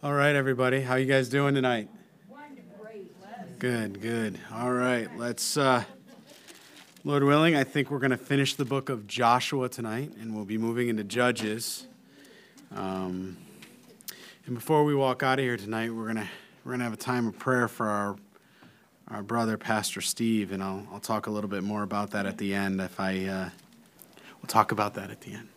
All 0.00 0.14
right, 0.14 0.36
everybody. 0.36 0.80
How 0.80 0.94
you 0.94 1.06
guys 1.06 1.28
doing 1.28 1.56
tonight? 1.56 1.88
Good, 3.58 4.00
good. 4.00 4.38
All 4.54 4.70
right, 4.70 5.08
let's, 5.18 5.56
uh, 5.56 5.82
Lord 7.02 7.24
willing, 7.24 7.56
I 7.56 7.64
think 7.64 7.90
we're 7.90 7.98
going 7.98 8.12
to 8.12 8.16
finish 8.16 8.54
the 8.54 8.64
book 8.64 8.90
of 8.90 9.08
Joshua 9.08 9.68
tonight, 9.68 10.12
and 10.20 10.36
we'll 10.36 10.44
be 10.44 10.56
moving 10.56 10.88
into 10.88 11.02
Judges. 11.02 11.88
Um, 12.72 13.38
and 14.46 14.54
before 14.54 14.84
we 14.84 14.94
walk 14.94 15.24
out 15.24 15.40
of 15.40 15.44
here 15.44 15.56
tonight, 15.56 15.92
we're 15.92 16.04
going 16.04 16.16
to 16.16 16.28
we're 16.64 16.70
going 16.70 16.78
to 16.78 16.84
have 16.84 16.92
a 16.92 16.96
time 16.96 17.26
of 17.26 17.36
prayer 17.36 17.66
for 17.66 17.88
our 17.88 18.16
our 19.08 19.24
brother, 19.24 19.56
Pastor 19.56 20.00
Steve, 20.00 20.52
and 20.52 20.62
I'll 20.62 20.86
I'll 20.92 21.00
talk 21.00 21.26
a 21.26 21.30
little 21.30 21.50
bit 21.50 21.64
more 21.64 21.82
about 21.82 22.12
that 22.12 22.24
at 22.24 22.38
the 22.38 22.54
end. 22.54 22.80
If 22.80 23.00
I 23.00 23.24
uh, 23.24 23.48
we'll 24.40 24.46
talk 24.46 24.70
about 24.70 24.94
that 24.94 25.10
at 25.10 25.22
the 25.22 25.34
end. 25.34 25.48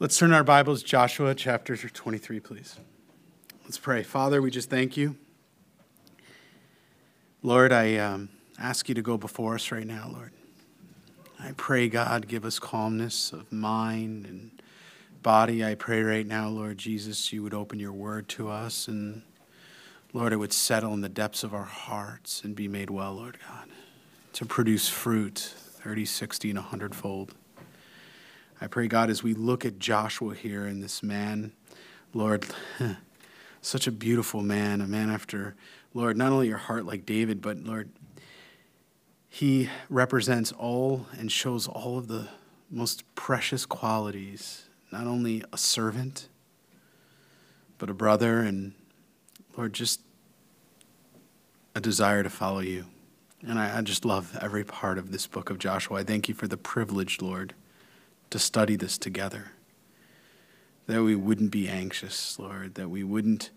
Let's 0.00 0.16
turn 0.16 0.32
our 0.32 0.42
Bibles, 0.42 0.82
Joshua 0.82 1.34
chapter 1.34 1.76
23, 1.76 2.40
please. 2.40 2.78
Let's 3.64 3.76
pray. 3.76 4.02
Father, 4.02 4.40
we 4.40 4.50
just 4.50 4.70
thank 4.70 4.96
you. 4.96 5.14
Lord, 7.42 7.70
I 7.70 7.96
um, 7.96 8.30
ask 8.58 8.88
you 8.88 8.94
to 8.94 9.02
go 9.02 9.18
before 9.18 9.56
us 9.56 9.70
right 9.70 9.86
now, 9.86 10.10
Lord. 10.10 10.32
I 11.38 11.52
pray, 11.54 11.86
God, 11.90 12.28
give 12.28 12.46
us 12.46 12.58
calmness 12.58 13.34
of 13.34 13.52
mind 13.52 14.24
and 14.24 14.62
body. 15.22 15.62
I 15.62 15.74
pray 15.74 16.02
right 16.02 16.26
now, 16.26 16.48
Lord 16.48 16.78
Jesus, 16.78 17.30
you 17.30 17.42
would 17.42 17.52
open 17.52 17.78
your 17.78 17.92
word 17.92 18.26
to 18.30 18.48
us 18.48 18.88
and, 18.88 19.20
Lord, 20.14 20.32
it 20.32 20.36
would 20.36 20.54
settle 20.54 20.94
in 20.94 21.02
the 21.02 21.10
depths 21.10 21.44
of 21.44 21.52
our 21.52 21.64
hearts 21.64 22.42
and 22.42 22.56
be 22.56 22.68
made 22.68 22.88
well, 22.88 23.16
Lord 23.16 23.36
God, 23.46 23.68
to 24.32 24.46
produce 24.46 24.88
fruit 24.88 25.38
30, 25.38 26.06
60, 26.06 26.48
and 26.48 26.58
100 26.58 26.94
fold. 26.94 27.34
I 28.62 28.66
pray, 28.66 28.88
God, 28.88 29.08
as 29.08 29.22
we 29.22 29.32
look 29.32 29.64
at 29.64 29.78
Joshua 29.78 30.34
here 30.34 30.66
and 30.66 30.82
this 30.82 31.02
man, 31.02 31.52
Lord, 32.12 32.44
such 33.62 33.86
a 33.86 33.90
beautiful 33.90 34.42
man, 34.42 34.82
a 34.82 34.86
man 34.86 35.08
after, 35.08 35.54
Lord, 35.94 36.18
not 36.18 36.30
only 36.30 36.48
your 36.48 36.58
heart 36.58 36.84
like 36.84 37.06
David, 37.06 37.40
but 37.40 37.64
Lord, 37.64 37.88
he 39.30 39.70
represents 39.88 40.52
all 40.52 41.06
and 41.18 41.32
shows 41.32 41.68
all 41.68 41.96
of 41.96 42.08
the 42.08 42.28
most 42.70 43.02
precious 43.14 43.64
qualities, 43.64 44.68
not 44.92 45.06
only 45.06 45.42
a 45.54 45.56
servant, 45.56 46.28
but 47.78 47.88
a 47.88 47.94
brother, 47.94 48.40
and 48.40 48.74
Lord, 49.56 49.72
just 49.72 50.02
a 51.74 51.80
desire 51.80 52.22
to 52.22 52.30
follow 52.30 52.60
you. 52.60 52.84
And 53.40 53.58
I, 53.58 53.78
I 53.78 53.80
just 53.80 54.04
love 54.04 54.36
every 54.38 54.64
part 54.64 54.98
of 54.98 55.12
this 55.12 55.26
book 55.26 55.48
of 55.48 55.58
Joshua. 55.58 56.00
I 56.00 56.04
thank 56.04 56.28
you 56.28 56.34
for 56.34 56.46
the 56.46 56.58
privilege, 56.58 57.22
Lord 57.22 57.54
to 58.30 58.38
study 58.38 58.76
this 58.76 58.96
together. 58.96 59.52
That 60.86 61.02
we 61.02 61.14
wouldn't 61.14 61.50
be 61.50 61.68
anxious, 61.68 62.38
Lord, 62.38 62.74
that 62.74 62.88
we 62.88 63.04
wouldn't, 63.04 63.50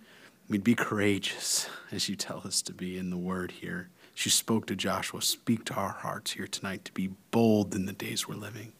we'd 0.49 0.63
be 0.63 0.75
courageous 0.75 1.69
as 1.91 2.09
you 2.09 2.15
tell 2.15 2.41
us 2.45 2.61
to 2.63 2.73
be 2.73 2.97
in 2.97 3.09
the 3.09 3.17
word 3.17 3.51
here. 3.51 3.89
As 4.15 4.25
you 4.25 4.31
spoke 4.31 4.67
to 4.67 4.75
Joshua, 4.75 5.21
speak 5.21 5.65
to 5.65 5.73
our 5.73 5.89
hearts 5.89 6.31
here 6.31 6.47
tonight 6.47 6.85
to 6.85 6.91
be 6.91 7.11
bold 7.31 7.73
in 7.73 7.85
the 7.85 7.93
days 7.93 8.27
we're 8.27 8.35
living. 8.35 8.73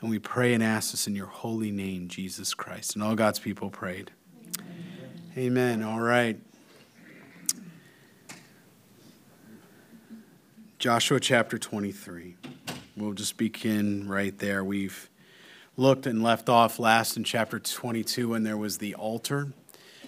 And 0.00 0.08
we 0.08 0.18
pray 0.18 0.54
and 0.54 0.62
ask 0.62 0.92
this 0.92 1.06
in 1.06 1.14
your 1.14 1.26
holy 1.26 1.70
name, 1.70 2.08
Jesus 2.08 2.54
Christ. 2.54 2.94
And 2.94 3.02
all 3.02 3.14
God's 3.14 3.38
people 3.38 3.68
prayed. 3.70 4.12
Amen. 5.36 5.80
Amen. 5.80 5.82
All 5.82 6.00
right. 6.00 6.40
Joshua 10.78 11.20
chapter 11.20 11.58
23. 11.58 12.36
We'll 12.96 13.12
just 13.12 13.36
begin 13.36 14.08
right 14.08 14.36
there. 14.38 14.64
We've 14.64 15.08
looked 15.76 16.06
and 16.06 16.22
left 16.22 16.48
off 16.48 16.78
last 16.78 17.16
in 17.16 17.24
chapter 17.24 17.58
22 17.58 18.30
when 18.30 18.42
there 18.42 18.56
was 18.56 18.78
the 18.78 18.94
altar. 18.94 19.52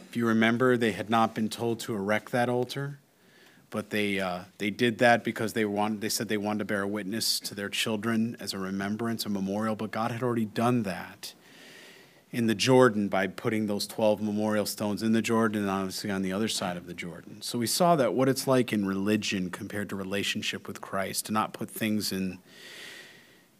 If 0.08 0.16
you 0.16 0.26
remember, 0.26 0.76
they 0.76 0.92
had 0.92 1.08
not 1.08 1.34
been 1.34 1.48
told 1.48 1.80
to 1.80 1.94
erect 1.94 2.32
that 2.32 2.48
altar, 2.48 2.98
but 3.70 3.90
they, 3.90 4.18
uh, 4.18 4.40
they 4.58 4.70
did 4.70 4.98
that 4.98 5.22
because 5.22 5.52
they, 5.52 5.64
wanted, 5.64 6.00
they 6.00 6.08
said 6.08 6.28
they 6.28 6.36
wanted 6.36 6.58
to 6.58 6.64
bear 6.64 6.86
witness 6.86 7.38
to 7.40 7.54
their 7.54 7.68
children 7.68 8.36
as 8.40 8.52
a 8.52 8.58
remembrance, 8.58 9.24
a 9.24 9.28
memorial, 9.28 9.76
but 9.76 9.90
God 9.90 10.10
had 10.10 10.22
already 10.22 10.44
done 10.44 10.82
that 10.82 11.34
in 12.32 12.46
the 12.46 12.54
Jordan 12.54 13.08
by 13.08 13.26
putting 13.26 13.66
those 13.66 13.86
12 13.86 14.22
memorial 14.22 14.64
stones 14.64 15.02
in 15.02 15.12
the 15.12 15.20
Jordan 15.20 15.60
and 15.62 15.70
obviously 15.70 16.10
on 16.10 16.22
the 16.22 16.32
other 16.32 16.48
side 16.48 16.78
of 16.78 16.86
the 16.86 16.94
Jordan. 16.94 17.42
So 17.42 17.58
we 17.58 17.66
saw 17.66 17.94
that 17.96 18.14
what 18.14 18.28
it's 18.28 18.46
like 18.46 18.72
in 18.72 18.86
religion 18.86 19.50
compared 19.50 19.90
to 19.90 19.96
relationship 19.96 20.66
with 20.66 20.80
Christ, 20.80 21.26
to 21.26 21.32
not 21.32 21.52
put 21.52 21.70
things 21.70 22.10
in 22.10 22.38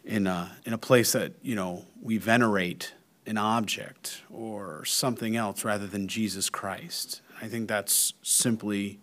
in 0.05 0.27
a, 0.27 0.57
in 0.65 0.73
a 0.73 0.79
place 0.79 1.13
that, 1.13 1.33
you 1.43 1.55
know, 1.55 1.85
we 2.01 2.17
venerate 2.19 2.93
an 3.27 3.39
object 3.39 4.23
or 4.31 4.85
something 4.85 5.37
else 5.37 5.65
rather 5.65 5.87
than 5.87 6.09
Jesus 6.09 6.51
Christ. 6.51 7.21
I 7.41 7.47
think 7.47 7.69
that's 7.69 8.15
simply 8.23 8.99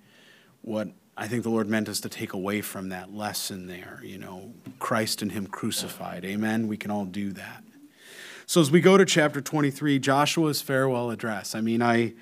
what 0.61 0.89
I 1.15 1.27
think 1.27 1.43
the 1.43 1.49
Lord 1.49 1.67
meant 1.67 1.89
us 1.89 1.99
to 2.01 2.09
take 2.09 2.33
away 2.33 2.61
from 2.61 2.89
that 2.89 3.13
lesson 3.13 3.67
there, 3.67 4.01
you 4.03 4.17
know, 4.17 4.53
Christ 4.79 5.21
and 5.21 5.31
Him 5.31 5.47
crucified. 5.47 6.23
Amen. 6.25 6.67
We 6.67 6.77
can 6.77 6.91
all 6.91 7.05
do 7.05 7.31
that. 7.33 7.63
So 8.49 8.59
as 8.61 8.71
we 8.71 8.81
go 8.81 8.97
to 8.97 9.05
chapter 9.05 9.41
23, 9.41 9.99
Joshua's 9.99 10.59
farewell 10.59 11.11
address. 11.11 11.53
I 11.53 11.61
mean, 11.61 11.83
I, 11.83 12.13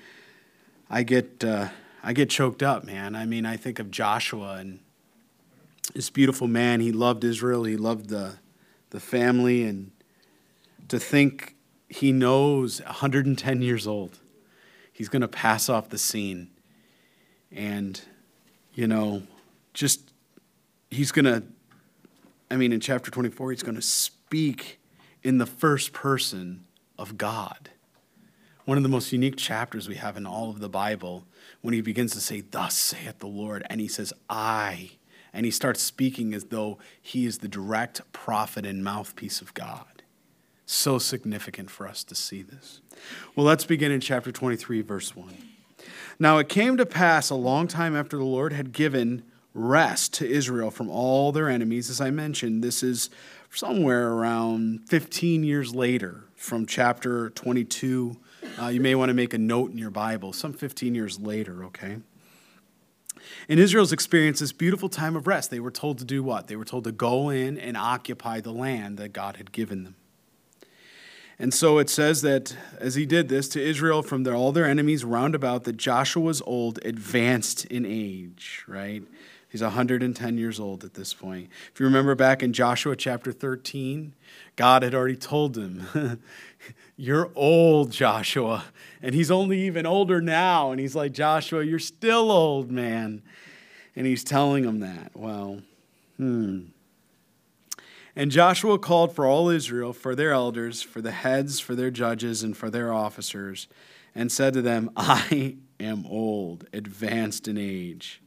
I 0.90 1.02
get, 1.02 1.42
uh, 1.42 1.68
I 2.02 2.12
get 2.12 2.28
choked 2.28 2.62
up, 2.62 2.84
man. 2.84 3.16
I 3.16 3.24
mean, 3.24 3.46
I 3.46 3.56
think 3.56 3.78
of 3.78 3.90
Joshua 3.90 4.56
and 4.56 4.80
this 5.94 6.10
beautiful 6.10 6.46
man. 6.46 6.80
He 6.80 6.92
loved 6.92 7.24
Israel. 7.24 7.64
He 7.64 7.78
loved 7.78 8.10
the 8.10 8.34
the 8.90 9.00
family, 9.00 9.64
and 9.64 9.90
to 10.88 10.98
think 10.98 11.54
he 11.88 12.12
knows 12.12 12.82
110 12.82 13.62
years 13.62 13.86
old, 13.86 14.18
he's 14.92 15.08
going 15.08 15.22
to 15.22 15.28
pass 15.28 15.70
off 15.70 15.88
the 15.88 15.96
scene. 15.96 16.50
And, 17.50 18.02
you 18.74 18.86
know, 18.86 19.22
just, 19.72 20.12
he's 20.90 21.10
going 21.10 21.24
to, 21.24 21.42
I 22.50 22.56
mean, 22.56 22.74
in 22.74 22.80
chapter 22.80 23.10
24, 23.10 23.52
he's 23.52 23.62
going 23.62 23.76
to 23.76 23.80
speak 23.80 24.77
in 25.22 25.38
the 25.38 25.46
first 25.46 25.92
person 25.92 26.64
of 26.98 27.18
God. 27.18 27.70
One 28.64 28.76
of 28.76 28.82
the 28.82 28.88
most 28.88 29.12
unique 29.12 29.36
chapters 29.36 29.88
we 29.88 29.94
have 29.94 30.16
in 30.16 30.26
all 30.26 30.50
of 30.50 30.60
the 30.60 30.68
Bible 30.68 31.24
when 31.62 31.74
he 31.74 31.80
begins 31.80 32.12
to 32.12 32.20
say, 32.20 32.42
Thus 32.42 32.76
saith 32.76 33.18
the 33.18 33.26
Lord, 33.26 33.64
and 33.70 33.80
he 33.80 33.88
says, 33.88 34.12
I 34.28 34.90
and 35.32 35.44
he 35.44 35.50
starts 35.50 35.82
speaking 35.82 36.34
as 36.34 36.44
though 36.44 36.78
he 37.00 37.26
is 37.26 37.38
the 37.38 37.48
direct 37.48 38.00
prophet 38.12 38.66
and 38.66 38.82
mouthpiece 38.82 39.40
of 39.40 39.54
God. 39.54 40.02
So 40.66 40.98
significant 40.98 41.70
for 41.70 41.86
us 41.86 42.04
to 42.04 42.14
see 42.14 42.42
this. 42.42 42.80
Well, 43.34 43.46
let's 43.46 43.64
begin 43.64 43.92
in 43.92 44.00
chapter 44.00 44.32
23, 44.32 44.82
verse 44.82 45.16
1. 45.16 45.36
Now 46.18 46.38
it 46.38 46.48
came 46.48 46.76
to 46.76 46.84
pass 46.84 47.30
a 47.30 47.36
long 47.36 47.68
time 47.68 47.96
after 47.96 48.16
the 48.16 48.24
Lord 48.24 48.52
had 48.52 48.72
given 48.72 49.22
rest 49.54 50.12
to 50.14 50.28
Israel 50.28 50.70
from 50.70 50.90
all 50.90 51.32
their 51.32 51.48
enemies. 51.48 51.88
As 51.88 52.00
I 52.00 52.10
mentioned, 52.10 52.62
this 52.62 52.82
is 52.82 53.08
somewhere 53.50 54.12
around 54.12 54.88
15 54.88 55.42
years 55.42 55.74
later 55.74 56.24
from 56.36 56.66
chapter 56.66 57.30
22. 57.30 58.16
Uh, 58.60 58.66
you 58.68 58.80
may 58.80 58.94
want 58.94 59.10
to 59.10 59.14
make 59.14 59.34
a 59.34 59.38
note 59.38 59.70
in 59.70 59.78
your 59.78 59.90
Bible, 59.90 60.32
some 60.32 60.52
15 60.52 60.94
years 60.94 61.18
later, 61.18 61.64
okay? 61.64 61.98
In 63.48 63.58
Israel's 63.58 63.92
experience 63.92 64.40
this 64.40 64.52
beautiful 64.52 64.88
time 64.88 65.16
of 65.16 65.26
rest, 65.26 65.50
they 65.50 65.60
were 65.60 65.70
told 65.70 65.98
to 65.98 66.04
do 66.04 66.22
what? 66.22 66.46
They 66.46 66.56
were 66.56 66.64
told 66.64 66.84
to 66.84 66.92
go 66.92 67.30
in 67.30 67.58
and 67.58 67.76
occupy 67.76 68.40
the 68.40 68.52
land 68.52 68.98
that 68.98 69.12
God 69.12 69.36
had 69.36 69.52
given 69.52 69.84
them. 69.84 69.96
And 71.38 71.54
so 71.54 71.78
it 71.78 71.88
says 71.88 72.22
that 72.22 72.56
as 72.78 72.96
he 72.96 73.06
did 73.06 73.28
this 73.28 73.48
to 73.50 73.62
Israel 73.62 74.02
from 74.02 74.24
their, 74.24 74.34
all 74.34 74.50
their 74.50 74.64
enemies 74.64 75.04
round 75.04 75.36
about, 75.36 75.64
that 75.64 75.76
Joshua 75.76 76.22
was 76.22 76.42
old, 76.42 76.80
advanced 76.84 77.64
in 77.66 77.86
age, 77.86 78.64
right? 78.66 79.04
He's 79.50 79.62
110 79.62 80.36
years 80.36 80.60
old 80.60 80.84
at 80.84 80.92
this 80.92 81.14
point. 81.14 81.48
If 81.72 81.80
you 81.80 81.86
remember 81.86 82.14
back 82.14 82.42
in 82.42 82.52
Joshua 82.52 82.94
chapter 82.94 83.32
13, 83.32 84.14
God 84.56 84.82
had 84.82 84.94
already 84.94 85.16
told 85.16 85.56
him, 85.56 86.20
You're 86.96 87.30
old, 87.34 87.90
Joshua. 87.90 88.66
And 89.00 89.14
he's 89.14 89.30
only 89.30 89.60
even 89.62 89.86
older 89.86 90.20
now. 90.20 90.70
And 90.70 90.78
he's 90.78 90.94
like, 90.94 91.12
Joshua, 91.12 91.64
you're 91.64 91.78
still 91.78 92.30
old, 92.30 92.70
man. 92.70 93.22
And 93.96 94.06
he's 94.06 94.22
telling 94.22 94.64
him 94.64 94.80
that. 94.80 95.12
Well, 95.14 95.62
hmm. 96.18 96.64
And 98.14 98.30
Joshua 98.30 98.78
called 98.78 99.14
for 99.14 99.26
all 99.26 99.48
Israel, 99.48 99.92
for 99.94 100.14
their 100.14 100.32
elders, 100.32 100.82
for 100.82 101.00
the 101.00 101.12
heads, 101.12 101.60
for 101.60 101.74
their 101.74 101.90
judges, 101.90 102.42
and 102.42 102.54
for 102.54 102.68
their 102.68 102.92
officers, 102.92 103.68
and 104.14 104.30
said 104.30 104.52
to 104.54 104.62
them, 104.62 104.90
I 104.96 105.56
am 105.78 106.04
old, 106.04 106.66
advanced 106.72 107.46
in 107.46 107.56
age. 107.56 108.20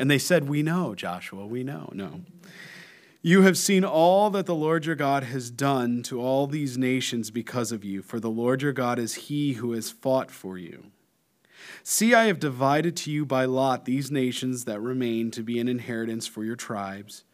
And 0.00 0.10
they 0.10 0.18
said, 0.18 0.48
We 0.48 0.62
know, 0.62 0.94
Joshua, 0.94 1.44
we 1.44 1.62
know. 1.62 1.90
No. 1.92 2.22
You 3.20 3.42
have 3.42 3.58
seen 3.58 3.84
all 3.84 4.30
that 4.30 4.46
the 4.46 4.54
Lord 4.54 4.86
your 4.86 4.94
God 4.96 5.24
has 5.24 5.50
done 5.50 6.02
to 6.04 6.22
all 6.22 6.46
these 6.46 6.78
nations 6.78 7.30
because 7.30 7.70
of 7.70 7.84
you, 7.84 8.00
for 8.00 8.18
the 8.18 8.30
Lord 8.30 8.62
your 8.62 8.72
God 8.72 8.98
is 8.98 9.26
he 9.26 9.52
who 9.52 9.72
has 9.72 9.90
fought 9.90 10.30
for 10.30 10.56
you. 10.56 10.84
See, 11.82 12.14
I 12.14 12.24
have 12.24 12.40
divided 12.40 12.96
to 12.96 13.10
you 13.10 13.26
by 13.26 13.44
lot 13.44 13.84
these 13.84 14.10
nations 14.10 14.64
that 14.64 14.80
remain 14.80 15.30
to 15.32 15.42
be 15.42 15.60
an 15.60 15.68
inheritance 15.68 16.26
for 16.26 16.44
your 16.44 16.56
tribes, 16.56 17.24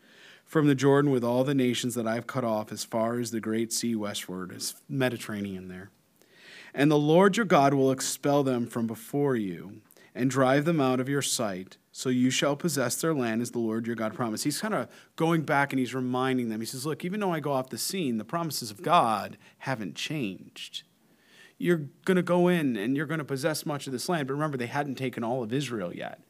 from 0.45 0.67
the 0.67 0.75
Jordan 0.75 1.13
with 1.13 1.23
all 1.23 1.45
the 1.45 1.55
nations 1.55 1.95
that 1.95 2.09
I 2.09 2.17
have 2.17 2.27
cut 2.27 2.43
off 2.43 2.73
as 2.73 2.83
far 2.83 3.21
as 3.21 3.31
the 3.31 3.41
great 3.41 3.73
sea 3.73 3.95
westward, 3.95 4.53
as 4.53 4.75
Mediterranean 4.89 5.69
there 5.69 5.91
And 6.75 6.91
the 6.91 6.99
Lord 6.99 7.37
your 7.37 7.47
God 7.47 7.75
will 7.75 7.93
expel 7.93 8.43
them 8.43 8.67
from 8.67 8.89
before 8.89 9.37
you 9.37 9.83
and 10.17 10.29
drive 10.29 10.65
them 10.65 10.81
out 10.81 10.99
of 10.99 11.09
your 11.09 11.23
sight. 11.23 11.77
So 11.97 12.11
you 12.11 12.29
shall 12.29 12.57
possess 12.57 12.97
their 12.97 13.15
land 13.15 13.41
as 13.41 13.53
the 13.53 13.59
Lord 13.59 13.87
your 13.87 13.97
God 13.97 14.13
promised. 14.13 14.45
He's 14.45 14.61
kind 14.61 14.75
of 14.75 14.87
going 15.17 15.45
back 15.45 15.73
and 15.73 15.81
he's 15.81 15.95
reminding 15.95 16.51
them. 16.51 16.61
He 16.61 16.67
says, 16.67 16.85
Look, 16.85 17.07
even 17.07 17.21
though 17.21 17.33
I 17.33 17.41
go 17.41 17.53
off 17.53 17.71
the 17.71 17.79
scene, 17.79 18.19
the 18.19 18.25
promises 18.25 18.71
of 18.71 18.83
God 18.83 19.39
haven't 19.61 19.97
changed. 19.97 20.83
You're 21.57 21.85
going 22.05 22.17
to 22.17 22.23
go 22.23 22.49
in 22.49 22.77
and 22.77 22.99
you're 22.99 23.07
going 23.07 23.17
to 23.17 23.25
possess 23.25 23.65
much 23.65 23.87
of 23.87 23.95
this 23.95 24.11
land. 24.11 24.29
But 24.29 24.35
remember, 24.35 24.59
they 24.59 24.67
hadn't 24.67 24.97
taken 24.97 25.25
all 25.25 25.43
of 25.43 25.55
Israel 25.55 25.91
yet. 25.91 26.21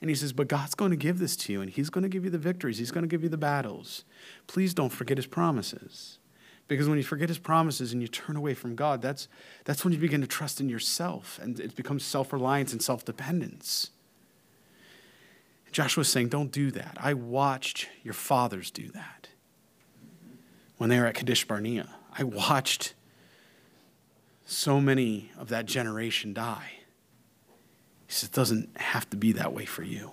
And 0.00 0.10
he 0.10 0.16
says, 0.16 0.32
But 0.32 0.48
God's 0.48 0.74
going 0.74 0.90
to 0.90 0.96
give 0.96 1.20
this 1.20 1.36
to 1.36 1.52
you, 1.52 1.60
and 1.60 1.70
He's 1.70 1.88
going 1.88 2.02
to 2.02 2.08
give 2.08 2.24
you 2.24 2.30
the 2.30 2.36
victories, 2.36 2.78
He's 2.78 2.90
going 2.90 3.04
to 3.04 3.08
give 3.08 3.22
you 3.22 3.28
the 3.28 3.38
battles. 3.38 4.04
Please 4.48 4.74
don't 4.74 4.90
forget 4.90 5.18
His 5.18 5.26
promises. 5.28 6.18
Because 6.66 6.88
when 6.88 6.98
you 6.98 7.04
forget 7.04 7.28
his 7.28 7.38
promises 7.38 7.92
and 7.92 8.02
you 8.02 8.08
turn 8.08 8.34
away 8.34 8.52
from 8.52 8.74
God, 8.74 9.00
that's, 9.00 9.28
that's 9.64 9.84
when 9.84 9.92
you 9.92 10.00
begin 10.00 10.20
to 10.22 10.26
trust 10.26 10.60
in 10.60 10.68
yourself 10.68 11.38
and 11.40 11.60
it 11.60 11.76
becomes 11.76 12.04
self 12.04 12.32
reliance 12.32 12.72
and 12.72 12.82
self 12.82 13.04
dependence. 13.04 13.90
Joshua's 15.76 16.08
saying, 16.08 16.30
Don't 16.30 16.50
do 16.50 16.70
that. 16.70 16.96
I 16.98 17.12
watched 17.12 17.90
your 18.02 18.14
fathers 18.14 18.70
do 18.70 18.88
that 18.92 19.28
when 20.78 20.88
they 20.88 20.98
were 20.98 21.04
at 21.04 21.16
Kadesh 21.16 21.46
Barnea. 21.46 21.90
I 22.18 22.22
watched 22.22 22.94
so 24.46 24.80
many 24.80 25.32
of 25.36 25.50
that 25.50 25.66
generation 25.66 26.32
die. 26.32 26.70
He 28.06 28.12
says, 28.14 28.30
It 28.30 28.34
doesn't 28.34 28.74
have 28.78 29.10
to 29.10 29.18
be 29.18 29.32
that 29.32 29.52
way 29.52 29.66
for 29.66 29.82
you. 29.82 30.12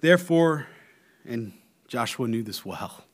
Therefore, 0.00 0.66
and 1.24 1.52
Joshua 1.86 2.26
knew 2.26 2.42
this 2.42 2.64
well 2.64 3.04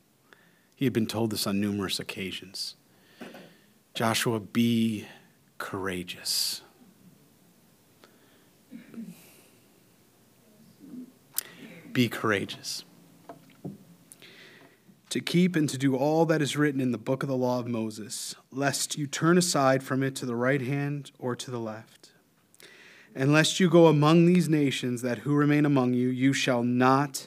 he 0.77 0.87
had 0.87 0.95
been 0.95 1.07
told 1.07 1.31
this 1.31 1.47
on 1.47 1.61
numerous 1.61 2.01
occasions. 2.01 2.75
Joshua, 3.93 4.41
be 4.41 5.05
courageous. 5.59 6.63
Be 11.99 12.09
courageous. 12.09 12.85
To 15.11 15.19
keep 15.19 15.57
and 15.57 15.69
to 15.69 15.77
do 15.77 15.97
all 15.97 16.27
that 16.27 16.41
is 16.41 16.57
written 16.57 16.81
in 16.81 16.93
the 16.93 16.97
book 16.97 17.25
of 17.25 17.29
the 17.29 17.35
law 17.35 17.59
of 17.59 17.67
Moses, 17.67 18.37
lest 18.53 18.97
you 18.97 19.09
turn 19.09 19.37
aside 19.37 19.83
from 19.83 20.05
it 20.05 20.15
to 20.15 20.25
the 20.25 20.37
right 20.37 20.61
hand 20.61 21.11
or 21.19 21.35
to 21.35 21.51
the 21.51 21.59
left. 21.59 22.13
And 23.17 23.33
lest 23.33 23.59
you 23.59 23.69
go 23.69 23.89
among 23.89 24.27
these 24.27 24.49
nations 24.49 25.03
that 25.03 25.19
who 25.19 25.35
remain 25.35 25.67
among 25.67 25.95
you, 25.95 26.07
you 26.07 26.33
shall 26.33 26.63
not 26.63 27.27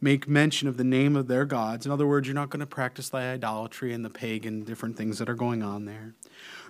make 0.00 0.26
mention 0.26 0.68
of 0.68 0.78
the 0.78 0.84
name 0.84 1.14
of 1.14 1.28
their 1.28 1.44
gods. 1.44 1.84
In 1.84 1.92
other 1.92 2.06
words, 2.06 2.26
you're 2.26 2.34
not 2.34 2.48
going 2.48 2.60
to 2.60 2.66
practice 2.66 3.10
the 3.10 3.18
idolatry 3.18 3.92
and 3.92 4.06
the 4.06 4.08
pagan 4.08 4.62
different 4.62 4.96
things 4.96 5.18
that 5.18 5.28
are 5.28 5.34
going 5.34 5.62
on 5.62 5.84
there. 5.84 6.14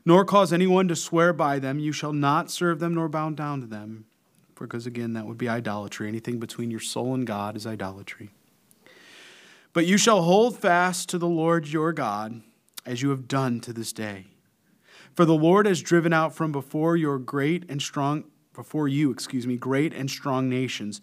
Nor 0.05 0.25
cause 0.25 0.53
anyone 0.53 0.89
to 0.89 0.97
swear 0.97 1.33
by 1.33 1.61
them. 1.61 1.79
You 1.79 1.93
shall 1.93 2.13
not 2.13 2.51
serve 2.51 2.81
them 2.81 2.95
nor 2.95 3.09
bow 3.09 3.31
down 3.31 3.61
to 3.61 3.69
them. 3.69 4.07
Because 4.67 4.87
again, 4.87 5.13
that 5.15 5.27
would 5.27 5.39
be 5.39 5.49
idolatry. 5.49 6.09
Anything 6.09 6.39
between 6.39 6.71
your 6.71 6.81
soul 6.81 7.15
and 7.15 7.27
God 7.27 7.57
is 7.57 7.67
idolatry. 7.67 8.31
But 9.73 9.87
you 9.87 9.99
shall 9.99 10.23
hold 10.23 10.59
fast 10.59 11.09
to 11.11 11.19
the 11.19 11.29
Lord 11.29 11.69
your 11.69 11.93
God, 11.93 12.41
as 12.85 13.03
you 13.03 13.11
have 13.11 13.29
done 13.29 13.61
to 13.61 13.73
this 13.73 13.93
day. 13.93 14.27
For 15.15 15.25
the 15.25 15.35
Lord 15.35 15.67
has 15.67 15.83
driven 15.83 16.13
out 16.13 16.35
from 16.35 16.53
before 16.53 16.97
your 16.97 17.19
great 17.19 17.69
and 17.69 17.83
strong 17.83 18.25
before 18.55 18.89
you, 18.89 19.11
excuse 19.11 19.47
me, 19.47 19.57
great 19.57 19.93
and 19.93 20.11
strong 20.11 20.49
nations 20.49 21.01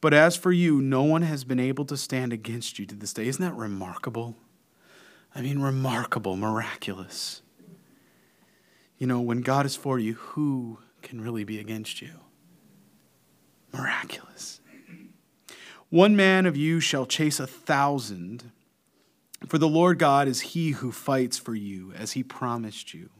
but 0.00 0.14
as 0.14 0.36
for 0.36 0.52
you, 0.52 0.80
no 0.80 1.02
one 1.02 1.22
has 1.22 1.44
been 1.44 1.60
able 1.60 1.84
to 1.86 1.96
stand 1.96 2.32
against 2.32 2.78
you 2.78 2.86
to 2.86 2.94
this 2.94 3.12
day. 3.12 3.26
Isn't 3.26 3.44
that 3.44 3.54
remarkable? 3.54 4.36
I 5.34 5.40
mean, 5.40 5.58
remarkable, 5.58 6.36
miraculous. 6.36 7.42
You 8.98 9.06
know, 9.06 9.20
when 9.20 9.40
God 9.40 9.66
is 9.66 9.76
for 9.76 9.98
you, 9.98 10.14
who 10.14 10.78
can 11.02 11.20
really 11.20 11.44
be 11.44 11.58
against 11.58 12.00
you? 12.00 12.20
Miraculous. 13.76 14.60
One 15.90 16.16
man 16.16 16.46
of 16.46 16.56
you 16.56 16.80
shall 16.80 17.06
chase 17.06 17.38
a 17.38 17.46
thousand, 17.46 18.50
for 19.46 19.58
the 19.58 19.68
Lord 19.68 19.98
God 19.98 20.26
is 20.26 20.40
he 20.40 20.70
who 20.70 20.90
fights 20.90 21.38
for 21.38 21.54
you, 21.54 21.92
as 21.92 22.12
he 22.12 22.22
promised 22.22 22.92
you. 22.92 23.10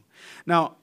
Now, 0.45 0.75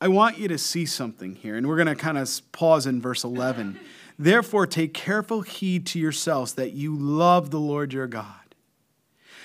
I 0.00 0.08
want 0.08 0.38
you 0.38 0.48
to 0.48 0.58
see 0.58 0.84
something 0.84 1.36
here, 1.36 1.56
and 1.56 1.66
we're 1.68 1.76
going 1.76 1.86
to 1.86 1.94
kind 1.94 2.18
of 2.18 2.28
pause 2.52 2.86
in 2.86 3.00
verse 3.00 3.24
11. 3.24 3.78
Therefore, 4.18 4.66
take 4.66 4.94
careful 4.94 5.42
heed 5.42 5.86
to 5.86 5.98
yourselves 5.98 6.54
that 6.54 6.72
you 6.72 6.96
love 6.96 7.50
the 7.50 7.60
Lord 7.60 7.92
your 7.92 8.06
God. 8.06 8.54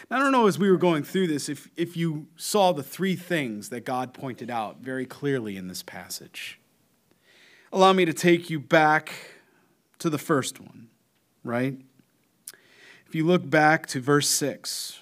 Now, 0.10 0.18
I 0.18 0.20
don't 0.20 0.32
know 0.32 0.48
as 0.48 0.58
we 0.58 0.72
were 0.72 0.78
going 0.78 1.04
through 1.04 1.28
this 1.28 1.48
if, 1.48 1.70
if 1.78 1.96
you 1.96 2.28
saw 2.36 2.72
the 2.72 2.84
three 2.84 3.16
things 3.16 3.70
that 3.70 3.86
God 3.86 4.14
pointed 4.14 4.50
out 4.50 4.80
very 4.80 5.06
clearly 5.06 5.58
in 5.58 5.68
this 5.68 5.84
passage. 5.84 6.60
Allow 7.72 7.94
me 7.94 8.04
to 8.06 8.14
take 8.14 8.50
you 8.50 8.60
back 8.60 9.14
to 10.02 10.10
the 10.10 10.18
first 10.18 10.60
one, 10.60 10.90
right? 11.44 11.78
If 13.08 13.16
you 13.16 13.26
look 13.26 13.50
back 13.50 13.88
to 13.88 14.00
verse 14.00 14.30
6, 14.30 15.00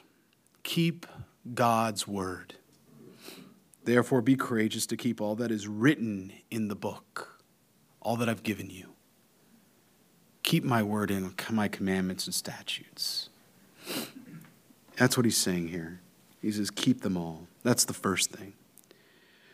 keep 0.63 1.05
God's 1.53 2.07
word. 2.07 2.55
Therefore, 3.83 4.21
be 4.21 4.35
courageous 4.35 4.85
to 4.87 4.97
keep 4.97 5.19
all 5.19 5.35
that 5.35 5.51
is 5.51 5.67
written 5.67 6.31
in 6.51 6.67
the 6.67 6.75
book, 6.75 7.41
all 8.01 8.15
that 8.17 8.29
I've 8.29 8.43
given 8.43 8.69
you 8.69 8.93
keep 10.49 10.63
my 10.63 10.81
word 10.81 11.11
and 11.11 11.39
my 11.51 11.67
commandments 11.67 12.25
and 12.25 12.33
statutes. 12.33 13.29
That's 14.97 15.15
what 15.15 15.23
he's 15.23 15.37
saying 15.37 15.67
here. 15.67 16.01
He 16.41 16.51
says, 16.51 16.71
keep 16.71 17.01
them 17.01 17.15
all. 17.15 17.45
That's 17.61 17.85
the 17.85 17.93
first 17.93 18.31
thing. 18.31 18.53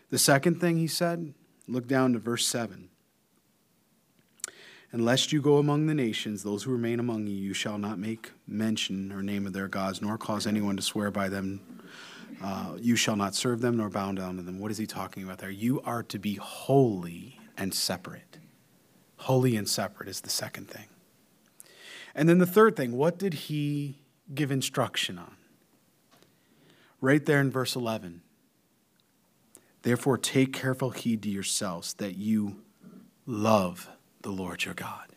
The 0.10 0.18
second 0.18 0.62
thing 0.62 0.78
he 0.78 0.88
said, 0.88 1.34
look 1.68 1.86
down 1.86 2.14
to 2.14 2.20
verse 2.20 2.48
7. 2.48 2.88
Unless 4.96 5.34
you 5.34 5.42
go 5.42 5.58
among 5.58 5.88
the 5.88 5.94
nations, 5.94 6.42
those 6.42 6.64
who 6.64 6.72
remain 6.72 7.02
among 7.02 7.28
you, 7.28 7.36
you 7.36 7.54
shall 7.54 7.78
not 7.78 8.00
make 8.00 8.32
mention 8.48 9.12
or 9.12 9.22
name 9.22 9.46
of 9.46 9.52
their 9.52 9.68
gods, 9.68 10.02
nor 10.02 10.18
cause 10.18 10.48
anyone 10.48 10.78
to 10.78 10.82
swear 10.82 11.12
by 11.12 11.28
them. 11.28 11.60
Uh, 12.42 12.78
you 12.80 12.96
shall 12.96 13.18
not 13.18 13.36
serve 13.36 13.60
them 13.60 13.76
nor 13.76 13.90
bow 13.90 14.14
down 14.14 14.38
to 14.38 14.42
them. 14.42 14.58
What 14.58 14.72
is 14.72 14.78
he 14.78 14.88
talking 14.88 15.24
about 15.24 15.40
there? 15.40 15.50
You 15.50 15.82
are 15.82 16.02
to 16.04 16.18
be 16.18 16.36
holy 16.36 17.42
and 17.58 17.74
separate. 17.74 18.38
Holy 19.18 19.58
and 19.58 19.68
separate 19.68 20.08
is 20.08 20.22
the 20.22 20.30
second 20.30 20.70
thing. 20.70 20.86
And 22.16 22.30
then 22.30 22.38
the 22.38 22.46
third 22.46 22.78
thing, 22.78 22.94
what 22.94 23.20
did 23.20 23.34
he 23.34 24.00
give 24.34 24.50
instruction 24.50 25.20
on? 25.20 25.36
Right 27.02 27.26
there 27.26 27.42
in 27.42 27.52
verse 27.52 27.76
11. 27.76 28.22
Therefore, 29.82 30.18
take 30.18 30.54
careful 30.54 30.92
heed 30.92 31.22
to 31.24 31.30
yourselves 31.30 31.96
that 31.96 32.16
you 32.16 32.62
love 33.25 33.90
the 34.25 34.32
Lord 34.32 34.65
your 34.65 34.74
God. 34.74 35.08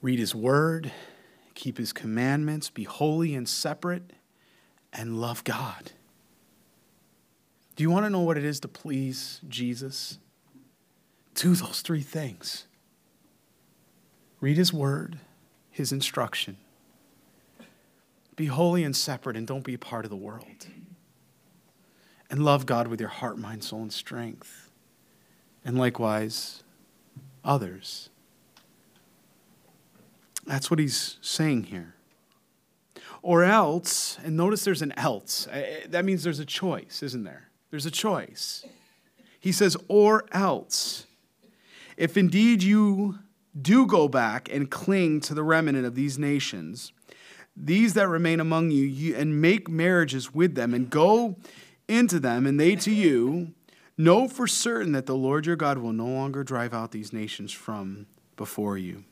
Read 0.00 0.18
his 0.18 0.34
word, 0.34 0.90
keep 1.54 1.76
his 1.76 1.92
commandments, 1.92 2.70
be 2.70 2.84
holy 2.84 3.34
and 3.34 3.46
separate, 3.46 4.14
and 4.94 5.20
love 5.20 5.44
God. 5.44 5.92
Do 7.76 7.82
you 7.82 7.90
want 7.90 8.06
to 8.06 8.10
know 8.10 8.20
what 8.20 8.38
it 8.38 8.44
is 8.44 8.58
to 8.60 8.68
please 8.68 9.42
Jesus? 9.46 10.18
do 11.38 11.54
those 11.54 11.82
three 11.82 12.02
things 12.02 12.66
read 14.40 14.56
His 14.56 14.72
Word, 14.72 15.20
His 15.70 15.92
instruction. 15.92 16.56
Be 18.36 18.46
holy 18.46 18.84
and 18.84 18.94
separate 18.94 19.36
and 19.36 19.46
don't 19.46 19.64
be 19.64 19.74
a 19.74 19.78
part 19.78 20.04
of 20.04 20.10
the 20.10 20.16
world. 20.16 20.66
And 22.30 22.44
love 22.44 22.66
God 22.66 22.86
with 22.86 23.00
your 23.00 23.08
heart, 23.08 23.38
mind, 23.38 23.64
soul, 23.64 23.82
and 23.82 23.92
strength. 23.92 24.70
And 25.64 25.78
likewise, 25.78 26.62
others. 27.44 28.10
That's 30.46 30.70
what 30.70 30.78
he's 30.78 31.18
saying 31.20 31.64
here. 31.64 31.94
Or 33.20 33.44
else, 33.44 34.18
and 34.24 34.36
notice 34.36 34.64
there's 34.64 34.82
an 34.82 34.92
else. 34.96 35.48
That 35.88 36.04
means 36.04 36.22
there's 36.22 36.38
a 36.38 36.46
choice, 36.46 37.02
isn't 37.02 37.24
there? 37.24 37.48
There's 37.70 37.86
a 37.86 37.90
choice. 37.90 38.64
He 39.40 39.52
says, 39.52 39.76
or 39.88 40.24
else. 40.32 41.06
If 41.96 42.16
indeed 42.16 42.62
you 42.62 43.18
do 43.60 43.86
go 43.86 44.08
back 44.08 44.48
and 44.50 44.70
cling 44.70 45.20
to 45.22 45.34
the 45.34 45.42
remnant 45.42 45.84
of 45.84 45.94
these 45.94 46.18
nations, 46.18 46.92
these 47.56 47.94
that 47.94 48.08
remain 48.08 48.40
among 48.40 48.70
you, 48.70 48.84
you 48.84 49.16
and 49.16 49.42
make 49.42 49.68
marriages 49.68 50.32
with 50.32 50.54
them 50.54 50.72
and 50.72 50.88
go 50.88 51.36
into 51.88 52.20
them 52.20 52.46
and 52.46 52.58
they 52.58 52.76
to 52.76 52.92
you, 52.92 53.52
know 53.98 54.28
for 54.28 54.46
certain 54.46 54.92
that 54.92 55.06
the 55.06 55.16
Lord 55.16 55.44
your 55.44 55.56
God 55.56 55.78
will 55.78 55.92
no 55.92 56.06
longer 56.06 56.42
drive 56.42 56.72
out 56.72 56.92
these 56.92 57.12
nations 57.12 57.52
from 57.52 58.06
before 58.36 58.78
you, 58.78 59.04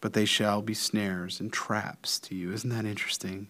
but 0.00 0.14
they 0.14 0.24
shall 0.24 0.62
be 0.62 0.74
snares 0.74 1.40
and 1.40 1.52
traps 1.52 2.18
to 2.20 2.34
you. 2.34 2.52
Isn't 2.52 2.70
that 2.70 2.86
interesting? 2.86 3.48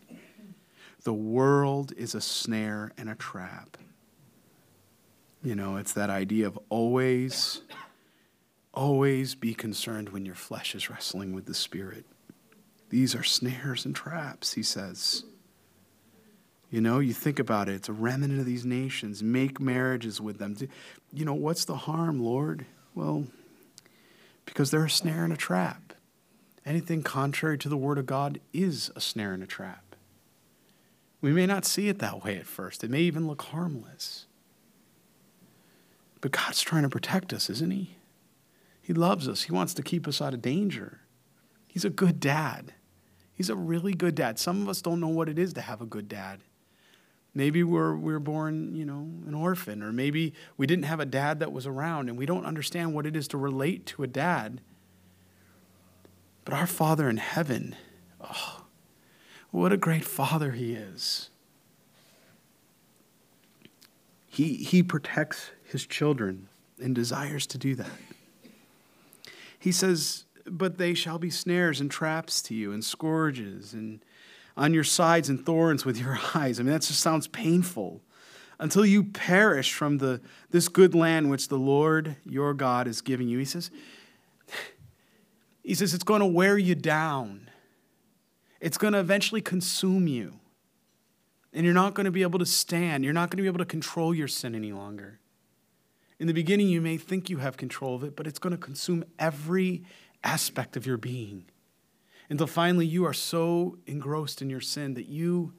The 1.04 1.14
world 1.14 1.92
is 1.96 2.14
a 2.14 2.20
snare 2.20 2.90
and 2.98 3.08
a 3.08 3.14
trap. 3.14 3.76
You 5.44 5.54
know, 5.54 5.76
it's 5.76 5.92
that 5.92 6.10
idea 6.10 6.48
of 6.48 6.58
always 6.68 7.62
Always 8.78 9.34
be 9.34 9.54
concerned 9.54 10.10
when 10.10 10.24
your 10.24 10.36
flesh 10.36 10.72
is 10.76 10.88
wrestling 10.88 11.32
with 11.32 11.46
the 11.46 11.54
Spirit. 11.54 12.06
These 12.90 13.12
are 13.12 13.24
snares 13.24 13.84
and 13.84 13.92
traps, 13.92 14.52
he 14.52 14.62
says. 14.62 15.24
You 16.70 16.82
know, 16.82 16.98
you 16.98 17.14
think 17.14 17.38
about 17.38 17.68
it, 17.68 17.74
it's 17.74 17.88
a 17.88 17.94
remnant 17.94 18.38
of 18.38 18.44
these 18.44 18.66
nations. 18.66 19.22
Make 19.22 19.58
marriages 19.58 20.20
with 20.20 20.38
them. 20.38 20.56
You 21.12 21.24
know, 21.24 21.34
what's 21.34 21.64
the 21.64 21.76
harm, 21.76 22.20
Lord? 22.20 22.66
Well, 22.94 23.26
because 24.44 24.70
they're 24.70 24.84
a 24.84 24.90
snare 24.90 25.24
and 25.24 25.32
a 25.32 25.36
trap. 25.36 25.94
Anything 26.66 27.02
contrary 27.02 27.56
to 27.58 27.68
the 27.68 27.76
Word 27.76 27.96
of 27.96 28.04
God 28.04 28.40
is 28.52 28.90
a 28.94 29.00
snare 29.00 29.32
and 29.32 29.42
a 29.42 29.46
trap. 29.46 29.96
We 31.22 31.32
may 31.32 31.46
not 31.46 31.64
see 31.64 31.88
it 31.88 31.98
that 32.00 32.22
way 32.22 32.36
at 32.36 32.46
first, 32.46 32.84
it 32.84 32.90
may 32.90 33.00
even 33.00 33.26
look 33.26 33.42
harmless. 33.42 34.26
But 36.20 36.32
God's 36.32 36.60
trying 36.60 36.82
to 36.82 36.88
protect 36.88 37.32
us, 37.32 37.48
isn't 37.48 37.70
He? 37.70 37.96
He 38.82 38.92
loves 38.92 39.28
us, 39.28 39.42
He 39.44 39.52
wants 39.52 39.72
to 39.74 39.82
keep 39.82 40.06
us 40.06 40.20
out 40.20 40.34
of 40.34 40.42
danger. 40.42 41.00
He's 41.66 41.84
a 41.84 41.90
good 41.90 42.20
dad. 42.20 42.74
He's 43.32 43.50
a 43.50 43.54
really 43.54 43.94
good 43.94 44.16
dad. 44.16 44.38
Some 44.38 44.62
of 44.62 44.68
us 44.68 44.82
don't 44.82 45.00
know 45.00 45.08
what 45.08 45.28
it 45.28 45.38
is 45.38 45.52
to 45.52 45.60
have 45.60 45.80
a 45.80 45.86
good 45.86 46.08
dad. 46.08 46.40
Maybe 47.38 47.62
we're, 47.62 47.94
we 47.94 48.12
are 48.14 48.18
born, 48.18 48.74
you 48.74 48.84
know, 48.84 49.08
an 49.24 49.32
orphan, 49.32 49.80
or 49.80 49.92
maybe 49.92 50.34
we 50.56 50.66
didn't 50.66 50.86
have 50.86 50.98
a 50.98 51.06
dad 51.06 51.38
that 51.38 51.52
was 51.52 51.68
around 51.68 52.08
and 52.08 52.18
we 52.18 52.26
don't 52.26 52.44
understand 52.44 52.94
what 52.94 53.06
it 53.06 53.14
is 53.14 53.28
to 53.28 53.38
relate 53.38 53.86
to 53.86 54.02
a 54.02 54.08
dad. 54.08 54.60
But 56.44 56.54
our 56.54 56.66
Father 56.66 57.08
in 57.08 57.18
heaven, 57.18 57.76
oh, 58.20 58.64
what 59.52 59.72
a 59.72 59.76
great 59.76 60.04
Father 60.04 60.50
He 60.50 60.72
is. 60.72 61.30
He, 64.26 64.54
he 64.54 64.82
protects 64.82 65.52
His 65.62 65.86
children 65.86 66.48
and 66.82 66.92
desires 66.92 67.46
to 67.46 67.56
do 67.56 67.76
that. 67.76 68.00
He 69.56 69.70
says, 69.70 70.24
But 70.44 70.76
they 70.76 70.92
shall 70.92 71.20
be 71.20 71.30
snares 71.30 71.80
and 71.80 71.88
traps 71.88 72.42
to 72.42 72.54
you, 72.56 72.72
and 72.72 72.84
scourges, 72.84 73.74
and 73.74 74.00
on 74.58 74.74
your 74.74 74.84
sides 74.84 75.28
and 75.28 75.46
thorns 75.46 75.84
with 75.84 75.98
your 75.98 76.18
eyes. 76.34 76.58
I 76.58 76.64
mean, 76.64 76.72
that 76.72 76.82
just 76.82 77.00
sounds 77.00 77.28
painful. 77.28 78.02
Until 78.58 78.84
you 78.84 79.04
perish 79.04 79.72
from 79.72 79.98
the, 79.98 80.20
this 80.50 80.68
good 80.68 80.92
land 80.92 81.30
which 81.30 81.46
the 81.46 81.56
Lord 81.56 82.16
your 82.24 82.52
God 82.54 82.88
is 82.88 83.00
giving 83.00 83.28
you. 83.28 83.38
He 83.38 83.44
says, 83.44 83.70
he 85.62 85.74
says 85.74 85.94
it's 85.94 86.04
going 86.04 86.20
to 86.20 86.26
wear 86.26 86.58
you 86.58 86.74
down. 86.74 87.48
It's 88.60 88.76
going 88.76 88.94
to 88.94 88.98
eventually 88.98 89.40
consume 89.40 90.08
you. 90.08 90.40
And 91.52 91.64
you're 91.64 91.72
not 91.72 91.94
going 91.94 92.06
to 92.06 92.10
be 92.10 92.22
able 92.22 92.40
to 92.40 92.46
stand. 92.46 93.04
You're 93.04 93.14
not 93.14 93.30
going 93.30 93.38
to 93.38 93.42
be 93.42 93.48
able 93.48 93.58
to 93.58 93.64
control 93.64 94.12
your 94.12 94.28
sin 94.28 94.56
any 94.56 94.72
longer. 94.72 95.20
In 96.18 96.26
the 96.26 96.34
beginning, 96.34 96.68
you 96.68 96.80
may 96.80 96.96
think 96.96 97.30
you 97.30 97.38
have 97.38 97.56
control 97.56 97.94
of 97.94 98.02
it, 98.02 98.16
but 98.16 98.26
it's 98.26 98.40
going 98.40 98.50
to 98.50 98.58
consume 98.58 99.04
every 99.20 99.84
aspect 100.24 100.76
of 100.76 100.84
your 100.84 100.96
being 100.96 101.44
until 102.30 102.46
finally 102.46 102.86
you 102.86 103.04
are 103.04 103.12
so 103.12 103.78
engrossed 103.86 104.42
in 104.42 104.50
your 104.50 104.60
sin 104.60 104.94
that 104.94 105.06
you 105.06 105.52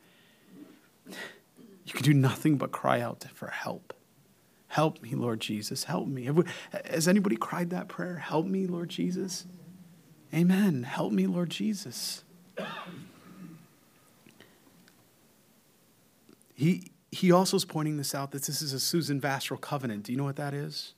you 1.85 1.93
can 1.93 2.03
do 2.03 2.13
nothing 2.13 2.57
but 2.57 2.71
cry 2.71 3.01
out 3.01 3.25
for 3.33 3.47
help. 3.47 3.93
Help 4.67 5.01
me, 5.01 5.15
Lord 5.15 5.39
Jesus. 5.39 5.85
Help 5.85 6.07
me. 6.07 6.29
We, 6.29 6.43
has 6.85 7.07
anybody 7.07 7.35
cried 7.35 7.71
that 7.71 7.88
prayer? 7.88 8.17
Help 8.17 8.45
me, 8.45 8.67
Lord 8.67 8.89
Jesus. 8.89 9.47
Amen. 10.31 10.83
Help 10.83 11.11
me, 11.11 11.25
Lord 11.25 11.49
Jesus. 11.49 12.23
He, 16.53 16.91
he 17.11 17.31
also 17.31 17.57
is 17.57 17.65
pointing 17.65 17.97
this 17.97 18.13
out 18.13 18.31
that 18.31 18.43
this 18.43 18.61
is 18.61 18.73
a 18.73 18.79
Suzerain 18.79 19.19
Vassal 19.19 19.57
covenant. 19.57 20.03
Do 20.03 20.11
you 20.11 20.17
know 20.17 20.25
what 20.25 20.35
that 20.35 20.53
is? 20.53 20.93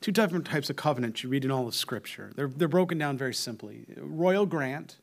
Two 0.00 0.12
different 0.12 0.46
types 0.46 0.70
of 0.70 0.76
covenants 0.76 1.22
you 1.22 1.28
read 1.28 1.44
in 1.44 1.50
all 1.50 1.68
of 1.68 1.74
Scripture. 1.74 2.32
They're, 2.34 2.48
they're 2.48 2.68
broken 2.68 2.96
down 2.96 3.18
very 3.18 3.34
simply. 3.34 3.84
Royal 3.98 4.46
grant, 4.46 4.96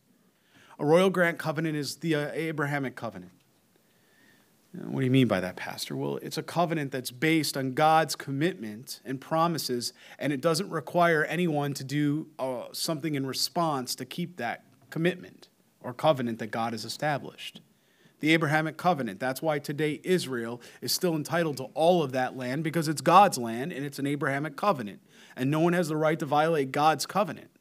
a 0.79 0.85
royal 0.85 1.09
grant 1.09 1.37
covenant 1.37 1.75
is 1.75 1.97
the 1.97 2.15
uh, 2.15 2.31
Abrahamic 2.33 2.95
covenant. 2.95 3.31
What 4.73 4.99
do 4.99 5.05
you 5.05 5.11
mean 5.11 5.27
by 5.27 5.39
that, 5.39 5.55
Pastor? 5.55 5.95
Well, 5.95 6.17
it's 6.17 6.37
a 6.37 6.43
covenant 6.43 6.91
that's 6.91 7.09
based 7.09 7.57
on 7.57 7.73
God's 7.73 8.15
commitment 8.15 9.01
and 9.03 9.19
promises, 9.19 9.91
and 10.19 10.31
it 10.31 10.41
doesn't 10.41 10.69
require 10.69 11.23
anyone 11.23 11.73
to 11.73 11.83
do 11.83 12.27
uh, 12.37 12.65
something 12.73 13.15
in 13.15 13.25
response 13.25 13.95
to 13.95 14.05
keep 14.05 14.37
that 14.37 14.65
commitment 14.91 15.49
or 15.81 15.93
covenant 15.93 16.37
that 16.39 16.51
God 16.51 16.73
has 16.73 16.85
established. 16.85 17.61
The 18.19 18.33
Abrahamic 18.33 18.77
covenant. 18.77 19.19
That's 19.19 19.41
why 19.41 19.59
today 19.59 19.99
Israel 20.03 20.61
is 20.81 20.91
still 20.91 21.15
entitled 21.15 21.57
to 21.57 21.65
all 21.73 22.03
of 22.03 22.11
that 22.11 22.35
land 22.35 22.63
because 22.63 22.87
it's 22.87 23.01
God's 23.01 23.37
land 23.37 23.71
and 23.71 23.85
it's 23.85 23.99
an 23.99 24.07
Abrahamic 24.07 24.55
covenant. 24.55 25.01
And 25.35 25.49
no 25.49 25.59
one 25.59 25.73
has 25.73 25.87
the 25.87 25.97
right 25.97 26.17
to 26.19 26.25
violate 26.25 26.71
God's 26.71 27.05
covenant 27.05 27.51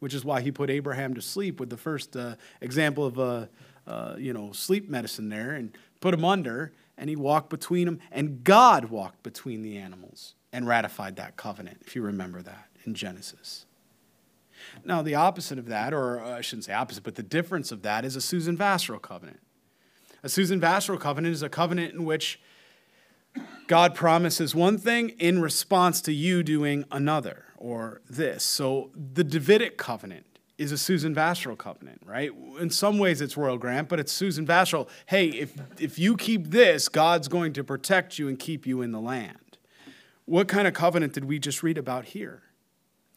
which 0.00 0.12
is 0.12 0.24
why 0.24 0.40
he 0.40 0.50
put 0.50 0.68
Abraham 0.68 1.14
to 1.14 1.22
sleep 1.22 1.60
with 1.60 1.70
the 1.70 1.76
first 1.76 2.16
uh, 2.16 2.34
example 2.60 3.06
of 3.06 3.18
a 3.18 3.48
uh, 3.86 4.16
you 4.18 4.32
know 4.32 4.52
sleep 4.52 4.88
medicine 4.88 5.28
there, 5.28 5.52
and 5.52 5.76
put 6.00 6.12
him 6.12 6.24
under, 6.24 6.72
and 6.98 7.08
he 7.08 7.16
walked 7.16 7.48
between 7.48 7.86
them, 7.86 8.00
and 8.10 8.44
God 8.44 8.86
walked 8.86 9.22
between 9.22 9.62
the 9.62 9.78
animals 9.78 10.34
and 10.52 10.66
ratified 10.66 11.16
that 11.16 11.36
covenant. 11.36 11.78
If 11.86 11.94
you 11.94 12.02
remember 12.02 12.42
that 12.42 12.68
in 12.84 12.94
Genesis. 12.94 13.66
Now, 14.84 15.02
the 15.02 15.14
opposite 15.14 15.58
of 15.58 15.66
that, 15.66 15.94
or 15.94 16.20
uh, 16.20 16.38
I 16.38 16.40
shouldn't 16.40 16.64
say 16.64 16.72
opposite, 16.72 17.02
but 17.02 17.14
the 17.14 17.22
difference 17.22 17.72
of 17.72 17.82
that 17.82 18.04
is 18.04 18.16
a 18.16 18.20
Suzerain 18.20 18.56
Vassal 18.56 18.98
covenant. 18.98 19.40
A 20.22 20.28
Suzerain 20.28 20.60
Vassal 20.60 20.98
covenant 20.98 21.34
is 21.34 21.42
a 21.42 21.48
covenant 21.48 21.94
in 21.94 22.04
which 22.04 22.40
God 23.66 23.94
promises 23.94 24.54
one 24.54 24.78
thing 24.78 25.10
in 25.10 25.40
response 25.40 26.00
to 26.02 26.12
you 26.12 26.42
doing 26.42 26.84
another 26.90 27.44
or 27.56 28.00
this. 28.10 28.42
So 28.42 28.90
the 28.94 29.22
Davidic 29.22 29.76
covenant 29.76 30.26
is 30.58 30.72
a 30.72 30.74
Suzerain 30.74 31.14
Vassal 31.14 31.56
covenant, 31.56 32.02
right? 32.04 32.30
In 32.60 32.68
some 32.68 32.98
ways 32.98 33.20
it's 33.20 33.36
royal 33.36 33.56
grant, 33.56 33.88
but 33.88 33.98
it's 34.00 34.12
Suzerain 34.12 34.44
Vassal. 34.46 34.88
Hey, 35.06 35.28
if, 35.28 35.54
if 35.78 35.98
you 35.98 36.16
keep 36.16 36.48
this, 36.50 36.88
God's 36.88 37.28
going 37.28 37.52
to 37.54 37.64
protect 37.64 38.18
you 38.18 38.28
and 38.28 38.38
keep 38.38 38.66
you 38.66 38.82
in 38.82 38.92
the 38.92 39.00
land. 39.00 39.58
What 40.26 40.48
kind 40.48 40.68
of 40.68 40.74
covenant 40.74 41.14
did 41.14 41.24
we 41.24 41.38
just 41.38 41.62
read 41.62 41.78
about 41.78 42.06
here? 42.06 42.42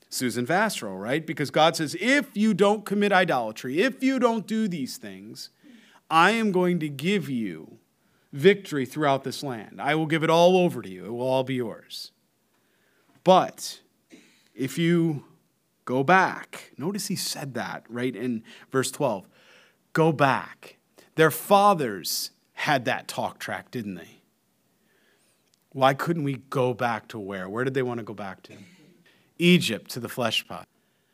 Suzerain 0.09 0.45
Vassal, 0.45 0.95
right? 0.95 1.25
Because 1.25 1.49
God 1.49 1.75
says, 1.75 1.97
if 1.99 2.37
you 2.37 2.53
don't 2.53 2.85
commit 2.85 3.11
idolatry, 3.11 3.81
if 3.81 4.03
you 4.03 4.19
don't 4.19 4.47
do 4.47 4.67
these 4.67 4.97
things, 4.97 5.49
I 6.09 6.31
am 6.31 6.51
going 6.51 6.79
to 6.79 6.89
give 6.89 7.29
you 7.29 7.79
victory 8.33 8.85
throughout 8.85 9.23
this 9.23 9.43
land. 9.43 9.79
I 9.79 9.95
will 9.95 10.07
give 10.07 10.23
it 10.23 10.29
all 10.29 10.57
over 10.57 10.81
to 10.81 10.89
you, 10.89 11.05
it 11.05 11.11
will 11.11 11.21
all 11.21 11.43
be 11.43 11.55
yours. 11.55 12.11
But 13.23 13.79
if 14.53 14.77
you 14.77 15.23
go 15.85 16.03
back, 16.03 16.71
notice 16.77 17.07
he 17.07 17.15
said 17.15 17.53
that 17.53 17.85
right 17.87 18.13
in 18.13 18.43
verse 18.71 18.91
12 18.91 19.25
go 19.93 20.11
back. 20.11 20.77
Their 21.15 21.31
fathers 21.31 22.31
had 22.53 22.85
that 22.85 23.07
talk 23.07 23.37
track, 23.37 23.69
didn't 23.69 23.95
they? 23.95 24.21
Why 25.69 25.93
couldn't 25.93 26.23
we 26.23 26.37
go 26.49 26.73
back 26.73 27.07
to 27.09 27.19
where? 27.19 27.47
Where 27.47 27.63
did 27.63 27.75
they 27.75 27.83
want 27.83 27.99
to 27.99 28.03
go 28.03 28.13
back 28.15 28.41
to? 28.43 28.53
Egypt 29.37 29.91
to 29.91 29.99
the 29.99 30.09
flesh 30.09 30.47
pot. 30.47 30.67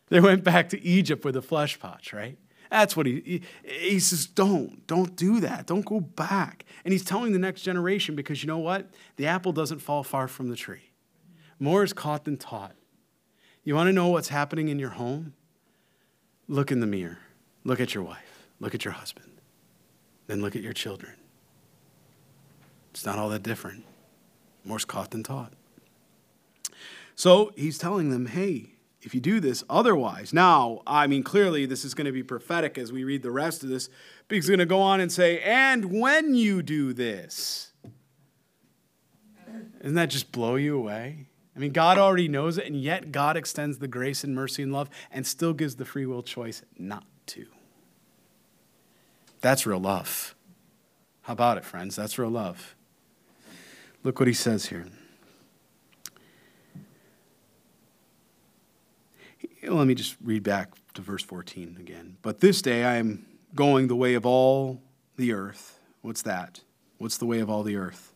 They 0.08 0.20
went 0.22 0.44
back 0.44 0.70
to 0.70 0.82
Egypt 0.82 1.26
with 1.26 1.34
the 1.36 1.42
flesh 1.42 1.80
pots, 1.80 2.14
right? 2.14 2.38
That's 2.70 2.96
what 2.96 3.06
he, 3.06 3.22
he, 3.26 3.42
he 3.90 4.00
says, 4.00 4.28
don't, 4.28 4.86
don't 4.86 5.16
do 5.16 5.40
that. 5.40 5.66
Don't 5.66 5.86
go 5.86 6.00
back. 6.00 6.66
And 6.86 6.92
he's 6.92 7.04
telling 7.04 7.34
the 7.34 7.40
next 7.40 7.64
generation 7.64 8.16
because 8.16 8.44
you 8.44 8.48
know 8.48 8.60
what? 8.60 8.90
The 9.16 9.26
apple 9.28 9.52
doesn't 9.52 9.80
fall 9.80 10.04
far 10.04 10.28
from 10.28 10.50
the 10.50 10.56
tree. 10.56 10.92
More 11.60 11.84
is 11.84 11.94
caught 11.94 12.26
than 12.26 12.38
taught. 12.38 12.76
You 13.64 13.76
want 13.76 13.88
to 13.88 13.94
know 13.94 14.08
what's 14.08 14.30
happening 14.30 14.70
in 14.70 14.80
your 14.80 14.92
home? 14.92 15.34
Look 16.48 16.72
in 16.72 16.80
the 16.80 16.88
mirror. 16.88 17.20
Look 17.64 17.80
at 17.80 17.94
your 17.94 18.04
wife. 18.04 18.48
Look 18.60 18.74
at 18.74 18.86
your 18.86 18.94
husband. 18.94 19.42
Then 20.28 20.42
look 20.42 20.56
at 20.56 20.62
your 20.62 20.74
children. 20.74 21.14
It's 22.92 23.06
not 23.06 23.18
all 23.18 23.30
that 23.30 23.44
different. 23.44 23.84
More's 24.64 24.86
caught 24.86 25.12
than 25.12 25.24
taught. 25.24 25.54
So 27.16 27.52
he's 27.56 27.78
telling 27.78 28.12
them, 28.12 28.28
hey, 28.28 28.74
if 29.02 29.16
you 29.16 29.22
do 29.22 29.40
this 29.40 29.64
otherwise. 29.70 30.34
Now, 30.34 30.82
I 30.86 31.08
mean, 31.08 31.24
clearly 31.24 31.66
this 31.66 31.86
is 31.86 31.94
going 31.94 32.06
to 32.06 32.12
be 32.12 32.24
prophetic 32.24 32.78
as 32.78 32.92
we 32.92 33.04
read 33.04 33.24
the 33.24 33.32
rest 33.32 33.64
of 33.64 33.70
this, 33.70 33.90
because 34.28 34.46
he's 34.46 34.50
going 34.50 34.60
to 34.60 34.66
go 34.66 34.82
on 34.82 35.00
and 35.00 35.12
say, 35.12 35.40
and 35.42 35.86
when 35.86 36.36
you 36.36 36.62
do 36.62 36.94
this. 36.94 37.72
Doesn't 39.82 39.96
that 39.96 40.10
just 40.10 40.32
blow 40.32 40.56
you 40.56 40.78
away? 40.78 41.28
I 41.56 41.60
mean, 41.60 41.72
God 41.72 41.98
already 41.98 42.28
knows 42.28 42.58
it, 42.58 42.66
and 42.68 42.80
yet 42.80 43.12
God 43.12 43.36
extends 43.36 43.80
the 43.80 43.88
grace 43.88 44.24
and 44.24 44.36
mercy 44.36 44.64
and 44.64 44.72
love 44.72 44.90
and 45.12 45.26
still 45.26 45.54
gives 45.54 45.76
the 45.76 45.86
free 45.86 46.06
will 46.06 46.24
choice 46.24 46.62
not 46.78 47.06
to. 47.28 47.46
That's 49.42 49.66
real 49.66 49.80
love. 49.80 50.36
How 51.22 51.34
about 51.34 51.58
it, 51.58 51.66
friends? 51.66 51.96
That's 51.96 52.18
real 52.18 52.30
love. 52.30 52.76
Look 54.04 54.20
what 54.20 54.28
he 54.28 54.34
says 54.34 54.68
here. 54.68 54.86
Let 59.70 59.86
me 59.86 59.94
just 59.94 60.18
read 60.24 60.42
back 60.42 60.70
to 60.96 61.02
verse 61.02 61.24
14 61.24 61.78
again. 61.80 62.18
But 62.24 62.40
this 62.40 62.62
day 62.62 62.84
I 62.84 62.96
am 62.96 63.26
going 63.54 63.88
the 63.88 63.96
way 63.96 64.16
of 64.16 64.26
all 64.26 64.82
the 65.16 65.32
earth. 65.32 65.80
What's 66.02 66.24
that? 66.24 66.62
What's 66.98 67.18
the 67.18 67.28
way 67.28 67.40
of 67.40 67.50
all 67.50 67.62
the 67.62 67.76
earth? 67.76 68.14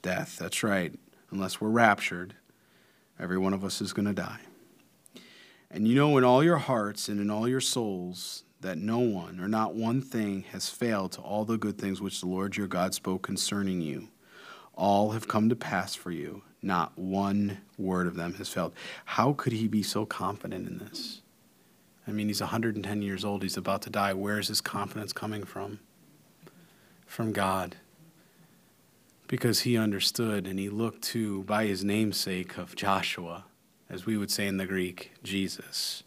Death. 0.00 0.38
That's 0.38 0.62
right. 0.62 0.98
Unless 1.30 1.60
we're 1.60 1.68
raptured, 1.68 2.34
every 3.18 3.36
one 3.36 3.52
of 3.52 3.62
us 3.62 3.82
is 3.82 3.92
going 3.92 4.06
to 4.06 4.14
die. 4.14 4.40
And 5.70 5.86
you 5.86 5.94
know 5.94 6.16
in 6.16 6.24
all 6.24 6.42
your 6.42 6.56
hearts 6.56 7.08
and 7.08 7.20
in 7.20 7.30
all 7.30 7.46
your 7.46 7.60
souls 7.60 8.44
that 8.62 8.78
no 8.78 8.98
one 8.98 9.38
or 9.38 9.48
not 9.48 9.74
one 9.74 10.00
thing 10.00 10.44
has 10.52 10.70
failed 10.70 11.12
to 11.12 11.20
all 11.20 11.44
the 11.44 11.58
good 11.58 11.78
things 11.78 12.00
which 12.00 12.20
the 12.20 12.26
Lord 12.26 12.56
your 12.56 12.66
God 12.66 12.94
spoke 12.94 13.22
concerning 13.22 13.82
you. 13.82 14.08
All 14.74 15.10
have 15.10 15.28
come 15.28 15.50
to 15.50 15.56
pass 15.56 15.94
for 15.94 16.10
you. 16.10 16.42
Not 16.62 16.98
one 16.98 17.58
word 17.78 18.06
of 18.06 18.16
them 18.16 18.34
has 18.34 18.48
failed. 18.48 18.74
How 19.04 19.32
could 19.32 19.52
he 19.52 19.66
be 19.66 19.82
so 19.82 20.04
confident 20.04 20.68
in 20.68 20.78
this? 20.78 21.22
I 22.06 22.12
mean, 22.12 22.28
he's 22.28 22.40
110 22.40 23.02
years 23.02 23.24
old. 23.24 23.42
He's 23.42 23.56
about 23.56 23.82
to 23.82 23.90
die. 23.90 24.12
Where 24.12 24.38
is 24.38 24.48
his 24.48 24.60
confidence 24.60 25.12
coming 25.12 25.44
from? 25.44 25.80
From 27.06 27.32
God. 27.32 27.76
Because 29.26 29.60
he 29.60 29.78
understood 29.78 30.46
and 30.46 30.58
he 30.58 30.68
looked 30.68 31.02
to, 31.02 31.44
by 31.44 31.66
his 31.66 31.84
namesake 31.84 32.58
of 32.58 32.74
Joshua, 32.74 33.44
as 33.88 34.04
we 34.06 34.16
would 34.16 34.30
say 34.30 34.46
in 34.46 34.56
the 34.56 34.66
Greek, 34.66 35.12
Jesus, 35.22 36.02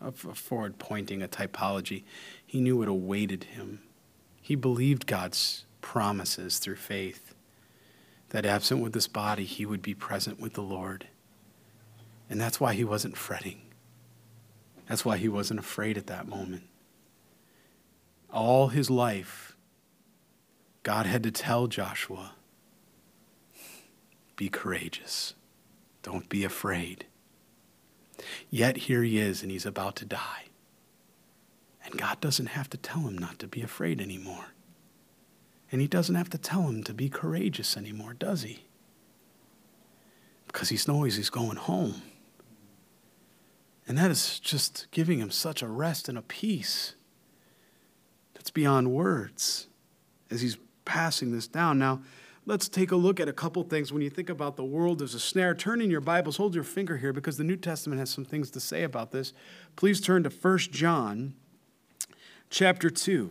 a 0.00 0.12
forward 0.12 0.78
pointing, 0.78 1.22
a 1.22 1.28
typology. 1.28 2.04
He 2.46 2.60
knew 2.60 2.76
what 2.76 2.88
awaited 2.88 3.44
him. 3.44 3.80
He 4.42 4.54
believed 4.54 5.06
God's 5.06 5.64
promises 5.80 6.58
through 6.58 6.76
faith 6.76 7.34
that 8.30 8.46
absent 8.46 8.82
with 8.82 8.92
this 8.92 9.08
body, 9.08 9.44
he 9.44 9.64
would 9.64 9.82
be 9.82 9.94
present 9.94 10.40
with 10.40 10.54
the 10.54 10.62
Lord. 10.62 11.06
And 12.28 12.40
that's 12.40 12.60
why 12.60 12.74
he 12.74 12.84
wasn't 12.84 13.16
fretting. 13.16 13.62
That's 14.88 15.04
why 15.04 15.16
he 15.16 15.28
wasn't 15.28 15.60
afraid 15.60 15.96
at 15.96 16.06
that 16.06 16.28
moment. 16.28 16.64
All 18.32 18.68
his 18.68 18.90
life, 18.90 19.56
God 20.82 21.06
had 21.06 21.22
to 21.22 21.30
tell 21.30 21.66
Joshua 21.66 22.32
be 24.36 24.48
courageous, 24.50 25.34
don't 26.02 26.28
be 26.28 26.44
afraid. 26.44 27.06
Yet 28.50 28.76
here 28.76 29.02
he 29.02 29.18
is, 29.18 29.42
and 29.42 29.50
he's 29.50 29.66
about 29.66 29.96
to 29.96 30.04
die. 30.04 30.44
And 31.84 31.98
God 31.98 32.20
doesn't 32.20 32.46
have 32.46 32.68
to 32.70 32.76
tell 32.76 33.00
him 33.00 33.16
not 33.16 33.38
to 33.38 33.46
be 33.46 33.62
afraid 33.62 34.00
anymore. 34.00 34.46
And 35.76 35.82
he 35.82 35.88
doesn't 35.88 36.14
have 36.14 36.30
to 36.30 36.38
tell 36.38 36.62
him 36.62 36.82
to 36.84 36.94
be 36.94 37.10
courageous 37.10 37.76
anymore, 37.76 38.14
does 38.14 38.44
he? 38.44 38.64
Because 40.46 40.70
he 40.70 40.78
knows 40.88 41.16
he's 41.16 41.28
going 41.28 41.58
home. 41.58 42.00
And 43.86 43.98
that 43.98 44.10
is 44.10 44.40
just 44.40 44.86
giving 44.90 45.18
him 45.18 45.30
such 45.30 45.60
a 45.60 45.68
rest 45.68 46.08
and 46.08 46.16
a 46.16 46.22
peace 46.22 46.94
that's 48.32 48.50
beyond 48.50 48.90
words 48.90 49.66
as 50.30 50.40
he's 50.40 50.56
passing 50.86 51.32
this 51.32 51.46
down. 51.46 51.78
Now, 51.78 52.00
let's 52.46 52.70
take 52.70 52.90
a 52.90 52.96
look 52.96 53.20
at 53.20 53.28
a 53.28 53.34
couple 53.34 53.62
things. 53.62 53.92
When 53.92 54.00
you 54.00 54.08
think 54.08 54.30
about 54.30 54.56
the 54.56 54.64
world 54.64 55.02
as 55.02 55.12
a 55.12 55.20
snare, 55.20 55.54
turn 55.54 55.82
in 55.82 55.90
your 55.90 56.00
Bibles, 56.00 56.38
hold 56.38 56.54
your 56.54 56.64
finger 56.64 56.96
here 56.96 57.12
because 57.12 57.36
the 57.36 57.44
New 57.44 57.56
Testament 57.56 57.98
has 57.98 58.08
some 58.08 58.24
things 58.24 58.50
to 58.52 58.60
say 58.60 58.82
about 58.82 59.10
this. 59.10 59.34
Please 59.76 60.00
turn 60.00 60.22
to 60.22 60.30
1 60.30 60.58
John 60.58 61.34
chapter 62.48 62.88
2, 62.88 63.30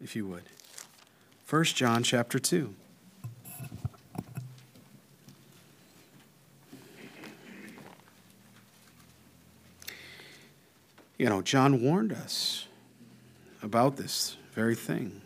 if 0.00 0.14
you 0.14 0.28
would. 0.28 0.44
1 1.50 1.64
John 1.64 2.04
chapter 2.04 2.38
2. 2.38 2.72
You 11.18 11.28
know, 11.28 11.42
John 11.42 11.82
warned 11.82 12.12
us 12.12 12.68
about 13.64 13.96
this 13.96 14.36
very 14.52 14.76
thing. 14.76 15.22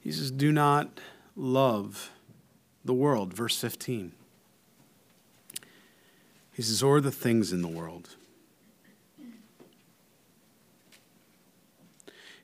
He 0.00 0.10
says, 0.10 0.32
Do 0.32 0.50
not 0.50 0.98
love 1.36 2.10
the 2.84 2.92
world. 2.92 3.32
Verse 3.32 3.56
15. 3.56 4.10
He 6.52 6.62
says, 6.62 6.82
Or 6.82 7.00
the 7.00 7.12
things 7.12 7.52
in 7.52 7.62
the 7.62 7.68
world. 7.68 8.16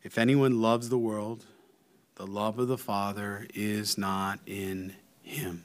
If 0.04 0.16
anyone 0.16 0.62
loves 0.62 0.88
the 0.88 0.98
world, 0.98 1.46
the 2.16 2.26
love 2.26 2.58
of 2.58 2.66
the 2.66 2.78
Father 2.78 3.46
is 3.54 3.96
not 3.96 4.40
in 4.46 4.94
him. 5.23 5.64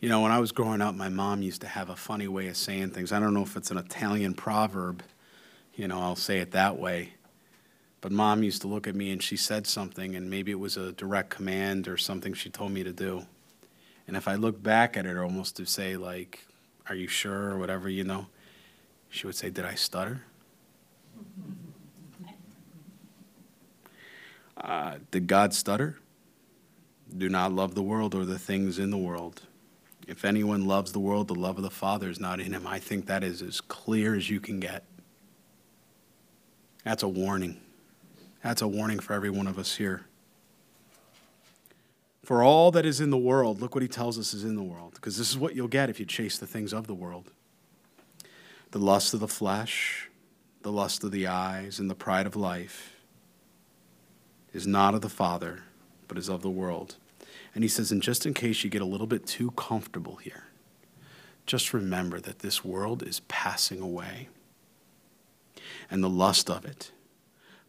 You 0.00 0.08
know, 0.08 0.22
when 0.22 0.32
I 0.32 0.38
was 0.38 0.52
growing 0.52 0.80
up, 0.80 0.94
my 0.94 1.08
mom 1.08 1.42
used 1.42 1.60
to 1.60 1.66
have 1.66 1.90
a 1.90 1.96
funny 1.96 2.28
way 2.28 2.46
of 2.46 2.56
saying 2.56 2.90
things. 2.90 3.12
I 3.12 3.18
don't 3.18 3.34
know 3.34 3.42
if 3.42 3.56
it's 3.56 3.70
an 3.70 3.76
Italian 3.76 4.32
proverb, 4.32 5.02
you 5.74 5.88
know, 5.88 6.00
I'll 6.00 6.16
say 6.16 6.38
it 6.38 6.52
that 6.52 6.78
way. 6.78 7.14
But 8.00 8.12
mom 8.12 8.42
used 8.42 8.62
to 8.62 8.68
look 8.68 8.86
at 8.86 8.94
me 8.94 9.10
and 9.10 9.22
she 9.22 9.36
said 9.36 9.66
something, 9.66 10.14
and 10.14 10.30
maybe 10.30 10.52
it 10.52 10.58
was 10.58 10.76
a 10.76 10.92
direct 10.92 11.30
command 11.30 11.86
or 11.86 11.98
something 11.98 12.32
she 12.32 12.48
told 12.48 12.72
me 12.72 12.82
to 12.84 12.92
do. 12.92 13.26
And 14.06 14.16
if 14.16 14.26
I 14.26 14.36
look 14.36 14.62
back 14.62 14.96
at 14.96 15.04
it, 15.04 15.18
almost 15.18 15.56
to 15.56 15.66
say, 15.66 15.96
like, 15.96 16.46
are 16.88 16.94
you 16.94 17.08
sure, 17.08 17.50
or 17.50 17.58
whatever, 17.58 17.88
you 17.88 18.04
know, 18.04 18.26
she 19.10 19.26
would 19.26 19.36
say, 19.36 19.50
Did 19.50 19.64
I 19.66 19.74
stutter? 19.74 20.22
Uh, 24.60 24.96
did 25.10 25.26
God 25.26 25.54
stutter? 25.54 25.98
Do 27.16 27.28
not 27.28 27.52
love 27.52 27.74
the 27.74 27.82
world 27.82 28.14
or 28.14 28.24
the 28.24 28.38
things 28.38 28.78
in 28.78 28.90
the 28.90 28.98
world. 28.98 29.42
If 30.06 30.24
anyone 30.24 30.66
loves 30.66 30.92
the 30.92 31.00
world, 31.00 31.28
the 31.28 31.34
love 31.34 31.56
of 31.56 31.62
the 31.62 31.70
Father 31.70 32.10
is 32.10 32.20
not 32.20 32.40
in 32.40 32.52
him. 32.52 32.66
I 32.66 32.78
think 32.78 33.06
that 33.06 33.24
is 33.24 33.42
as 33.42 33.60
clear 33.60 34.14
as 34.14 34.28
you 34.28 34.40
can 34.40 34.60
get. 34.60 34.84
That's 36.84 37.02
a 37.02 37.08
warning. 37.08 37.60
That's 38.42 38.62
a 38.62 38.68
warning 38.68 38.98
for 38.98 39.12
every 39.12 39.30
one 39.30 39.46
of 39.46 39.58
us 39.58 39.76
here. 39.76 40.06
For 42.24 42.42
all 42.42 42.70
that 42.72 42.86
is 42.86 43.00
in 43.00 43.10
the 43.10 43.18
world, 43.18 43.60
look 43.60 43.74
what 43.74 43.82
he 43.82 43.88
tells 43.88 44.18
us 44.18 44.34
is 44.34 44.44
in 44.44 44.56
the 44.56 44.62
world, 44.62 44.94
because 44.94 45.16
this 45.16 45.30
is 45.30 45.38
what 45.38 45.54
you'll 45.54 45.68
get 45.68 45.90
if 45.90 45.98
you 45.98 46.06
chase 46.06 46.38
the 46.38 46.46
things 46.46 46.72
of 46.72 46.86
the 46.86 46.94
world 46.94 47.30
the 48.72 48.78
lust 48.78 49.14
of 49.14 49.18
the 49.18 49.26
flesh, 49.26 50.08
the 50.62 50.70
lust 50.70 51.02
of 51.02 51.10
the 51.10 51.26
eyes, 51.26 51.80
and 51.80 51.90
the 51.90 51.94
pride 51.94 52.24
of 52.24 52.36
life 52.36 52.99
is 54.52 54.66
not 54.66 54.94
of 54.94 55.00
the 55.00 55.08
Father, 55.08 55.62
but 56.08 56.18
is 56.18 56.28
of 56.28 56.42
the 56.42 56.50
world. 56.50 56.96
And 57.54 57.64
he 57.64 57.68
says, 57.68 57.90
and 57.90 58.02
just 58.02 58.26
in 58.26 58.34
case 58.34 58.62
you 58.62 58.70
get 58.70 58.82
a 58.82 58.86
little 58.86 59.06
bit 59.06 59.26
too 59.26 59.50
comfortable 59.52 60.16
here, 60.16 60.44
just 61.46 61.72
remember 61.72 62.20
that 62.20 62.40
this 62.40 62.64
world 62.64 63.02
is 63.02 63.20
passing 63.20 63.80
away 63.80 64.28
and 65.90 66.02
the 66.02 66.08
lust 66.08 66.48
of 66.48 66.64
it. 66.64 66.92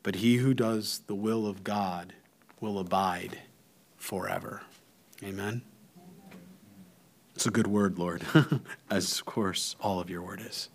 But 0.03 0.15
he 0.15 0.37
who 0.37 0.53
does 0.53 1.01
the 1.07 1.15
will 1.15 1.47
of 1.47 1.63
God 1.63 2.13
will 2.59 2.79
abide 2.79 3.39
forever. 3.97 4.61
Amen. 5.23 5.63
It's 7.35 7.45
a 7.45 7.51
good 7.51 7.67
word, 7.67 7.97
Lord, 7.97 8.23
as 8.89 9.19
of 9.19 9.25
course 9.25 9.75
all 9.79 9.99
of 9.99 10.09
your 10.09 10.21
word 10.21 10.41
is. 10.41 10.69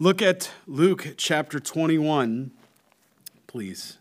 Look 0.00 0.22
at 0.22 0.50
Luke 0.66 1.14
chapter 1.16 1.60
21, 1.60 2.52
please. 3.46 3.98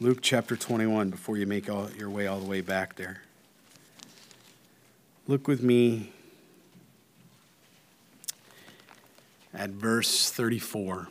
Luke 0.00 0.18
chapter 0.22 0.54
21, 0.54 1.10
before 1.10 1.36
you 1.36 1.44
make 1.44 1.68
all, 1.68 1.90
your 1.90 2.08
way 2.08 2.28
all 2.28 2.38
the 2.38 2.46
way 2.46 2.60
back 2.60 2.94
there. 2.94 3.22
Look 5.26 5.48
with 5.48 5.60
me 5.60 6.12
at 9.52 9.70
verse 9.70 10.30
34. 10.30 11.08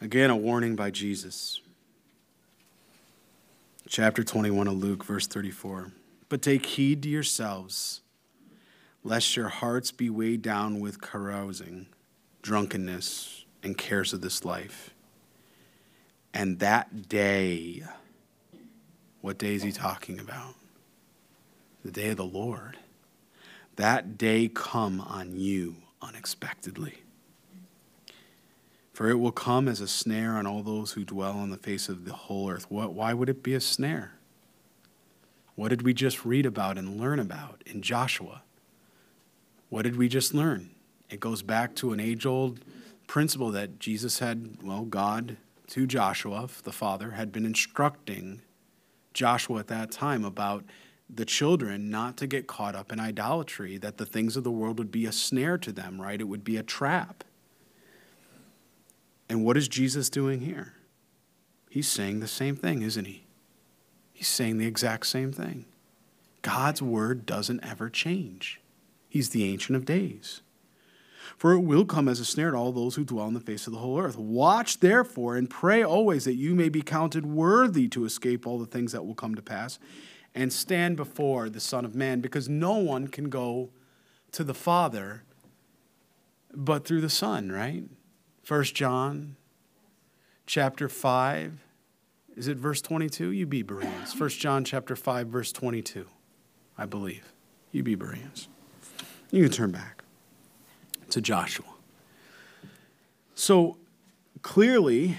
Again, 0.00 0.30
a 0.30 0.36
warning 0.36 0.74
by 0.74 0.90
Jesus. 0.90 1.60
Chapter 3.86 4.24
21 4.24 4.68
of 4.68 4.74
Luke, 4.74 5.04
verse 5.04 5.26
34. 5.26 5.92
But 6.30 6.40
take 6.40 6.64
heed 6.64 7.02
to 7.02 7.10
yourselves 7.10 8.00
lest 9.04 9.36
your 9.36 9.48
hearts 9.48 9.90
be 9.90 10.08
weighed 10.10 10.42
down 10.42 10.80
with 10.80 11.00
carousing, 11.00 11.86
drunkenness, 12.42 13.44
and 13.62 13.76
cares 13.76 14.12
of 14.12 14.20
this 14.20 14.44
life. 14.44 14.90
And 16.34 16.58
that 16.60 17.08
day, 17.08 17.82
what 19.20 19.38
day 19.38 19.54
is 19.54 19.62
he 19.62 19.72
talking 19.72 20.18
about? 20.18 20.54
The 21.84 21.90
day 21.90 22.10
of 22.10 22.16
the 22.16 22.24
Lord. 22.24 22.78
That 23.76 24.16
day 24.18 24.50
come 24.52 25.00
on 25.00 25.36
you 25.36 25.76
unexpectedly. 26.00 27.02
For 28.92 29.08
it 29.08 29.16
will 29.16 29.32
come 29.32 29.68
as 29.68 29.80
a 29.80 29.88
snare 29.88 30.32
on 30.32 30.46
all 30.46 30.62
those 30.62 30.92
who 30.92 31.04
dwell 31.04 31.32
on 31.32 31.50
the 31.50 31.56
face 31.56 31.88
of 31.88 32.04
the 32.04 32.12
whole 32.12 32.50
earth. 32.50 32.70
What, 32.70 32.92
why 32.92 33.14
would 33.14 33.28
it 33.28 33.42
be 33.42 33.54
a 33.54 33.60
snare? 33.60 34.12
What 35.54 35.68
did 35.68 35.82
we 35.82 35.94
just 35.94 36.24
read 36.24 36.46
about 36.46 36.78
and 36.78 37.00
learn 37.00 37.18
about 37.18 37.62
in 37.66 37.82
Joshua? 37.82 38.42
What 39.72 39.84
did 39.84 39.96
we 39.96 40.06
just 40.06 40.34
learn? 40.34 40.68
It 41.08 41.18
goes 41.18 41.40
back 41.40 41.74
to 41.76 41.94
an 41.94 41.98
age 41.98 42.26
old 42.26 42.60
principle 43.06 43.50
that 43.52 43.78
Jesus 43.78 44.18
had, 44.18 44.58
well, 44.62 44.82
God 44.82 45.38
to 45.68 45.86
Joshua, 45.86 46.46
the 46.62 46.72
father, 46.72 47.12
had 47.12 47.32
been 47.32 47.46
instructing 47.46 48.42
Joshua 49.14 49.60
at 49.60 49.68
that 49.68 49.90
time 49.90 50.26
about 50.26 50.62
the 51.08 51.24
children 51.24 51.88
not 51.88 52.18
to 52.18 52.26
get 52.26 52.46
caught 52.46 52.76
up 52.76 52.92
in 52.92 53.00
idolatry, 53.00 53.78
that 53.78 53.96
the 53.96 54.04
things 54.04 54.36
of 54.36 54.44
the 54.44 54.50
world 54.50 54.76
would 54.76 54.92
be 54.92 55.06
a 55.06 55.12
snare 55.12 55.56
to 55.56 55.72
them, 55.72 56.02
right? 56.02 56.20
It 56.20 56.28
would 56.28 56.44
be 56.44 56.58
a 56.58 56.62
trap. 56.62 57.24
And 59.30 59.42
what 59.42 59.56
is 59.56 59.68
Jesus 59.68 60.10
doing 60.10 60.42
here? 60.42 60.74
He's 61.70 61.88
saying 61.88 62.20
the 62.20 62.28
same 62.28 62.56
thing, 62.56 62.82
isn't 62.82 63.06
he? 63.06 63.24
He's 64.12 64.28
saying 64.28 64.58
the 64.58 64.66
exact 64.66 65.06
same 65.06 65.32
thing. 65.32 65.64
God's 66.42 66.82
word 66.82 67.24
doesn't 67.24 67.64
ever 67.64 67.88
change. 67.88 68.58
He's 69.12 69.28
the 69.28 69.44
Ancient 69.44 69.76
of 69.76 69.84
Days. 69.84 70.40
For 71.36 71.52
it 71.52 71.60
will 71.60 71.84
come 71.84 72.08
as 72.08 72.18
a 72.18 72.24
snare 72.24 72.52
to 72.52 72.56
all 72.56 72.72
those 72.72 72.94
who 72.94 73.04
dwell 73.04 73.26
on 73.26 73.34
the 73.34 73.40
face 73.40 73.66
of 73.66 73.74
the 73.74 73.78
whole 73.78 74.00
earth. 74.00 74.16
Watch 74.16 74.80
therefore 74.80 75.36
and 75.36 75.50
pray 75.50 75.84
always 75.84 76.24
that 76.24 76.36
you 76.36 76.54
may 76.54 76.70
be 76.70 76.80
counted 76.80 77.26
worthy 77.26 77.88
to 77.88 78.06
escape 78.06 78.46
all 78.46 78.58
the 78.58 78.64
things 78.64 78.90
that 78.92 79.04
will 79.04 79.14
come 79.14 79.34
to 79.34 79.42
pass 79.42 79.78
and 80.34 80.50
stand 80.50 80.96
before 80.96 81.50
the 81.50 81.60
Son 81.60 81.84
of 81.84 81.94
Man, 81.94 82.22
because 82.22 82.48
no 82.48 82.78
one 82.78 83.06
can 83.06 83.28
go 83.28 83.68
to 84.30 84.42
the 84.42 84.54
Father 84.54 85.24
but 86.54 86.86
through 86.86 87.02
the 87.02 87.10
Son, 87.10 87.52
right? 87.52 87.84
First 88.42 88.74
John 88.74 89.36
chapter 90.46 90.88
5. 90.88 91.62
Is 92.34 92.48
it 92.48 92.56
verse 92.56 92.80
22? 92.80 93.30
You 93.30 93.44
be 93.44 93.60
Bereans. 93.60 94.14
First 94.14 94.40
John 94.40 94.64
chapter 94.64 94.96
5, 94.96 95.26
verse 95.26 95.52
22, 95.52 96.06
I 96.78 96.86
believe. 96.86 97.34
You 97.72 97.82
be 97.82 97.94
Bereans. 97.94 98.48
You 99.32 99.42
can 99.42 99.50
turn 99.50 99.70
back 99.72 100.04
to 101.10 101.22
Joshua. 101.22 101.66
So 103.34 103.78
clearly, 104.42 105.16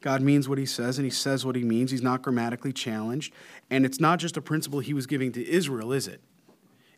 God 0.00 0.22
means 0.22 0.48
what 0.48 0.56
he 0.56 0.64
says, 0.64 0.98
and 0.98 1.04
he 1.04 1.10
says 1.10 1.44
what 1.44 1.56
he 1.56 1.62
means. 1.62 1.90
He's 1.90 2.02
not 2.02 2.22
grammatically 2.22 2.72
challenged. 2.72 3.34
And 3.70 3.84
it's 3.84 4.00
not 4.00 4.18
just 4.18 4.36
a 4.38 4.40
principle 4.40 4.80
he 4.80 4.94
was 4.94 5.06
giving 5.06 5.30
to 5.32 5.46
Israel, 5.46 5.92
is 5.92 6.08
it? 6.08 6.22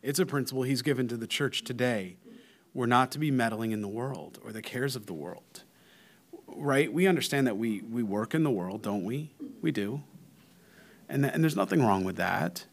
It's 0.01 0.19
a 0.19 0.25
principle 0.25 0.63
he's 0.63 0.81
given 0.81 1.09
to 1.09 1.17
the 1.17 1.27
church 1.27 1.65
today. 1.65 2.15
We're 2.73 2.85
not 2.85 3.11
to 3.11 3.19
be 3.19 3.29
meddling 3.29 3.71
in 3.71 3.81
the 3.81 3.89
world 3.89 4.39
or 4.41 4.53
the 4.53 4.61
cares 4.61 4.95
of 4.95 5.05
the 5.05 5.13
world. 5.13 5.63
Right? 6.47 6.91
We 6.91 7.07
understand 7.07 7.45
that 7.45 7.57
we, 7.57 7.81
we 7.81 8.03
work 8.03 8.33
in 8.33 8.43
the 8.43 8.51
world, 8.51 8.83
don't 8.83 9.03
we? 9.03 9.33
We 9.61 9.71
do. 9.71 10.01
And, 11.09 11.23
th- 11.23 11.33
and 11.33 11.43
there's 11.43 11.57
nothing 11.57 11.83
wrong 11.83 12.05
with 12.05 12.15
that. 12.15 12.65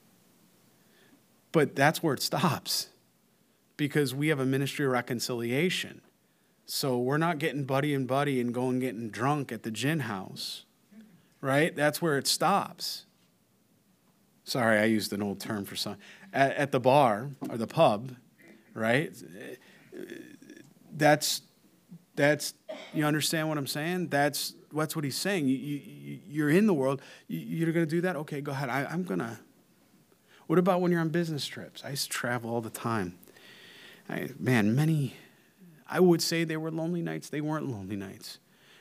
But 1.56 1.74
that's 1.74 2.02
where 2.02 2.12
it 2.12 2.20
stops 2.20 2.88
because 3.78 4.14
we 4.14 4.28
have 4.28 4.40
a 4.40 4.44
ministry 4.44 4.84
of 4.84 4.92
reconciliation. 4.92 6.02
So 6.66 6.98
we're 6.98 7.16
not 7.16 7.38
getting 7.38 7.64
buddy 7.64 7.94
and 7.94 8.06
buddy 8.06 8.42
and 8.42 8.52
going 8.52 8.78
getting 8.78 9.08
drunk 9.08 9.50
at 9.52 9.62
the 9.62 9.70
gin 9.70 10.00
house, 10.00 10.66
right? 11.40 11.74
That's 11.74 12.02
where 12.02 12.18
it 12.18 12.26
stops. 12.26 13.06
Sorry, 14.44 14.78
I 14.78 14.84
used 14.84 15.14
an 15.14 15.22
old 15.22 15.40
term 15.40 15.64
for 15.64 15.76
some. 15.76 15.96
At, 16.30 16.54
at 16.56 16.72
the 16.72 16.78
bar 16.78 17.30
or 17.48 17.56
the 17.56 17.66
pub, 17.66 18.14
right? 18.74 19.16
That's 20.94 21.40
that's 22.16 22.52
you 22.92 23.06
understand 23.06 23.48
what 23.48 23.56
I'm 23.56 23.66
saying? 23.66 24.08
That's 24.08 24.52
that's 24.74 24.94
what 24.94 25.06
he's 25.06 25.16
saying. 25.16 25.48
You, 25.48 25.56
you 25.56 26.18
you're 26.28 26.50
in 26.50 26.66
the 26.66 26.74
world. 26.74 27.00
You, 27.28 27.66
are 27.66 27.72
going 27.72 27.86
to 27.86 27.90
do 27.90 28.02
that. 28.02 28.14
Okay, 28.16 28.42
go 28.42 28.52
ahead. 28.52 28.68
I, 28.68 28.84
I'm 28.84 29.04
gonna. 29.04 29.40
What 30.46 30.58
about 30.58 30.80
when 30.80 30.92
you're 30.92 31.00
on 31.00 31.08
business 31.08 31.46
trips? 31.46 31.82
I 31.84 31.90
used 31.90 32.04
to 32.04 32.10
travel 32.10 32.50
all 32.50 32.60
the 32.60 32.70
time. 32.70 33.18
I, 34.08 34.28
man, 34.38 34.74
many 34.74 35.16
I 35.88 36.00
would 36.00 36.22
say 36.22 36.44
they 36.44 36.56
were 36.56 36.70
lonely 36.70 37.02
nights. 37.02 37.28
They 37.28 37.40
weren't 37.40 37.68
lonely 37.68 37.96
nights. 37.96 38.38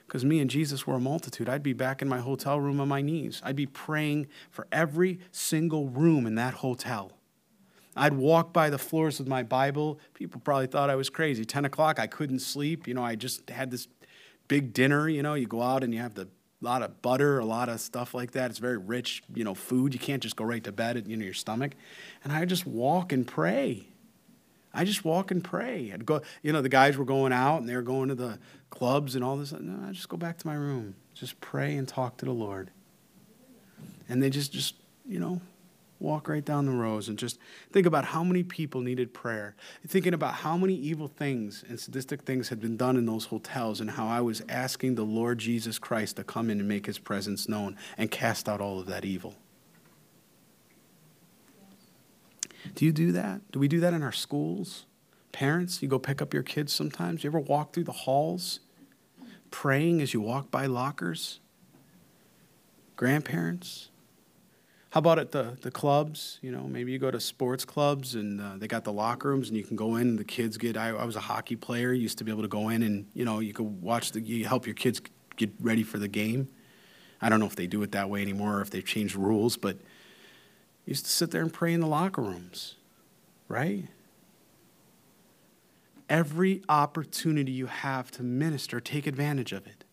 Because 0.08 0.23
me 0.23 0.39
and 0.39 0.49
Jesus 0.49 0.86
were 0.86 0.95
a 0.95 0.99
multitude. 0.99 1.49
I'd 1.49 1.63
be 1.63 1.73
back 1.73 2.01
in 2.01 2.08
my 2.08 2.19
hotel 2.19 2.60
room 2.60 2.80
on 2.80 2.88
my 2.88 3.01
knees. 3.01 3.41
I'd 3.43 3.56
be 3.56 3.65
praying 3.65 4.28
for 4.51 4.67
every 4.71 5.19
single 5.32 5.88
room 5.88 6.28
in 6.28 6.36
that 6.36 6.56
hotel. 6.56 7.12
I'd 7.95 8.13
walk 8.13 8.54
by 8.54 8.69
the 8.69 8.78
floors 8.78 9.19
with 9.19 9.28
my 9.28 9.41
Bible. 9.41 9.99
People 10.13 10.41
probably 10.41 10.67
thought 10.67 10.89
I 10.89 10.95
was 10.95 11.10
crazy. 11.10 11.45
10 11.45 11.65
o'clock, 11.65 11.99
I 11.99 12.08
couldn't 12.08 12.39
sleep. 12.39 12.88
You 12.88 12.93
know, 12.93 13.04
I 13.04 13.15
just 13.15 13.49
had 13.49 13.71
this 13.71 13.88
big 14.47 14.73
dinner. 14.73 15.08
You 15.08 15.23
know, 15.23 15.34
you 15.34 15.47
go 15.47 15.62
out 15.62 15.84
and 15.84 15.93
you 15.93 16.01
have 16.01 16.13
the 16.13 16.28
lot 16.62 16.82
of 16.82 17.02
butter, 17.02 17.39
a 17.39 17.46
lot 17.46 17.70
of 17.70 17.80
stuff 17.80 18.13
like 18.13 18.32
that. 18.32 18.50
It's 18.50 18.60
very 18.60 18.78
rich, 18.78 19.24
you 19.34 19.44
know, 19.44 19.54
food. 19.54 19.94
You 19.94 20.00
can't 20.00 20.24
just 20.24 20.36
go 20.36 20.46
right 20.46 20.63
to 20.63 20.72
bed 20.72 20.98
at 20.98 21.08
you 21.08 21.18
know, 21.18 21.26
your 21.26 21.34
stomach. 21.34 21.74
And 22.24 22.32
I 22.34 22.46
just 22.46 22.65
walk 22.65 23.12
and 23.12 23.28
pray. 23.28 23.88
I 24.74 24.84
just 24.84 25.06
walk 25.06 25.32
and 25.32 25.44
pray. 25.44 25.91
I'd 25.94 26.06
go, 26.06 26.22
you 26.41 26.52
know, 26.52 26.62
the 26.62 26.70
guys 26.70 26.98
were 26.98 27.06
going 27.06 27.32
out 27.32 27.60
and 27.60 27.70
they 27.70 27.76
were 27.76 27.82
going 27.82 28.10
to 28.10 28.15
the 28.15 28.39
clubs 28.70 29.15
and 29.15 29.24
all 29.24 29.38
this. 29.38 29.54
No, 29.54 29.88
I 29.88 29.91
just 29.91 30.10
go 30.10 30.18
back 30.18 30.38
to 30.39 30.48
my 30.48 30.56
room, 30.56 30.96
just 31.13 31.39
pray 31.39 31.76
and 31.76 31.88
talk 31.88 32.18
to 32.18 32.26
the 32.26 32.34
Lord. 32.34 32.72
And 34.10 34.22
they 34.22 34.30
just, 34.30 34.52
just, 34.52 34.76
you 35.08 35.20
know, 35.20 35.41
walk 36.00 36.28
right 36.28 36.44
down 36.44 36.66
the 36.66 36.72
rows 36.72 37.08
and 37.08 37.18
just 37.18 37.40
think 37.72 37.86
about 37.86 38.06
how 38.06 38.24
many 38.24 38.44
people 38.44 38.82
needed 38.82 39.14
prayer. 39.14 39.56
Thinking 39.88 40.14
about 40.14 40.36
how 40.36 40.58
many 40.58 40.76
evil 40.76 41.08
things 41.08 41.64
and 41.68 41.80
sadistic 41.80 42.24
things 42.24 42.50
had 42.50 42.60
been 42.60 42.78
done 42.78 42.98
in 42.98 43.06
those 43.06 43.26
hotels 43.26 43.82
and 43.82 43.92
how 43.92 44.08
I 44.08 44.22
was 44.22 44.42
asking 44.50 44.96
the 44.96 45.04
Lord 45.06 45.40
Jesus 45.40 45.80
Christ 45.80 46.18
to 46.18 46.24
come 46.24 46.50
in 46.50 46.60
and 46.60 46.68
make 46.68 46.86
his 46.86 47.00
presence 47.00 47.48
known 47.48 47.78
and 47.98 48.12
cast 48.12 48.50
out 48.50 48.62
all 48.62 48.80
of 48.80 48.88
that 48.88 49.06
evil. 49.06 49.36
Do 52.74 52.86
you 52.86 52.92
do 52.92 53.12
that? 53.12 53.52
Do 53.52 53.60
we 53.60 53.68
do 53.68 53.80
that 53.80 53.94
in 53.94 54.04
our 54.04 54.12
schools? 54.12 54.86
Parents, 55.32 55.82
you 55.82 55.88
go 55.88 56.00
pick 56.00 56.22
up 56.22 56.34
your 56.34 56.44
kids 56.44 56.74
sometimes. 56.74 57.24
You 57.24 57.30
ever 57.30 57.40
walk 57.40 57.74
through 57.74 57.84
the 57.84 57.92
halls 57.92 58.62
praying 59.52 60.02
as 60.02 60.14
you 60.14 60.22
walk 60.22 60.50
by 60.52 60.66
lockers? 60.66 61.40
Grandparents? 62.96 63.90
How 64.96 65.00
about 65.00 65.20
at 65.20 65.34
the, 65.34 65.58
the 65.60 65.72
clubs? 65.72 66.40
You 66.42 66.54
know, 66.54 66.62
maybe 66.62 66.94
you 66.94 67.00
go 67.00 67.12
to 67.12 67.20
sports 67.20 67.66
clubs 67.66 68.16
and 68.16 68.40
uh, 68.40 68.54
they 68.56 68.66
got 68.66 68.86
the 68.86 68.94
locker 68.94 69.28
rooms 69.28 69.50
and 69.50 69.58
you 69.58 69.64
can 69.66 69.76
go 69.76 69.98
in 69.98 70.16
the 70.16 70.24
kids 70.24 70.58
get. 70.58 70.78
I, 70.78 70.92
I 70.92 71.04
was 71.04 71.18
a 71.18 71.20
hockey 71.20 71.58
player, 71.58 71.92
used 71.92 72.18
to 72.20 72.24
be 72.24 72.32
able 72.32 72.44
to 72.44 72.48
go 72.48 72.70
in 72.70 72.82
and, 72.82 73.06
you 73.14 73.26
know, 73.26 73.42
you 73.42 73.52
could 73.52 73.82
watch 73.82 74.14
the, 74.14 74.22
you 74.22 74.46
help 74.46 74.66
your 74.66 74.74
kids 74.74 75.02
get 75.36 75.52
ready 75.60 75.84
for 75.84 76.00
the 76.00 76.08
game. 76.08 76.48
I 77.22 77.28
don't 77.28 77.42
know 77.42 77.46
if 77.46 77.58
they 77.58 77.68
do 77.68 77.84
it 77.84 77.92
that 77.92 78.10
way 78.10 78.22
anymore 78.22 78.60
or 78.60 78.62
if 78.62 78.70
they've 78.70 78.86
changed 78.86 79.18
rules, 79.18 79.58
but 79.58 79.80
used 80.86 81.04
to 81.04 81.12
sit 81.12 81.30
there 81.30 81.42
and 81.42 81.52
pray 81.52 81.74
in 81.74 81.82
the 81.82 81.88
locker 81.88 82.22
rooms, 82.22 82.76
right? 83.50 83.90
Every 86.08 86.64
opportunity 86.70 87.52
you 87.52 87.66
have 87.66 88.12
to 88.12 88.24
minister, 88.24 88.80
take 88.80 89.08
advantage 89.08 89.52
of 89.52 89.68
it. 89.68 89.84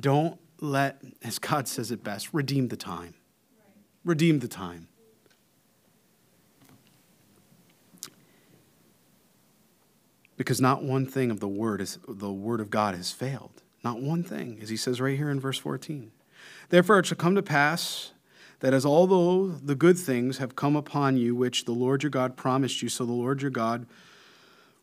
Don't 0.00 0.40
let, 0.60 1.00
as 1.22 1.38
God 1.38 1.68
says 1.68 1.92
it 1.92 2.02
best, 2.02 2.34
redeem 2.34 2.66
the 2.66 2.76
time. 2.76 3.14
Redeem 4.06 4.38
the 4.38 4.48
time. 4.48 4.86
Because 10.36 10.60
not 10.60 10.84
one 10.84 11.06
thing 11.06 11.32
of 11.32 11.40
the 11.40 11.48
word 11.48 11.80
is 11.80 11.98
the 12.06 12.30
word 12.30 12.60
of 12.60 12.70
God 12.70 12.94
has 12.94 13.10
failed. 13.10 13.62
Not 13.82 14.00
one 14.00 14.22
thing, 14.22 14.60
as 14.62 14.68
he 14.68 14.76
says 14.76 15.00
right 15.00 15.16
here 15.16 15.28
in 15.28 15.40
verse 15.40 15.58
14. 15.58 16.12
Therefore 16.68 17.00
it 17.00 17.06
shall 17.06 17.16
come 17.16 17.34
to 17.34 17.42
pass 17.42 18.12
that 18.60 18.72
as 18.72 18.86
although 18.86 19.48
the 19.48 19.74
good 19.74 19.98
things 19.98 20.38
have 20.38 20.54
come 20.54 20.76
upon 20.76 21.16
you, 21.16 21.34
which 21.34 21.64
the 21.64 21.72
Lord 21.72 22.04
your 22.04 22.10
God 22.10 22.36
promised 22.36 22.82
you, 22.82 22.88
so 22.88 23.04
the 23.04 23.12
Lord 23.12 23.42
your 23.42 23.50
God 23.50 23.86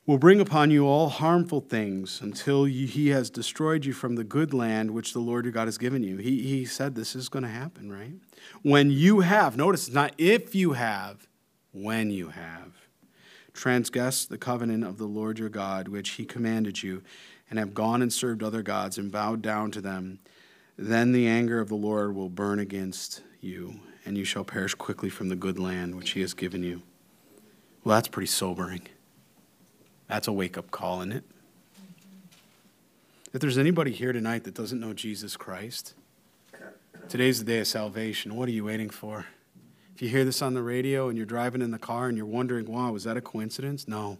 will 0.06 0.18
bring 0.18 0.42
upon 0.42 0.70
you 0.70 0.86
all 0.86 1.10
harmful 1.10 1.62
things 1.62 2.20
until 2.22 2.68
you, 2.68 2.88
he 2.88 3.10
has 3.10 3.30
destroyed 3.30 3.86
you 3.86 3.94
from 3.94 4.16
the 4.16 4.24
good 4.24 4.54
land 4.54 4.92
which 4.92 5.14
the 5.14 5.20
Lord 5.20 5.46
your 5.46 5.54
God 5.54 5.68
has 5.68 5.78
given 5.78 6.04
you. 6.04 6.18
He, 6.18 6.44
he 6.44 6.66
said 6.66 6.96
this 6.96 7.16
is 7.16 7.30
going 7.30 7.44
to 7.44 7.50
happen, 7.50 7.92
right? 7.92 8.14
When 8.62 8.92
you 8.92 9.22
have, 9.22 9.56
notice 9.56 9.88
it's 9.88 9.96
not 9.96 10.14
if 10.18 10.54
you 10.54 10.74
have, 10.74 11.28
when 11.72 12.12
you 12.12 12.30
have 12.30 12.74
transgressed 13.54 14.30
the 14.30 14.38
covenant 14.38 14.84
of 14.84 14.98
the 14.98 15.06
Lord 15.06 15.40
your 15.40 15.50
God, 15.50 15.88
which 15.88 16.12
he 16.12 16.26
commanded 16.26 16.82
you, 16.82 17.04
and 17.50 17.60
have 17.60 17.74
gone 17.74 18.02
and 18.02 18.12
served 18.12 18.42
other 18.42 18.64
gods 18.64 18.98
and 18.98 19.12
bowed 19.12 19.42
down 19.42 19.72
to 19.72 19.82
them, 19.82 20.20
then 20.76 21.12
the 21.12 21.28
anger 21.28 21.60
of 21.60 21.70
the 21.70 21.76
Lord 21.76 22.16
will 22.16 22.30
burn 22.30 22.60
against 22.60 23.22
you, 23.40 23.80
and 24.06 24.18
you 24.18 24.26
shall 24.26 24.44
perish 24.44 24.74
quickly 24.74 25.10
from 25.10 25.30
the 25.30 25.36
good 25.36 25.60
land 25.60 25.96
which 25.96 26.12
he 26.12 26.22
has 26.22 26.34
given 26.34 26.64
you. 26.64 26.82
Well, 27.84 27.96
that's 27.96 28.08
pretty 28.08 28.28
sobering. 28.28 28.88
That's 30.08 30.28
a 30.28 30.32
wake 30.32 30.58
up 30.58 30.72
call, 30.72 31.02
isn't 31.02 31.14
it? 31.14 31.24
If 33.34 33.42
there's 33.42 33.58
anybody 33.58 33.92
here 33.92 34.14
tonight 34.14 34.44
that 34.44 34.54
doesn't 34.54 34.80
know 34.80 34.94
Jesus 34.94 35.36
Christ, 35.36 35.96
today's 37.10 37.40
the 37.40 37.46
day 37.46 37.60
of 37.60 37.68
salvation. 37.68 38.36
What 38.36 38.48
are 38.48 38.52
you 38.52 38.66
waiting 38.66 38.90
for? 38.90 39.26
If 39.96 40.02
you 40.02 40.10
hear 40.10 40.26
this 40.26 40.42
on 40.42 40.54
the 40.54 40.62
radio 40.62 41.10
and 41.10 41.18
you're 41.18 41.26
driving 41.26 41.62
in 41.62 41.72
the 41.72 41.80
car 41.80 42.08
and 42.08 42.18
you're 42.18 42.26
wondering, 42.26 42.72
wow, 42.72 42.92
was 42.92 43.04
that 43.06 43.18
a 43.18 43.22
coincidence? 43.22 43.88
No. 43.88 44.18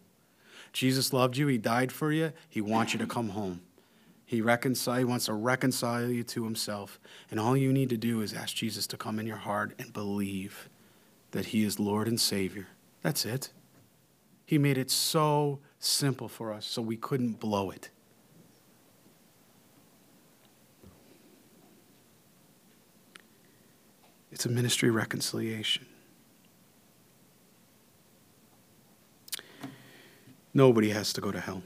Jesus 0.72 1.14
loved 1.14 1.38
you, 1.38 1.48
He 1.48 1.58
died 1.58 1.92
for 1.92 2.12
you, 2.12 2.34
He 2.50 2.62
wants 2.62 2.94
you 2.94 3.00
to 3.00 3.06
come 3.06 3.30
home. 3.30 3.62
He, 4.26 4.38
he 4.38 4.42
wants 5.04 5.26
to 5.26 5.34
reconcile 5.34 6.10
you 6.10 6.24
to 6.24 6.44
himself. 6.44 7.00
And 7.30 7.40
all 7.40 7.56
you 7.56 7.72
need 7.72 7.90
to 7.90 7.98
do 7.98 8.22
is 8.22 8.34
ask 8.34 8.56
Jesus 8.56 8.88
to 8.88 8.98
come 8.98 9.20
in 9.20 9.28
your 9.28 9.38
heart 9.38 9.74
and 9.78 9.94
believe 9.94 10.70
that 11.32 11.48
he 11.48 11.64
is 11.64 11.80
Lord 11.80 12.08
and 12.08 12.20
Savior. 12.20 12.68
That's 13.04 13.26
it. 13.26 13.52
He 14.46 14.58
made 14.58 14.80
it 14.80 14.90
so 14.90 15.60
simple 15.88 16.28
for 16.28 16.54
us 16.54 16.66
so 16.66 16.82
we 16.82 16.96
couldn't 16.98 17.40
blow 17.40 17.70
it. 17.70 17.90
It's 24.32 24.46
a 24.46 24.50
ministry 24.50 24.90
reconciliation. 24.90 25.86
Nobody 30.54 30.90
has 30.90 31.14
to 31.14 31.22
go 31.22 31.32
to 31.32 31.40
hell. 31.40 31.64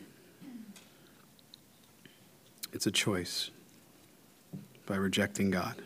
It's 2.74 2.86
a 2.86 2.92
choice 2.92 3.52
by 4.86 4.96
rejecting 4.96 5.52
God. 5.52 5.82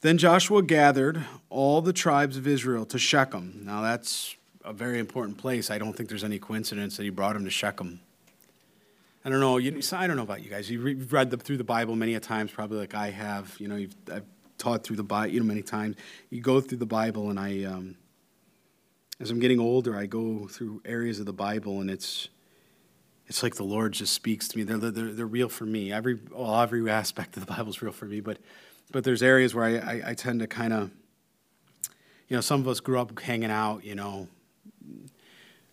Then 0.00 0.18
Joshua 0.18 0.62
gathered 0.62 1.24
all 1.48 1.80
the 1.80 1.92
tribes 1.92 2.36
of 2.36 2.46
Israel 2.46 2.84
to 2.86 2.98
Shechem. 2.98 3.62
Now, 3.64 3.82
that's 3.82 4.36
a 4.64 4.72
very 4.72 4.98
important 4.98 5.38
place. 5.38 5.70
I 5.70 5.78
don't 5.78 5.92
think 5.92 6.08
there's 6.08 6.24
any 6.24 6.38
coincidence 6.38 6.96
that 6.96 7.04
he 7.04 7.10
brought 7.10 7.36
him 7.36 7.44
to 7.44 7.50
Shechem. 7.50 8.00
I 9.24 9.30
don't 9.30 9.40
know. 9.40 9.58
You, 9.58 9.80
I 9.92 10.06
don't 10.06 10.16
know 10.16 10.22
about 10.22 10.42
you 10.42 10.50
guys. 10.50 10.70
You've 10.70 11.12
read 11.12 11.30
the, 11.30 11.36
through 11.36 11.58
the 11.58 11.64
Bible 11.64 11.94
many 11.94 12.14
a 12.14 12.20
times, 12.20 12.50
probably 12.50 12.78
like 12.78 12.94
I 12.94 13.10
have. 13.10 13.54
You 13.60 13.68
know, 13.68 13.76
you've, 13.76 13.94
I've 14.12 14.24
taught 14.58 14.84
through 14.84 14.96
the 14.96 15.04
Bible, 15.04 15.32
you 15.32 15.40
know, 15.40 15.46
many 15.46 15.62
times. 15.62 15.96
You 16.30 16.40
go 16.40 16.60
through 16.60 16.78
the 16.78 16.86
Bible, 16.86 17.30
and 17.30 17.38
I, 17.38 17.64
um, 17.64 17.96
as 19.20 19.30
I'm 19.30 19.38
getting 19.38 19.60
older, 19.60 19.96
I 19.96 20.06
go 20.06 20.48
through 20.48 20.82
areas 20.84 21.20
of 21.20 21.26
the 21.26 21.32
Bible, 21.32 21.80
and 21.80 21.88
it's, 21.88 22.28
it's 23.28 23.42
like 23.44 23.54
the 23.54 23.64
Lord 23.64 23.92
just 23.92 24.12
speaks 24.12 24.48
to 24.48 24.58
me. 24.58 24.64
They're, 24.64 24.90
they're, 24.90 25.12
they're 25.12 25.26
real 25.26 25.48
for 25.48 25.66
me. 25.66 25.92
Every, 25.92 26.18
well, 26.32 26.60
every 26.60 26.88
aspect 26.90 27.36
of 27.36 27.46
the 27.46 27.52
Bible 27.52 27.70
is 27.70 27.80
real 27.80 27.92
for 27.92 28.06
me, 28.06 28.20
but, 28.20 28.38
but 28.90 29.04
there's 29.04 29.22
areas 29.22 29.54
where 29.54 29.64
I, 29.64 29.76
I, 29.76 30.02
I 30.10 30.14
tend 30.14 30.40
to 30.40 30.48
kind 30.48 30.72
of, 30.72 30.90
you 32.28 32.36
know, 32.36 32.40
some 32.40 32.60
of 32.60 32.66
us 32.66 32.80
grew 32.80 32.98
up 32.98 33.16
hanging 33.20 33.50
out, 33.50 33.84
you 33.84 33.94
know, 33.94 34.26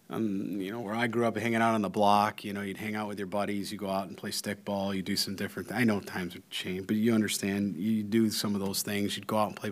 um, 0.09 0.59
you 0.59 0.71
know, 0.71 0.79
where 0.79 0.95
I 0.95 1.07
grew 1.07 1.25
up 1.25 1.37
hanging 1.37 1.61
out 1.61 1.75
on 1.75 1.81
the 1.81 1.89
block, 1.89 2.43
you 2.43 2.51
know, 2.53 2.61
you'd 2.61 2.77
hang 2.77 2.95
out 2.95 3.07
with 3.07 3.19
your 3.19 3.27
buddies, 3.27 3.71
you 3.71 3.77
go 3.77 3.89
out 3.89 4.07
and 4.07 4.17
play 4.17 4.31
stickball, 4.31 4.95
you 4.95 5.01
do 5.01 5.15
some 5.15 5.35
different, 5.35 5.71
I 5.71 5.83
know 5.83 5.99
times 5.99 6.33
have 6.33 6.49
changed, 6.49 6.87
but 6.87 6.95
you 6.95 7.13
understand, 7.13 7.77
you 7.77 8.01
do 8.01 8.29
some 8.31 8.55
of 8.55 8.61
those 8.61 8.81
things, 8.81 9.15
you'd 9.15 9.27
go 9.27 9.37
out 9.37 9.47
and 9.49 9.55
play. 9.55 9.71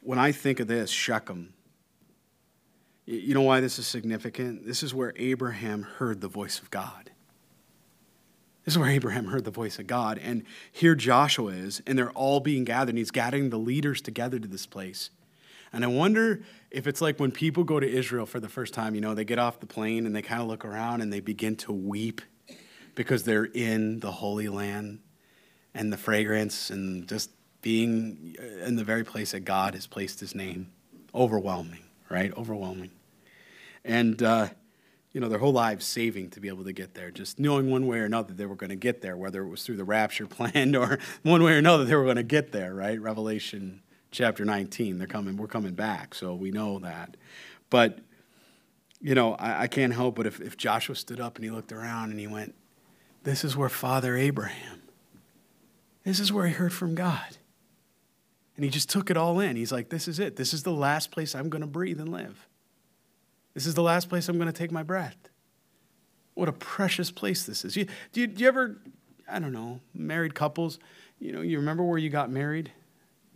When 0.00 0.18
I 0.18 0.32
think 0.32 0.60
of 0.60 0.66
this, 0.66 0.90
Shechem, 0.90 1.54
you 3.06 3.32
know 3.32 3.42
why 3.42 3.60
this 3.60 3.78
is 3.78 3.86
significant? 3.86 4.66
This 4.66 4.82
is 4.82 4.94
where 4.94 5.14
Abraham 5.16 5.82
heard 5.82 6.20
the 6.20 6.28
voice 6.28 6.58
of 6.58 6.70
God. 6.70 7.10
This 8.66 8.74
is 8.74 8.78
where 8.78 8.90
Abraham 8.90 9.28
heard 9.28 9.44
the 9.46 9.50
voice 9.50 9.78
of 9.78 9.86
God. 9.86 10.18
And 10.18 10.44
here 10.70 10.94
Joshua 10.94 11.52
is, 11.52 11.80
and 11.86 11.96
they're 11.96 12.10
all 12.10 12.40
being 12.40 12.64
gathered. 12.64 12.90
And 12.90 12.98
he's 12.98 13.10
gathering 13.10 13.48
the 13.48 13.56
leaders 13.56 14.02
together 14.02 14.38
to 14.38 14.46
this 14.46 14.66
place. 14.66 15.08
And 15.72 15.84
I 15.84 15.88
wonder 15.88 16.42
if 16.70 16.86
it's 16.86 17.00
like 17.00 17.18
when 17.18 17.30
people 17.30 17.64
go 17.64 17.78
to 17.80 17.88
Israel 17.88 18.26
for 18.26 18.40
the 18.40 18.48
first 18.48 18.74
time, 18.74 18.94
you 18.94 19.00
know, 19.00 19.14
they 19.14 19.24
get 19.24 19.38
off 19.38 19.60
the 19.60 19.66
plane 19.66 20.06
and 20.06 20.14
they 20.14 20.22
kind 20.22 20.40
of 20.40 20.48
look 20.48 20.64
around 20.64 21.00
and 21.00 21.12
they 21.12 21.20
begin 21.20 21.56
to 21.56 21.72
weep 21.72 22.22
because 22.94 23.22
they're 23.22 23.44
in 23.44 24.00
the 24.00 24.10
Holy 24.10 24.48
Land 24.48 25.00
and 25.74 25.92
the 25.92 25.96
fragrance 25.96 26.70
and 26.70 27.08
just 27.08 27.30
being 27.62 28.36
in 28.64 28.76
the 28.76 28.84
very 28.84 29.04
place 29.04 29.32
that 29.32 29.40
God 29.40 29.74
has 29.74 29.86
placed 29.86 30.20
his 30.20 30.34
name. 30.34 30.72
Overwhelming, 31.14 31.84
right? 32.08 32.36
Overwhelming. 32.36 32.90
And, 33.84 34.22
uh, 34.22 34.48
you 35.12 35.20
know, 35.20 35.28
their 35.28 35.38
whole 35.38 35.52
lives 35.52 35.86
saving 35.86 36.30
to 36.30 36.40
be 36.40 36.48
able 36.48 36.64
to 36.64 36.72
get 36.72 36.94
there, 36.94 37.10
just 37.10 37.38
knowing 37.38 37.70
one 37.70 37.86
way 37.86 37.98
or 37.98 38.04
another 38.04 38.34
they 38.34 38.46
were 38.46 38.54
going 38.54 38.70
to 38.70 38.76
get 38.76 39.00
there, 39.00 39.16
whether 39.16 39.42
it 39.42 39.48
was 39.48 39.64
through 39.64 39.76
the 39.76 39.84
rapture 39.84 40.26
planned 40.28 40.76
or 40.76 40.98
one 41.22 41.42
way 41.42 41.52
or 41.52 41.58
another 41.58 41.84
they 41.84 41.94
were 41.94 42.04
going 42.04 42.16
to 42.16 42.22
get 42.22 42.52
there, 42.52 42.74
right? 42.74 43.00
Revelation 43.00 43.82
chapter 44.10 44.44
19. 44.44 44.98
They're 44.98 45.06
coming, 45.06 45.36
we're 45.36 45.46
coming 45.46 45.74
back, 45.74 46.14
so 46.14 46.34
we 46.34 46.50
know 46.50 46.78
that. 46.80 47.16
But, 47.70 47.98
you 49.00 49.14
know, 49.14 49.34
I, 49.34 49.62
I 49.62 49.66
can't 49.66 49.92
help 49.92 50.16
but 50.16 50.26
if, 50.26 50.40
if 50.40 50.56
Joshua 50.56 50.94
stood 50.94 51.20
up 51.20 51.36
and 51.36 51.44
he 51.44 51.50
looked 51.50 51.72
around 51.72 52.10
and 52.10 52.18
he 52.18 52.26
went, 52.26 52.54
This 53.24 53.44
is 53.44 53.56
where 53.56 53.68
Father 53.68 54.16
Abraham, 54.16 54.82
this 56.04 56.20
is 56.20 56.32
where 56.32 56.46
he 56.46 56.54
heard 56.54 56.72
from 56.72 56.94
God. 56.94 57.36
And 58.56 58.64
he 58.64 58.70
just 58.70 58.90
took 58.90 59.08
it 59.08 59.16
all 59.16 59.38
in. 59.38 59.54
He's 59.54 59.72
like, 59.72 59.88
This 59.90 60.08
is 60.08 60.18
it. 60.18 60.36
This 60.36 60.52
is 60.52 60.62
the 60.62 60.72
last 60.72 61.10
place 61.10 61.34
I'm 61.34 61.48
going 61.48 61.60
to 61.60 61.68
breathe 61.68 62.00
and 62.00 62.10
live. 62.10 62.48
This 63.54 63.66
is 63.66 63.74
the 63.74 63.82
last 63.82 64.08
place 64.08 64.28
I'm 64.28 64.36
going 64.36 64.50
to 64.50 64.58
take 64.58 64.70
my 64.72 64.82
breath. 64.82 65.16
What 66.34 66.48
a 66.48 66.52
precious 66.52 67.10
place 67.10 67.44
this 67.44 67.64
is. 67.64 67.76
You, 67.76 67.86
do, 68.12 68.20
you, 68.20 68.26
do 68.28 68.42
you 68.42 68.48
ever, 68.48 68.78
I 69.28 69.40
don't 69.40 69.52
know, 69.52 69.80
married 69.92 70.36
couples, 70.36 70.78
you 71.18 71.32
know, 71.32 71.40
you 71.40 71.58
remember 71.58 71.82
where 71.82 71.98
you 71.98 72.10
got 72.10 72.30
married? 72.30 72.70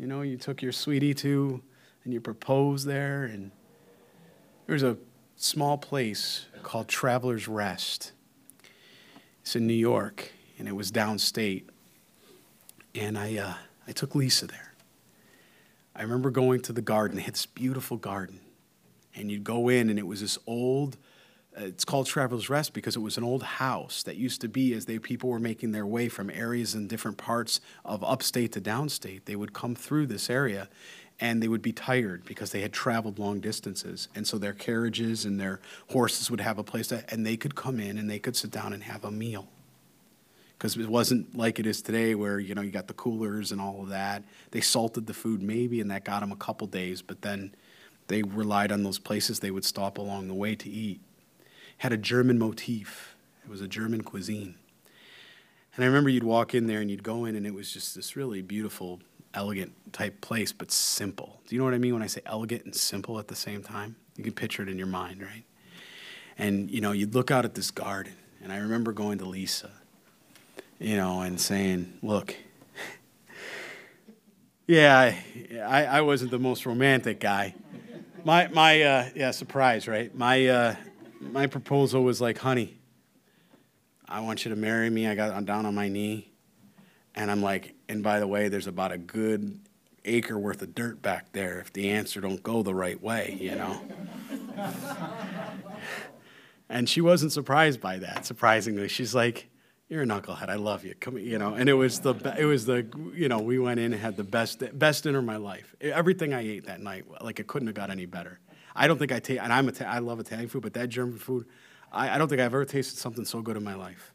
You 0.03 0.09
know, 0.09 0.23
you 0.23 0.37
took 0.37 0.63
your 0.63 0.73
sweetie 0.73 1.15
to 1.15 1.63
and 2.03 2.13
you 2.13 2.21
proposed 2.21 2.89
there. 2.89 3.23
And 3.23 3.53
there's 4.67 4.83
a 4.83 4.97
small 5.37 5.79
place 5.79 6.47
called 6.65 6.89
Traveler's 6.89 7.47
Rest. 7.47 8.11
It's 9.43 9.55
in 9.55 9.69
New 9.69 9.75
York, 9.75 10.33
and 10.59 10.67
it 10.67 10.73
was 10.73 10.91
downstate. 10.91 11.67
And 12.97 13.17
I, 13.17 13.37
uh, 13.37 13.55
I 13.87 13.93
took 13.93 14.17
Lisa 14.17 14.49
there. 14.49 14.75
I 15.95 16.03
remember 16.03 16.33
going 16.33 16.63
to 16.63 16.73
the 16.73 16.83
garden. 16.83 17.21
it's 17.25 17.47
beautiful 17.47 17.97
garden. 17.97 18.41
And 19.15 19.31
you'd 19.31 19.45
go 19.45 19.69
in, 19.69 19.89
and 19.89 20.01
it 20.01 20.07
was 20.09 20.21
this 20.21 20.37
old 20.49 20.97
Uh, 21.57 21.65
it's 21.65 21.85
called 21.85 22.07
Traveler's 22.07 22.49
Rest 22.49 22.73
because 22.73 22.97
it 22.97 23.01
was 23.01 23.19
an 23.19 23.25
old 23.25 23.43
house 23.43 24.03
that 24.05 24.17
used 24.17 24.41
to 24.41 24.49
be 24.49 24.73
as 24.75 24.87
they 24.87 24.99
people 24.99 25.29
were 25.29 25.39
making 25.39 25.73
their 25.73 25.87
way 25.87 26.09
from 26.09 26.31
areas 26.31 26.75
in 26.75 26.87
different 26.87 27.19
parts 27.19 27.61
of 27.85 28.03
upstate 28.03 28.53
to 28.53 28.61
downstate. 28.61 29.25
They 29.27 29.37
would 29.37 29.53
come 29.53 29.75
through 29.75 30.07
this 30.07 30.31
area 30.31 30.69
and 31.21 31.43
they 31.43 31.49
would 31.49 31.63
be 31.63 31.73
tired 31.73 32.25
because 32.25 32.53
they 32.53 32.63
had 32.63 32.73
traveled 32.73 33.19
long 33.19 33.41
distances. 33.41 34.09
And 34.15 34.27
so 34.27 34.39
their 34.39 34.55
carriages 34.55 35.25
and 35.25 35.39
their 35.39 35.61
horses 35.91 36.31
would 36.31 36.41
have 36.41 36.59
a 36.59 36.65
place 36.65 36.89
to, 36.89 37.05
and 37.13 37.25
they 37.25 37.37
could 37.37 37.55
come 37.55 37.79
in 37.79 37.99
and 37.99 38.09
they 38.09 38.19
could 38.19 38.35
sit 38.35 38.51
down 38.51 38.73
and 38.73 38.83
have 38.83 39.05
a 39.05 39.11
meal. 39.11 39.47
Because 40.57 40.77
it 40.77 40.89
wasn't 40.89 41.37
like 41.37 41.59
it 41.59 41.67
is 41.67 41.83
today 41.83 42.15
where, 42.15 42.39
you 42.39 42.55
know, 42.55 42.63
you 42.63 42.71
got 42.71 42.87
the 42.87 42.95
coolers 42.95 43.53
and 43.53 43.61
all 43.61 43.83
of 43.83 43.89
that. 43.91 44.23
They 44.53 44.61
salted 44.61 45.07
the 45.07 45.15
food 45.15 45.43
maybe 45.43 45.81
and 45.81 45.91
that 45.91 46.05
got 46.05 46.21
them 46.21 46.33
a 46.33 46.37
couple 46.37 46.67
days, 46.67 47.03
but 47.03 47.21
then 47.23 47.55
they 48.07 48.23
relied 48.23 48.73
on 48.73 48.83
those 48.83 48.99
places 48.99 49.41
they 49.41 49.51
would 49.51 49.65
stop 49.65 49.99
along 49.99 50.29
the 50.29 50.35
way 50.35 50.55
to 50.55 50.69
eat 50.69 51.01
had 51.83 51.93
a 51.93 51.97
German 51.97 52.39
motif. 52.39 53.17
It 53.43 53.51
was 53.51 53.61
a 53.61 53.67
German 53.67 54.03
cuisine. 54.03 54.55
And 55.75 55.83
I 55.83 55.89
remember 55.89 56.11
you'd 56.11 56.23
walk 56.23 56.55
in 56.55 56.69
there 56.69 56.81
and 56.81 56.89
you'd 56.89 57.03
go 57.03 57.25
in, 57.25 57.35
and 57.35 57.45
it 57.45 57.53
was 57.53 57.73
just 57.73 57.97
this 57.97 58.15
really 58.15 58.41
beautiful, 58.41 59.01
elegant 59.35 59.73
type 59.93 60.21
place, 60.21 60.53
but 60.53 60.71
simple. 60.71 61.41
Do 61.49 61.57
you 61.57 61.59
know 61.59 61.65
what 61.65 61.75
I 61.75 61.79
mean 61.79 61.93
when 61.93 62.03
I 62.05 62.07
say 62.07 62.21
elegant 62.25 62.65
and 62.65 62.73
simple 62.73 63.19
at 63.19 63.27
the 63.27 63.35
same 63.35 63.65
time? 63.65 63.97
You 64.17 64.23
can 64.23 64.33
picture 64.33 64.63
it 64.63 64.69
in 64.69 64.79
your 64.79 64.87
mind, 64.87 65.23
right? 65.23 65.43
And, 66.39 66.71
you 66.71 66.81
know, 66.81 66.93
you'd 66.93 67.17
look 67.17 67.33
out 67.33 67.45
at 67.45 67.55
this 67.55 67.73
garden, 67.73 68.15
and 68.45 68.53
I 68.53 68.59
remember 68.59 68.93
going 68.93 69.19
to 69.19 69.25
Lisa, 69.25 69.73
you 70.79 70.97
know, 70.97 71.23
and 71.23 71.41
saying, 71.41 71.99
look, 72.01 72.37
yeah, 74.69 75.17
I, 75.67 75.85
I 75.87 76.01
wasn't 76.03 76.31
the 76.31 76.39
most 76.39 76.65
romantic 76.65 77.19
guy. 77.19 77.57
My, 78.25 78.47
my 78.47 78.83
uh, 78.83 79.09
yeah, 79.17 79.33
surprise, 79.33 79.89
right? 79.89 80.15
My, 80.15 80.47
uh, 80.47 80.77
my 81.31 81.47
proposal 81.47 82.03
was 82.03 82.21
like, 82.21 82.39
honey, 82.39 82.77
I 84.09 84.21
want 84.21 84.45
you 84.45 84.51
to 84.51 84.57
marry 84.57 84.91
me. 84.91 85.07
I 85.07 85.15
got 85.15 85.45
down 85.45 85.67
on 85.67 85.75
my 85.75 85.89
knee. 85.89 86.33
And 87.15 87.31
I'm 87.31 87.43
like, 87.43 87.75
and 87.89 88.03
by 88.03 88.21
the 88.21 88.27
way, 88.27 88.49
there's 88.49 88.67
about 88.67 88.93
a 88.93 88.99
good 88.99 89.61
acre 90.05 90.39
worth 90.39 90.63
of 90.63 90.75
dirt 90.75 91.01
back 91.01 91.33
there 91.33 91.61
if 91.61 91.73
the 91.73 91.91
answer 91.91 92.21
don't 92.21 92.43
go 92.43 92.63
the 92.63 92.75
right 92.75 93.01
way, 93.01 93.37
you 93.41 93.55
know. 93.55 93.81
and 96.69 96.89
she 96.89 97.01
wasn't 97.01 97.33
surprised 97.33 97.81
by 97.81 97.99
that, 97.99 98.27
surprisingly. 98.27 98.89
She's 98.89 99.15
like, 99.15 99.49
You're 99.89 100.03
a 100.03 100.07
knucklehead. 100.07 100.49
I 100.49 100.57
love 100.57 100.85
you. 100.85 100.95
Come 100.99 101.19
you 101.19 101.39
know, 101.39 101.55
and 101.55 101.69
it 101.69 101.75
was 101.75 102.01
the 102.01 102.15
it 102.39 102.47
was 102.47 102.67
the 102.67 102.87
you 103.15 103.29
know, 103.29 103.39
we 103.39 103.59
went 103.59 103.79
in 103.79 103.93
and 103.93 104.01
had 104.01 104.17
the 104.17 104.25
best 104.25 104.63
best 104.79 105.05
dinner 105.05 105.19
of 105.19 105.25
my 105.25 105.37
life. 105.37 105.75
Everything 105.81 106.33
I 106.33 106.41
ate 106.41 106.67
that 106.67 106.81
night, 106.81 107.05
like 107.23 107.39
it 107.39 107.47
couldn't 107.47 107.69
have 107.69 107.77
got 107.77 107.91
any 107.91 108.07
better. 108.07 108.41
I 108.75 108.87
don't 108.87 108.99
think 108.99 109.13
I 109.13 109.19
taste, 109.19 109.43
and 109.43 109.53
I'm 109.53 109.69
a, 109.69 109.73
I 109.85 109.99
love 109.99 110.21
Italian 110.21 110.49
food, 110.49 110.63
but 110.63 110.75
that 110.75 110.89
German 110.89 111.19
food, 111.19 111.47
I, 111.91 112.11
I 112.11 112.19
don't 112.19 112.29
think 112.29 112.41
I've 112.41 112.47
ever 112.47 112.65
tasted 112.65 112.99
something 112.99 113.25
so 113.25 113.43
good 113.43 113.57
in 113.57 113.65
my 113.65 113.75
life. 113.75 114.13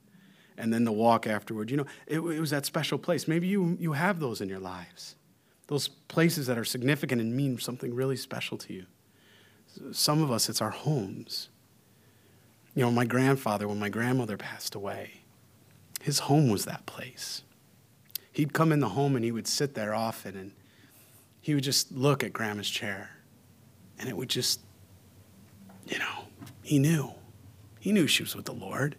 And 0.58 0.74
then 0.74 0.86
the 0.86 0.92
walk 0.92 1.28
afterward, 1.28 1.70
you 1.70 1.78
know, 1.78 1.86
it, 2.08 2.20
it 2.20 2.40
was 2.40 2.50
that 2.50 2.66
special 2.66 2.98
place. 2.98 3.28
Maybe 3.28 3.48
you, 3.48 3.78
you 3.80 3.94
have 3.94 4.20
those 4.20 4.42
in 4.42 4.50
your 4.50 4.60
lives, 4.60 5.16
those 5.68 5.88
places 5.88 6.48
that 6.48 6.58
are 6.58 6.66
significant 6.66 7.22
and 7.22 7.36
mean 7.36 7.60
something 7.60 7.94
really 7.94 8.16
special 8.16 8.58
to 8.58 8.74
you. 8.74 8.86
Some 9.92 10.24
of 10.24 10.32
us, 10.32 10.50
it's 10.50 10.62
our 10.62 10.72
homes. 10.72 11.50
You 12.74 12.84
know, 12.84 12.92
my 12.92 13.06
grandfather, 13.06 13.68
when 13.68 13.80
my 13.80 13.90
grandmother 13.90 14.38
passed 14.38 14.74
away, 14.74 15.22
his 16.02 16.20
home 16.20 16.50
was 16.50 16.66
that 16.66 16.86
place. 16.86 17.44
He'd 18.32 18.54
come 18.54 18.72
in 18.72 18.80
the 18.80 18.90
home 18.90 19.16
and 19.16 19.26
he 19.26 19.32
would 19.32 19.48
sit 19.48 19.76
there 19.76 19.94
often 19.94 20.36
and 20.36 20.52
he 21.42 21.54
would 21.54 21.64
just 21.64 21.92
look 21.92 22.24
at 22.24 22.34
grandma's 22.34 22.70
chair 22.70 23.17
and 24.00 24.10
it 24.10 24.16
would 24.16 24.30
just, 24.30 24.60
you 25.88 26.00
know, 26.00 26.26
he 26.64 26.80
knew. 26.80 27.12
He 27.80 27.92
knew 27.92 28.08
she 28.08 28.24
was 28.24 28.36
with 28.36 28.46
the 28.46 28.54
Lord. 28.54 28.96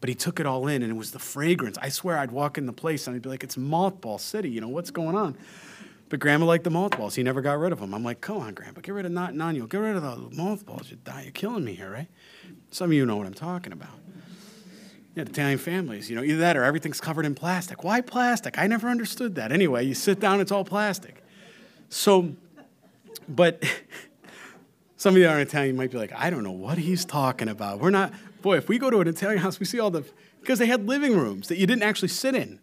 But 0.00 0.08
he 0.08 0.14
took 0.14 0.38
it 0.38 0.44
all 0.44 0.66
in, 0.66 0.82
and 0.82 0.92
it 0.92 0.96
was 0.96 1.12
the 1.12 1.18
fragrance. 1.18 1.78
I 1.80 1.88
swear 1.88 2.18
I'd 2.18 2.30
walk 2.30 2.58
in 2.58 2.66
the 2.66 2.72
place 2.72 3.06
and 3.06 3.16
I'd 3.16 3.22
be 3.22 3.30
like, 3.30 3.42
it's 3.42 3.56
mothball 3.56 4.20
city, 4.20 4.50
you 4.50 4.60
know, 4.60 4.68
what's 4.68 4.90
going 4.90 5.16
on? 5.16 5.36
But 6.10 6.20
Grandma 6.20 6.44
liked 6.44 6.64
the 6.64 6.70
mothballs. 6.70 7.14
He 7.14 7.22
never 7.22 7.40
got 7.40 7.58
rid 7.58 7.72
of 7.72 7.80
them. 7.80 7.94
I'm 7.94 8.04
like, 8.04 8.20
come 8.20 8.36
on, 8.36 8.52
Grandpa, 8.54 8.82
get 8.82 8.92
rid 8.92 9.06
of 9.06 9.12
not 9.12 9.34
Nano. 9.34 9.66
Get 9.66 9.78
rid 9.78 9.96
of 9.96 10.02
the 10.02 10.36
mothballs. 10.36 10.90
You 10.90 10.98
die. 11.02 11.22
You're 11.22 11.32
killing 11.32 11.64
me 11.64 11.74
here, 11.74 11.90
right? 11.90 12.08
Some 12.70 12.90
of 12.90 12.92
you 12.92 13.06
know 13.06 13.16
what 13.16 13.26
I'm 13.26 13.34
talking 13.34 13.72
about. 13.72 13.98
Yeah, 15.14 15.24
the 15.24 15.30
Italian 15.30 15.58
families, 15.58 16.10
you 16.10 16.16
know, 16.16 16.22
either 16.22 16.38
that 16.38 16.56
or 16.56 16.64
everything's 16.64 17.00
covered 17.00 17.24
in 17.24 17.34
plastic. 17.34 17.82
Why 17.82 18.00
plastic? 18.00 18.58
I 18.58 18.66
never 18.66 18.88
understood 18.88 19.36
that. 19.36 19.52
Anyway, 19.52 19.86
you 19.86 19.94
sit 19.94 20.20
down, 20.20 20.40
it's 20.40 20.52
all 20.52 20.64
plastic. 20.64 21.22
So 21.88 22.34
but 23.28 23.62
some 24.96 25.14
of 25.14 25.20
you 25.20 25.28
are 25.28 25.40
Italian, 25.40 25.76
might 25.76 25.90
be 25.90 25.98
like, 25.98 26.12
I 26.12 26.30
don't 26.30 26.44
know 26.44 26.52
what 26.52 26.78
he's 26.78 27.04
talking 27.04 27.48
about. 27.48 27.80
We're 27.80 27.90
not, 27.90 28.12
boy, 28.42 28.56
if 28.56 28.68
we 28.68 28.78
go 28.78 28.90
to 28.90 29.00
an 29.00 29.08
Italian 29.08 29.40
house, 29.40 29.60
we 29.60 29.66
see 29.66 29.80
all 29.80 29.90
the, 29.90 30.04
because 30.40 30.58
they 30.58 30.66
had 30.66 30.86
living 30.86 31.16
rooms 31.16 31.48
that 31.48 31.58
you 31.58 31.66
didn't 31.66 31.82
actually 31.82 32.08
sit 32.08 32.34
in. 32.34 32.60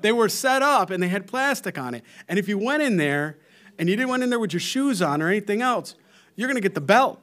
They 0.00 0.12
were 0.12 0.28
set 0.28 0.62
up 0.62 0.90
and 0.90 1.02
they 1.02 1.08
had 1.08 1.26
plastic 1.26 1.78
on 1.78 1.94
it. 1.94 2.04
And 2.28 2.38
if 2.38 2.48
you 2.48 2.58
went 2.58 2.82
in 2.82 2.96
there 2.96 3.38
and 3.78 3.88
you 3.88 3.96
didn't 3.96 4.10
went 4.10 4.22
in 4.22 4.30
there 4.30 4.38
with 4.38 4.52
your 4.52 4.60
shoes 4.60 5.00
on 5.00 5.22
or 5.22 5.28
anything 5.28 5.62
else, 5.62 5.94
you're 6.36 6.48
going 6.48 6.56
to 6.56 6.60
get 6.60 6.74
the 6.74 6.80
belt. 6.80 7.20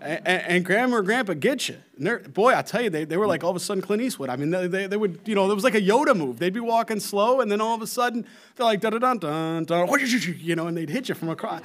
And, 0.00 0.26
and, 0.26 0.64
grandma 0.64 0.98
or 0.98 1.02
grandpa 1.02 1.34
get 1.34 1.68
you. 1.68 1.76
boy, 2.28 2.54
I 2.54 2.62
tell 2.62 2.80
you, 2.80 2.88
they, 2.88 3.04
they 3.04 3.16
were 3.16 3.26
like 3.26 3.42
all 3.42 3.50
of 3.50 3.56
a 3.56 3.60
sudden 3.60 3.82
Clint 3.82 4.00
Eastwood. 4.00 4.30
I 4.30 4.36
mean, 4.36 4.50
they, 4.50 4.68
they, 4.68 4.86
they 4.86 4.96
would, 4.96 5.20
you 5.24 5.34
know, 5.34 5.50
it 5.50 5.54
was 5.54 5.64
like 5.64 5.74
a 5.74 5.80
Yoda 5.80 6.16
move. 6.16 6.38
They'd 6.38 6.52
be 6.52 6.60
walking 6.60 7.00
slow, 7.00 7.40
and 7.40 7.50
then 7.50 7.60
all 7.60 7.74
of 7.74 7.82
a 7.82 7.86
sudden, 7.86 8.24
they're 8.54 8.66
like, 8.66 8.80
da 8.80 8.90
da 8.90 8.98
da 8.98 9.14
da 9.14 9.60
da, 9.60 9.94
you 10.38 10.54
know, 10.54 10.68
and 10.68 10.76
they'd 10.76 10.88
hit 10.88 11.08
you 11.08 11.16
from 11.16 11.30
across. 11.30 11.62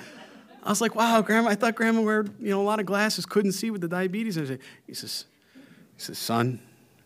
I 0.64 0.70
was 0.70 0.80
like, 0.80 0.96
wow, 0.96 1.22
grandma, 1.22 1.50
I 1.50 1.56
thought 1.56 1.76
grandma 1.76 2.02
wore, 2.02 2.26
you 2.40 2.50
know, 2.50 2.62
a 2.62 2.64
lot 2.64 2.80
of 2.80 2.86
glasses, 2.86 3.26
couldn't 3.26 3.52
see 3.52 3.70
with 3.70 3.82
the 3.82 3.88
diabetes. 3.88 4.36
He 4.36 4.46
says, 4.96 5.26
he 5.98 6.02
says, 6.02 6.18
son, 6.18 6.62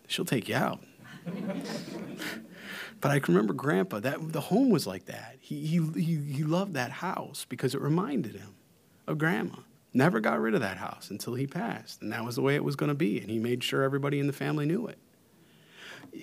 she'll 0.07 0.25
take 0.25 0.47
you 0.47 0.55
out. 0.55 0.79
but 3.01 3.11
I 3.11 3.19
can 3.19 3.33
remember 3.33 3.53
grandpa, 3.53 3.99
that 3.99 4.31
the 4.31 4.41
home 4.41 4.69
was 4.69 4.85
like 4.85 5.05
that. 5.05 5.37
He, 5.39 5.65
he, 5.65 5.83
he, 5.95 6.15
he 6.33 6.43
loved 6.43 6.75
that 6.75 6.91
house 6.91 7.45
because 7.49 7.73
it 7.73 7.81
reminded 7.81 8.35
him 8.35 8.55
of 9.07 9.17
grandma. 9.17 9.55
Never 9.91 10.19
got 10.19 10.39
rid 10.39 10.53
of 10.53 10.61
that 10.61 10.77
house 10.77 11.09
until 11.09 11.33
he 11.33 11.47
passed. 11.47 12.03
And 12.03 12.11
that 12.11 12.23
was 12.23 12.35
the 12.35 12.43
way 12.43 12.53
it 12.53 12.63
was 12.63 12.75
going 12.75 12.89
to 12.89 12.95
be. 12.95 13.19
And 13.19 13.31
he 13.31 13.39
made 13.39 13.63
sure 13.63 13.81
everybody 13.81 14.19
in 14.19 14.27
the 14.27 14.33
family 14.33 14.67
knew 14.67 14.85
it. 14.85 14.99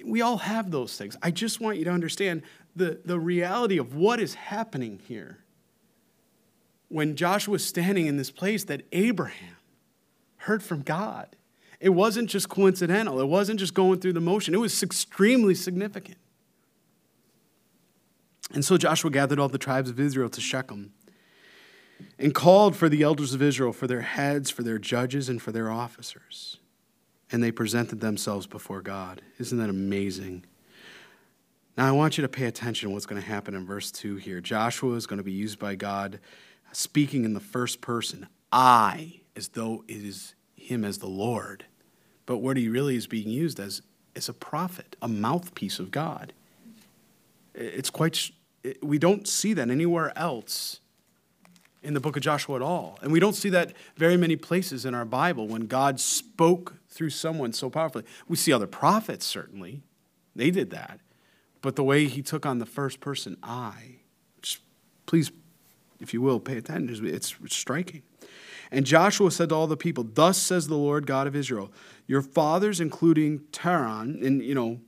We 0.04 0.22
all 0.22 0.38
have 0.38 0.70
those 0.70 0.96
things. 0.96 1.16
I 1.22 1.32
just 1.32 1.60
want 1.60 1.78
you 1.78 1.84
to 1.84 1.90
understand 1.90 2.42
the, 2.76 3.00
the 3.04 3.18
reality 3.18 3.78
of 3.78 3.94
what 3.94 4.20
is 4.20 4.34
happening 4.34 5.00
here. 5.06 5.43
When 6.94 7.16
Joshua 7.16 7.50
was 7.50 7.66
standing 7.66 8.06
in 8.06 8.18
this 8.18 8.30
place 8.30 8.62
that 8.66 8.82
Abraham 8.92 9.56
heard 10.36 10.62
from 10.62 10.82
God, 10.82 11.34
it 11.80 11.88
wasn't 11.88 12.30
just 12.30 12.48
coincidental, 12.48 13.18
it 13.18 13.26
wasn't 13.26 13.58
just 13.58 13.74
going 13.74 13.98
through 13.98 14.12
the 14.12 14.20
motion, 14.20 14.54
it 14.54 14.58
was 14.58 14.80
extremely 14.80 15.56
significant. 15.56 16.18
And 18.52 18.64
so 18.64 18.76
Joshua 18.76 19.10
gathered 19.10 19.40
all 19.40 19.48
the 19.48 19.58
tribes 19.58 19.90
of 19.90 19.98
Israel 19.98 20.28
to 20.28 20.40
Shechem 20.40 20.92
and 22.16 22.32
called 22.32 22.76
for 22.76 22.88
the 22.88 23.02
elders 23.02 23.34
of 23.34 23.42
Israel, 23.42 23.72
for 23.72 23.88
their 23.88 24.02
heads, 24.02 24.48
for 24.48 24.62
their 24.62 24.78
judges, 24.78 25.28
and 25.28 25.42
for 25.42 25.50
their 25.50 25.72
officers. 25.72 26.58
And 27.32 27.42
they 27.42 27.50
presented 27.50 27.98
themselves 27.98 28.46
before 28.46 28.82
God. 28.82 29.20
Isn't 29.40 29.58
that 29.58 29.68
amazing? 29.68 30.44
Now, 31.76 31.88
I 31.88 31.90
want 31.90 32.18
you 32.18 32.22
to 32.22 32.28
pay 32.28 32.44
attention 32.44 32.88
to 32.88 32.92
what's 32.92 33.06
going 33.06 33.20
to 33.20 33.26
happen 33.26 33.56
in 33.56 33.66
verse 33.66 33.90
2 33.90 34.14
here. 34.14 34.40
Joshua 34.40 34.94
is 34.94 35.06
going 35.06 35.16
to 35.16 35.24
be 35.24 35.32
used 35.32 35.58
by 35.58 35.74
God 35.74 36.20
speaking 36.76 37.24
in 37.24 37.34
the 37.34 37.40
first 37.40 37.80
person, 37.80 38.26
I, 38.52 39.20
as 39.36 39.48
though 39.48 39.84
it 39.88 40.04
is 40.04 40.34
him 40.56 40.84
as 40.84 40.98
the 40.98 41.06
Lord. 41.06 41.66
But 42.26 42.38
what 42.38 42.56
he 42.56 42.68
really 42.68 42.96
is 42.96 43.06
being 43.06 43.28
used 43.28 43.60
as 43.60 43.82
is 44.14 44.28
a 44.28 44.32
prophet, 44.32 44.96
a 45.02 45.08
mouthpiece 45.08 45.78
of 45.78 45.90
God. 45.90 46.32
It's 47.54 47.90
quite, 47.90 48.30
we 48.82 48.98
don't 48.98 49.28
see 49.28 49.52
that 49.54 49.70
anywhere 49.70 50.16
else 50.16 50.80
in 51.82 51.94
the 51.94 52.00
book 52.00 52.16
of 52.16 52.22
Joshua 52.22 52.56
at 52.56 52.62
all. 52.62 52.98
And 53.02 53.12
we 53.12 53.20
don't 53.20 53.34
see 53.34 53.50
that 53.50 53.74
very 53.96 54.16
many 54.16 54.36
places 54.36 54.86
in 54.86 54.94
our 54.94 55.04
Bible 55.04 55.46
when 55.46 55.66
God 55.66 56.00
spoke 56.00 56.76
through 56.88 57.10
someone 57.10 57.52
so 57.52 57.68
powerfully. 57.68 58.04
We 58.26 58.36
see 58.36 58.52
other 58.52 58.66
prophets, 58.66 59.26
certainly. 59.26 59.82
They 60.34 60.50
did 60.50 60.70
that. 60.70 61.00
But 61.60 61.76
the 61.76 61.84
way 61.84 62.06
he 62.06 62.22
took 62.22 62.46
on 62.46 62.58
the 62.58 62.66
first 62.66 63.00
person 63.00 63.36
I, 63.42 63.96
please, 65.06 65.30
if 66.00 66.14
you 66.14 66.20
will, 66.20 66.40
pay 66.40 66.56
attention. 66.56 67.06
It's 67.06 67.34
striking. 67.48 68.02
And 68.70 68.84
Joshua 68.84 69.30
said 69.30 69.50
to 69.50 69.54
all 69.54 69.66
the 69.66 69.76
people, 69.76 70.04
Thus 70.04 70.38
says 70.38 70.66
the 70.66 70.76
Lord 70.76 71.06
God 71.06 71.26
of 71.26 71.36
Israel, 71.36 71.70
your 72.06 72.22
fathers, 72.22 72.80
including 72.80 73.40
Terah, 73.52 74.00
and 74.00 74.42
you 74.42 74.54
know, 74.54 74.80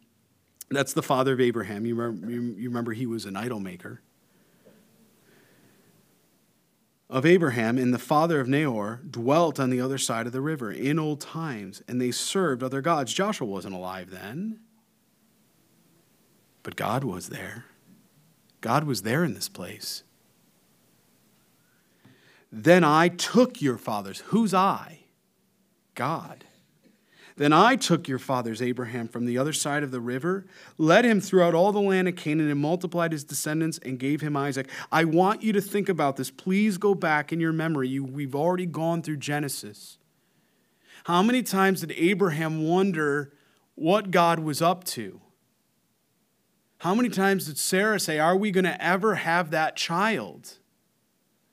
that's 0.70 0.92
the 0.92 1.02
father 1.02 1.32
of 1.32 1.40
Abraham. 1.40 1.86
You 1.86 1.94
remember, 1.94 2.30
you 2.30 2.68
remember 2.68 2.92
he 2.92 3.06
was 3.06 3.24
an 3.24 3.36
idol 3.36 3.60
maker 3.60 4.02
of 7.08 7.24
Abraham 7.24 7.78
and 7.78 7.94
the 7.94 7.98
father 7.98 8.40
of 8.40 8.48
Nahor 8.48 9.00
dwelt 9.08 9.60
on 9.60 9.70
the 9.70 9.80
other 9.80 9.98
side 9.98 10.26
of 10.26 10.32
the 10.32 10.40
river 10.40 10.72
in 10.72 10.98
old 10.98 11.20
times, 11.20 11.82
and 11.86 12.00
they 12.00 12.10
served 12.10 12.62
other 12.62 12.80
gods. 12.80 13.12
Joshua 13.12 13.46
wasn't 13.46 13.74
alive 13.74 14.10
then, 14.10 14.60
but 16.62 16.74
God 16.74 17.04
was 17.04 17.28
there. 17.28 17.66
God 18.60 18.84
was 18.84 19.02
there 19.02 19.22
in 19.22 19.34
this 19.34 19.48
place. 19.48 20.02
Then 22.56 22.84
I 22.84 23.08
took 23.08 23.60
your 23.60 23.78
fathers. 23.78 24.20
Who's 24.26 24.54
I? 24.54 25.00
God 25.94 26.44
then 27.36 27.52
I 27.52 27.76
took 27.76 28.08
your 28.08 28.18
fathers 28.18 28.62
Abraham 28.62 29.08
from 29.08 29.26
the 29.26 29.36
other 29.36 29.52
side 29.52 29.82
of 29.82 29.90
the 29.90 30.00
river, 30.00 30.46
led 30.78 31.04
him 31.04 31.20
throughout 31.20 31.54
all 31.54 31.70
the 31.70 31.80
land 31.80 32.08
of 32.08 32.16
Canaan, 32.16 32.50
and 32.50 32.58
multiplied 32.58 33.12
his 33.12 33.24
descendants 33.24 33.78
and 33.84 33.98
gave 33.98 34.22
him 34.22 34.36
Isaac. 34.36 34.70
I 34.90 35.04
want 35.04 35.42
you 35.42 35.52
to 35.52 35.60
think 35.60 35.90
about 35.90 36.16
this. 36.16 36.30
Please 36.30 36.78
go 36.78 36.94
back 36.94 37.32
in 37.32 37.40
your 37.40 37.52
memory. 37.52 37.88
You, 37.88 38.04
we've 38.04 38.34
already 38.34 38.64
gone 38.64 39.02
through 39.02 39.18
Genesis. 39.18 39.98
How 41.04 41.22
many 41.22 41.42
times 41.42 41.82
did 41.82 41.92
Abraham 41.92 42.66
wonder 42.66 43.34
what 43.74 44.10
God 44.10 44.38
was 44.38 44.62
up 44.62 44.84
to? 44.84 45.20
How 46.78 46.94
many 46.94 47.10
times 47.10 47.46
did 47.46 47.58
Sarah 47.58 48.00
say, 48.00 48.18
Are 48.18 48.36
we 48.36 48.50
going 48.50 48.64
to 48.64 48.82
ever 48.82 49.16
have 49.16 49.50
that 49.50 49.76
child? 49.76 50.54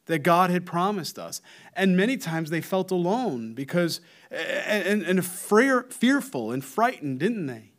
That 0.06 0.20
God 0.20 0.50
had 0.50 0.66
promised 0.66 1.18
us. 1.18 1.42
And 1.74 1.96
many 1.96 2.18
times 2.18 2.50
they 2.50 2.62
felt 2.62 2.92
alone 2.92 3.54
because, 3.54 4.02
and, 4.32 5.02
and 5.02 5.26
fear, 5.26 5.88
fearful 5.89 6.52
and 6.52 6.63
frightened, 6.63 7.20
didn't 7.20 7.48
they? 7.48 7.72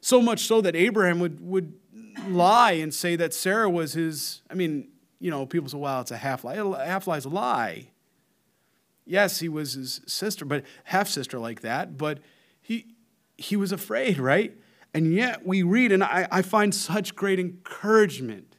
So 0.00 0.20
much 0.20 0.40
so 0.46 0.60
that 0.60 0.74
Abraham 0.74 1.20
would, 1.20 1.40
would 1.40 1.74
lie 2.28 2.72
and 2.72 2.92
say 2.92 3.16
that 3.16 3.34
Sarah 3.34 3.70
was 3.70 3.92
his, 3.94 4.42
I 4.50 4.54
mean, 4.54 4.88
you 5.18 5.30
know, 5.30 5.46
people 5.46 5.68
say, 5.68 5.78
well, 5.78 6.00
it's 6.00 6.10
a 6.10 6.16
half 6.16 6.44
lie. 6.44 6.54
A 6.54 6.86
half 6.86 7.06
lie 7.06 7.16
is 7.16 7.24
a 7.24 7.30
lie. 7.30 7.88
Yes, 9.06 9.40
he 9.40 9.48
was 9.48 9.74
his 9.74 10.00
sister, 10.06 10.44
but 10.44 10.64
half 10.84 11.08
sister 11.08 11.38
like 11.38 11.60
that, 11.60 11.98
but 11.98 12.20
he, 12.60 12.94
he 13.36 13.56
was 13.56 13.72
afraid, 13.72 14.18
right? 14.18 14.56
And 14.94 15.12
yet 15.12 15.46
we 15.46 15.62
read, 15.62 15.92
and 15.92 16.02
I, 16.02 16.26
I 16.30 16.42
find 16.42 16.74
such 16.74 17.14
great 17.14 17.38
encouragement 17.38 18.53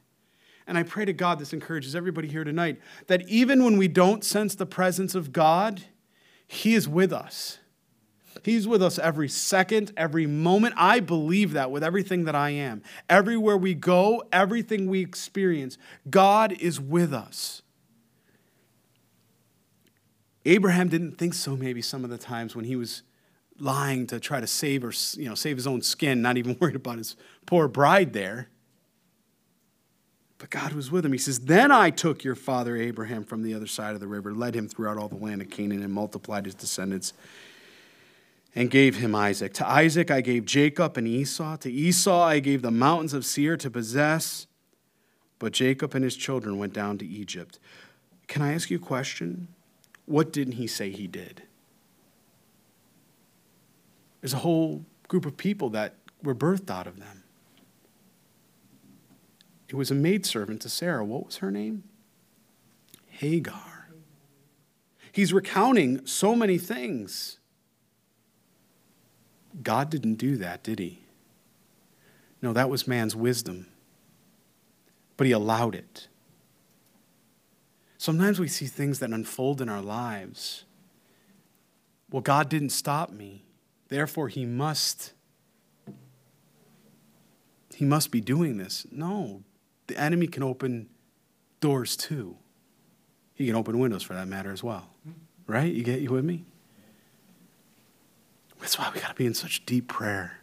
and 0.66 0.76
I 0.76 0.82
pray 0.82 1.04
to 1.04 1.12
God 1.12 1.38
this 1.38 1.52
encourages 1.52 1.94
everybody 1.94 2.28
here 2.28 2.44
tonight 2.44 2.80
that 3.06 3.28
even 3.28 3.64
when 3.64 3.76
we 3.78 3.88
don't 3.88 4.24
sense 4.24 4.54
the 4.54 4.66
presence 4.66 5.14
of 5.14 5.32
God, 5.32 5.84
He 6.46 6.74
is 6.74 6.88
with 6.88 7.12
us. 7.12 7.58
He's 8.42 8.68
with 8.68 8.82
us 8.82 8.98
every 8.98 9.28
second, 9.28 9.92
every 9.96 10.26
moment. 10.26 10.74
I 10.76 11.00
believe 11.00 11.52
that 11.52 11.70
with 11.70 11.82
everything 11.82 12.24
that 12.24 12.34
I 12.34 12.50
am. 12.50 12.82
Everywhere 13.08 13.56
we 13.56 13.74
go, 13.74 14.22
everything 14.32 14.88
we 14.88 15.00
experience, 15.00 15.78
God 16.08 16.52
is 16.52 16.80
with 16.80 17.12
us. 17.12 17.62
Abraham 20.44 20.88
didn't 20.88 21.18
think 21.18 21.34
so 21.34 21.56
maybe 21.56 21.82
some 21.82 22.04
of 22.04 22.10
the 22.10 22.18
times 22.18 22.54
when 22.54 22.64
he 22.64 22.76
was 22.76 23.02
lying 23.58 24.06
to 24.06 24.20
try 24.20 24.40
to 24.40 24.46
save 24.46 24.84
or 24.84 24.92
you 25.16 25.28
know 25.28 25.34
save 25.34 25.56
his 25.56 25.66
own 25.66 25.82
skin, 25.82 26.22
not 26.22 26.36
even 26.36 26.56
worried 26.60 26.76
about 26.76 26.98
his 26.98 27.16
poor 27.46 27.68
bride 27.68 28.12
there. 28.12 28.48
But 30.38 30.50
God 30.50 30.72
was 30.74 30.90
with 30.90 31.04
him. 31.04 31.12
He 31.12 31.18
says, 31.18 31.40
Then 31.40 31.72
I 31.72 31.90
took 31.90 32.22
your 32.22 32.34
father 32.34 32.76
Abraham 32.76 33.24
from 33.24 33.42
the 33.42 33.54
other 33.54 33.66
side 33.66 33.94
of 33.94 34.00
the 34.00 34.06
river, 34.06 34.34
led 34.34 34.54
him 34.54 34.68
throughout 34.68 34.98
all 34.98 35.08
the 35.08 35.16
land 35.16 35.40
of 35.40 35.50
Canaan, 35.50 35.82
and 35.82 35.92
multiplied 35.92 36.44
his 36.44 36.54
descendants, 36.54 37.14
and 38.54 38.70
gave 38.70 38.96
him 38.96 39.14
Isaac. 39.14 39.54
To 39.54 39.68
Isaac 39.68 40.10
I 40.10 40.20
gave 40.20 40.44
Jacob 40.44 40.96
and 40.96 41.08
Esau. 41.08 41.56
To 41.58 41.72
Esau 41.72 42.22
I 42.22 42.40
gave 42.40 42.62
the 42.62 42.70
mountains 42.70 43.14
of 43.14 43.24
Seir 43.24 43.56
to 43.56 43.70
possess. 43.70 44.46
But 45.38 45.52
Jacob 45.52 45.94
and 45.94 46.04
his 46.04 46.16
children 46.16 46.58
went 46.58 46.72
down 46.72 46.98
to 46.98 47.06
Egypt. 47.06 47.58
Can 48.26 48.42
I 48.42 48.54
ask 48.54 48.70
you 48.70 48.78
a 48.78 48.80
question? 48.80 49.48
What 50.06 50.32
didn't 50.32 50.54
he 50.54 50.66
say 50.66 50.90
he 50.90 51.06
did? 51.06 51.42
There's 54.20 54.32
a 54.32 54.38
whole 54.38 54.84
group 55.08 55.26
of 55.26 55.36
people 55.36 55.70
that 55.70 55.94
were 56.22 56.34
birthed 56.34 56.70
out 56.70 56.86
of 56.86 56.98
them. 56.98 57.15
It 59.68 59.74
was 59.74 59.90
a 59.90 59.94
maidservant 59.94 60.62
to 60.62 60.68
Sarah. 60.68 61.04
What 61.04 61.26
was 61.26 61.36
her 61.38 61.50
name? 61.50 61.84
Hagar. 63.08 63.88
He's 65.10 65.32
recounting 65.32 66.06
so 66.06 66.36
many 66.36 66.58
things. 66.58 67.38
God 69.62 69.90
didn't 69.90 70.16
do 70.16 70.36
that, 70.36 70.62
did 70.62 70.78
he? 70.78 71.00
No, 72.42 72.52
that 72.52 72.68
was 72.68 72.86
man's 72.86 73.16
wisdom. 73.16 73.66
But 75.16 75.26
he 75.26 75.32
allowed 75.32 75.74
it. 75.74 76.08
Sometimes 77.96 78.38
we 78.38 78.48
see 78.48 78.66
things 78.66 78.98
that 78.98 79.10
unfold 79.10 79.62
in 79.62 79.68
our 79.68 79.80
lives. 79.80 80.64
Well, 82.10 82.22
God 82.22 82.48
didn't 82.48 82.70
stop 82.70 83.10
me. 83.10 83.46
Therefore, 83.88 84.28
he 84.28 84.44
must 84.44 85.12
he 87.74 87.84
must 87.84 88.10
be 88.10 88.20
doing 88.22 88.56
this. 88.56 88.86
No, 88.90 89.42
the 89.86 89.98
enemy 89.98 90.26
can 90.26 90.42
open 90.42 90.88
doors 91.60 91.96
too. 91.96 92.36
He 93.34 93.46
can 93.46 93.54
open 93.54 93.78
windows 93.78 94.02
for 94.02 94.14
that 94.14 94.28
matter 94.28 94.52
as 94.52 94.62
well. 94.62 94.88
Right? 95.46 95.72
You 95.72 95.84
get 95.84 96.00
you 96.00 96.10
with 96.10 96.24
me? 96.24 96.44
That's 98.60 98.78
why 98.78 98.90
we 98.94 99.00
got 99.00 99.10
to 99.10 99.14
be 99.14 99.26
in 99.26 99.34
such 99.34 99.64
deep 99.66 99.88
prayer. 99.88 100.40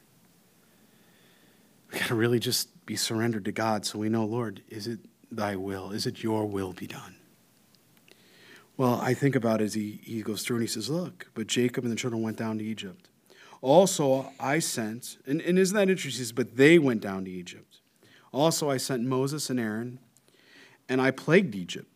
We 1.91 1.99
got 1.99 2.07
to 2.07 2.15
really 2.15 2.39
just 2.39 2.85
be 2.85 2.95
surrendered 2.95 3.45
to 3.45 3.51
God 3.51 3.85
so 3.85 3.99
we 3.99 4.09
know, 4.09 4.25
Lord, 4.25 4.61
is 4.69 4.87
it 4.87 4.99
thy 5.31 5.55
will? 5.55 5.91
Is 5.91 6.05
it 6.05 6.23
your 6.23 6.45
will 6.45 6.73
be 6.73 6.87
done? 6.87 7.15
Well, 8.77 8.99
I 9.01 9.13
think 9.13 9.35
about 9.35 9.61
as 9.61 9.73
he, 9.73 9.99
he 10.03 10.21
goes 10.21 10.43
through 10.43 10.57
and 10.57 10.63
he 10.63 10.67
says, 10.67 10.89
Look, 10.89 11.27
but 11.33 11.47
Jacob 11.47 11.83
and 11.83 11.91
the 11.91 11.97
children 11.97 12.23
went 12.23 12.37
down 12.37 12.57
to 12.57 12.63
Egypt. 12.63 13.09
Also, 13.61 14.31
I 14.39 14.59
sent, 14.59 15.17
and, 15.25 15.41
and 15.41 15.59
isn't 15.59 15.75
that 15.75 15.89
interesting? 15.89 16.19
He 16.19 16.25
says, 16.25 16.31
But 16.31 16.57
they 16.57 16.79
went 16.79 17.01
down 17.01 17.25
to 17.25 17.31
Egypt. 17.31 17.72
Also, 18.33 18.69
I 18.69 18.77
sent 18.77 19.03
Moses 19.03 19.49
and 19.49 19.59
Aaron, 19.59 19.99
and 20.89 20.99
I 20.99 21.11
plagued 21.11 21.55
Egypt 21.55 21.87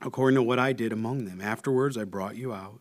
according 0.00 0.36
to 0.36 0.42
what 0.42 0.58
I 0.58 0.72
did 0.72 0.92
among 0.92 1.24
them. 1.24 1.40
Afterwards, 1.40 1.96
I 1.96 2.04
brought 2.04 2.36
you 2.36 2.52
out. 2.52 2.80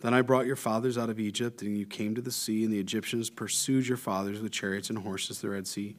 Then 0.00 0.14
I 0.14 0.22
brought 0.22 0.46
your 0.46 0.56
fathers 0.56 0.96
out 0.96 1.10
of 1.10 1.20
Egypt, 1.20 1.60
and 1.62 1.76
you 1.76 1.86
came 1.86 2.14
to 2.14 2.22
the 2.22 2.30
sea, 2.30 2.64
and 2.64 2.72
the 2.72 2.78
Egyptians 2.78 3.30
pursued 3.30 3.86
your 3.86 3.96
fathers 3.96 4.40
with 4.40 4.52
chariots 4.52 4.88
and 4.90 4.98
horses 4.98 5.40
the 5.40 5.50
Red 5.50 5.66
Sea. 5.66 5.96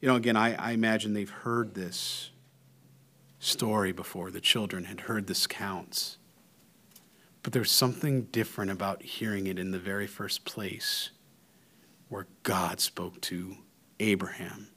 You 0.00 0.08
know, 0.08 0.16
again, 0.16 0.36
I, 0.36 0.54
I 0.54 0.72
imagine 0.72 1.14
they've 1.14 1.30
heard 1.30 1.74
this 1.74 2.30
story 3.38 3.92
before. 3.92 4.30
The 4.30 4.40
children 4.40 4.84
had 4.84 5.00
heard 5.00 5.26
this 5.26 5.46
counts. 5.46 6.18
But 7.42 7.52
there's 7.52 7.70
something 7.70 8.22
different 8.24 8.70
about 8.70 9.02
hearing 9.02 9.46
it 9.46 9.58
in 9.58 9.70
the 9.70 9.78
very 9.78 10.06
first 10.06 10.44
place 10.44 11.10
where 12.08 12.26
God 12.42 12.80
spoke 12.80 13.20
to 13.22 13.56
Abraham 14.00 14.68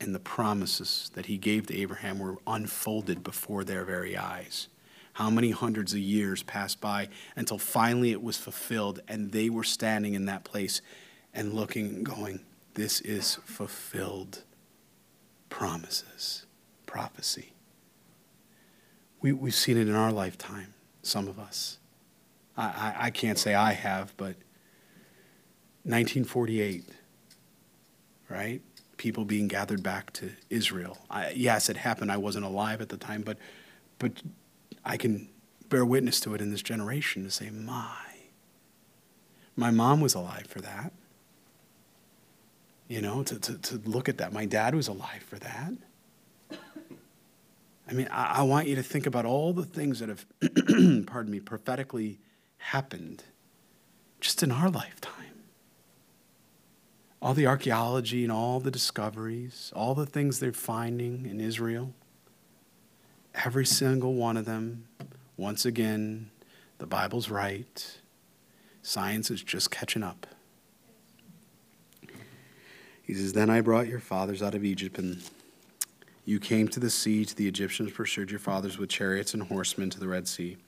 and 0.00 0.14
the 0.14 0.20
promises 0.20 1.10
that 1.14 1.26
he 1.26 1.38
gave 1.38 1.66
to 1.66 1.76
Abraham 1.76 2.18
were 2.18 2.36
unfolded 2.46 3.22
before 3.22 3.64
their 3.64 3.84
very 3.84 4.16
eyes. 4.16 4.68
How 5.14 5.30
many 5.30 5.50
hundreds 5.50 5.94
of 5.94 5.98
years 5.98 6.42
passed 6.42 6.80
by 6.80 7.08
until 7.34 7.58
finally 7.58 8.12
it 8.12 8.22
was 8.22 8.36
fulfilled 8.36 9.00
and 9.08 9.32
they 9.32 9.48
were 9.48 9.64
standing 9.64 10.14
in 10.14 10.26
that 10.26 10.44
place 10.44 10.82
and 11.32 11.54
looking 11.54 11.86
and 11.86 12.04
going, 12.04 12.40
This 12.74 13.00
is 13.00 13.36
fulfilled 13.44 14.42
promises, 15.48 16.44
prophecy. 16.84 17.54
We, 19.22 19.32
we've 19.32 19.54
seen 19.54 19.78
it 19.78 19.88
in 19.88 19.94
our 19.94 20.12
lifetime, 20.12 20.74
some 21.02 21.28
of 21.28 21.38
us. 21.38 21.78
I, 22.56 22.64
I, 22.64 22.94
I 23.06 23.10
can't 23.10 23.38
say 23.38 23.54
I 23.54 23.72
have, 23.72 24.14
but 24.18 24.36
1948, 25.84 26.84
right? 28.28 28.60
People 28.96 29.24
being 29.24 29.48
gathered 29.48 29.82
back 29.82 30.12
to 30.14 30.30
Israel. 30.50 30.98
I, 31.10 31.30
yes, 31.30 31.68
it 31.68 31.76
happened. 31.76 32.10
I 32.10 32.16
wasn't 32.16 32.44
alive 32.44 32.80
at 32.80 32.88
the 32.88 32.96
time, 32.96 33.22
but, 33.22 33.38
but 33.98 34.22
I 34.84 34.96
can 34.96 35.28
bear 35.68 35.84
witness 35.84 36.20
to 36.20 36.34
it 36.34 36.40
in 36.40 36.50
this 36.50 36.62
generation 36.62 37.24
to 37.24 37.30
say, 37.30 37.50
my, 37.50 37.96
my 39.56 39.70
mom 39.70 40.00
was 40.00 40.14
alive 40.14 40.46
for 40.46 40.60
that. 40.60 40.92
You 42.88 43.00
know, 43.00 43.24
to, 43.24 43.38
to, 43.38 43.58
to 43.58 43.80
look 43.84 44.08
at 44.08 44.18
that. 44.18 44.32
My 44.32 44.44
dad 44.44 44.74
was 44.74 44.86
alive 44.86 45.24
for 45.28 45.38
that. 45.40 45.72
I 47.88 47.92
mean, 47.92 48.08
I, 48.10 48.38
I 48.38 48.42
want 48.42 48.68
you 48.68 48.76
to 48.76 48.82
think 48.82 49.06
about 49.06 49.24
all 49.24 49.52
the 49.52 49.64
things 49.64 49.98
that 50.00 50.08
have, 50.08 50.24
pardon 51.06 51.30
me, 51.30 51.40
prophetically 51.40 52.18
happened 52.58 53.24
just 54.20 54.42
in 54.42 54.50
our 54.50 54.70
lifetime 54.70 55.35
all 57.26 57.34
the 57.34 57.48
archaeology 57.48 58.22
and 58.22 58.30
all 58.30 58.60
the 58.60 58.70
discoveries, 58.70 59.72
all 59.74 59.96
the 59.96 60.06
things 60.06 60.38
they're 60.38 60.52
finding 60.52 61.26
in 61.26 61.40
Israel, 61.40 61.92
every 63.34 63.66
single 63.66 64.14
one 64.14 64.36
of 64.36 64.44
them, 64.44 64.86
once 65.36 65.64
again, 65.64 66.30
the 66.78 66.86
Bible's 66.86 67.28
right. 67.28 67.98
Science 68.80 69.28
is 69.28 69.42
just 69.42 69.72
catching 69.72 70.04
up. 70.04 70.28
He 73.02 73.12
says, 73.12 73.32
Then 73.32 73.50
I 73.50 73.60
brought 73.60 73.88
your 73.88 73.98
fathers 73.98 74.40
out 74.40 74.54
of 74.54 74.64
Egypt, 74.64 74.96
and 74.96 75.20
you 76.24 76.38
came 76.38 76.68
to 76.68 76.78
the 76.78 76.90
sea, 76.90 77.24
to 77.24 77.34
the 77.34 77.48
Egyptians 77.48 77.90
pursued 77.90 78.30
your 78.30 78.38
fathers 78.38 78.78
with 78.78 78.88
chariots 78.88 79.34
and 79.34 79.42
horsemen 79.42 79.90
to 79.90 79.98
the 79.98 80.06
Red 80.06 80.28
Sea. 80.28 80.58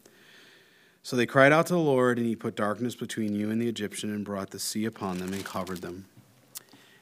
So 1.04 1.14
they 1.14 1.24
cried 1.24 1.52
out 1.52 1.66
to 1.66 1.74
the 1.74 1.78
Lord, 1.78 2.18
and 2.18 2.26
he 2.26 2.34
put 2.34 2.56
darkness 2.56 2.96
between 2.96 3.36
you 3.36 3.48
and 3.48 3.62
the 3.62 3.68
Egyptian, 3.68 4.12
and 4.12 4.24
brought 4.24 4.50
the 4.50 4.58
sea 4.58 4.86
upon 4.86 5.18
them 5.18 5.32
and 5.32 5.44
covered 5.44 5.82
them 5.82 6.06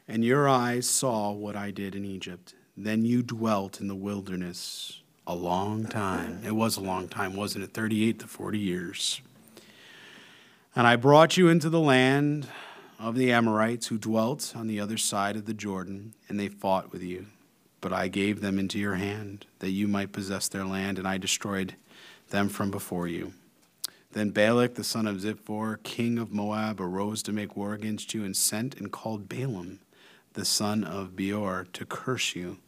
and 0.09 0.25
your 0.25 0.49
eyes 0.49 0.89
saw 0.89 1.33
what 1.33 1.57
I 1.57 1.71
did 1.71 1.95
in 1.95 2.05
Egypt. 2.05 2.55
Then 2.77 3.05
you 3.05 3.23
dwelt 3.23 3.81
in 3.81 3.89
the 3.89 3.95
wilderness 3.95 5.03
a 5.27 5.35
long 5.35 5.87
time. 5.87 6.41
It 6.45 6.53
was 6.53 6.77
a 6.77 6.81
long 6.81 7.09
time, 7.09 7.35
wasn't 7.35 7.65
it? 7.65 7.73
38 7.73 8.21
to 8.21 8.27
40 8.27 8.59
years. 8.59 9.21
And 10.75 10.87
I 10.87 10.97
brought 10.97 11.37
you 11.37 11.49
into 11.49 11.71
the 11.71 11.81
land 11.81 12.47
of 12.99 13.17
the 13.17 13.33
Amorites 13.33 13.89
who 13.89 13.99
dwelt 13.99 14.53
on 14.55 14.67
the 14.67 14.79
other 14.79 14.97
side 14.97 15.37
of 15.37 15.47
the 15.47 15.55
Jordan, 15.55 16.15
and 16.29 16.39
they 16.39 16.49
fought 16.49 16.93
with 16.93 17.03
you. 17.03 17.27
But 17.81 17.93
I 17.93 18.09
gave 18.09 18.41
them 18.41 18.59
into 18.59 18.79
your 18.79 18.95
hand, 18.95 19.47
that 19.59 19.71
you 19.71 19.89
might 19.89 20.13
possess 20.13 20.49
their 20.49 20.65
land, 20.65 20.99
and 20.99 21.09
I 21.09 21.19
destroyed 21.19 21.75
them 22.31 22.49
from 22.49 22.71
before 22.71 23.09
you. 23.09 23.33
Then 24.13 24.31
Balak, 24.31 24.75
the 24.75 24.85
son 24.85 25.07
of 25.07 25.17
Zippor, 25.17 25.83
king 25.83 26.19
of 26.19 26.33
Moab, 26.33 26.81
arose 26.81 27.23
to 27.25 27.33
make 27.33 27.57
war 27.57 27.75
against 27.75 28.15
you, 28.15 28.25
and 28.25 28.37
sent 28.37 28.77
and 28.77 28.91
called 28.91 29.29
Balaam 29.29 29.81
the 30.37 30.45
son 30.45 30.85
of 30.85 31.17
Beor, 31.17 31.67
to 31.73 31.85
curse 31.85 32.37
you. 32.37 32.59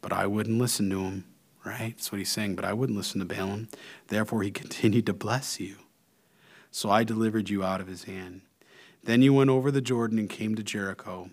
But 0.00 0.12
I 0.12 0.26
wouldn't 0.26 0.58
listen 0.58 0.90
to 0.90 1.02
him, 1.02 1.24
right? 1.64 1.94
That's 1.96 2.10
what 2.10 2.18
he's 2.18 2.32
saying. 2.32 2.56
But 2.56 2.64
I 2.64 2.72
wouldn't 2.72 2.98
listen 2.98 3.20
to 3.20 3.26
Balaam. 3.26 3.68
Therefore, 4.08 4.42
he 4.42 4.50
continued 4.62 5.06
to 5.06 5.12
bless 5.12 5.60
you. 5.60 5.76
So 6.70 6.90
I 6.90 7.04
delivered 7.04 7.48
you 7.48 7.62
out 7.62 7.80
of 7.80 7.86
his 7.86 8.04
hand. 8.04 8.40
Then 9.04 9.22
you 9.22 9.32
went 9.32 9.50
over 9.50 9.70
the 9.70 9.80
Jordan 9.80 10.18
and 10.18 10.28
came 10.28 10.54
to 10.56 10.62
Jericho. 10.62 11.30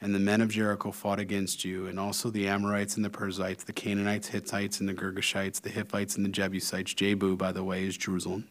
And 0.00 0.14
the 0.14 0.18
men 0.18 0.42
of 0.42 0.50
Jericho 0.50 0.90
fought 0.90 1.18
against 1.18 1.64
you, 1.64 1.86
and 1.86 1.98
also 1.98 2.28
the 2.28 2.46
Amorites 2.48 2.96
and 2.96 3.04
the 3.04 3.08
Perizzites, 3.08 3.64
the 3.64 3.72
Canaanites, 3.72 4.28
Hittites, 4.28 4.78
and 4.78 4.88
the 4.88 4.92
Girgashites, 4.92 5.62
the 5.62 5.70
Hivites, 5.70 6.16
and 6.16 6.26
the 6.26 6.30
Jebusites. 6.30 6.92
Jebu, 6.92 7.38
by 7.38 7.50
the 7.50 7.64
way, 7.64 7.84
is 7.84 7.96
Jerusalem. 7.96 8.46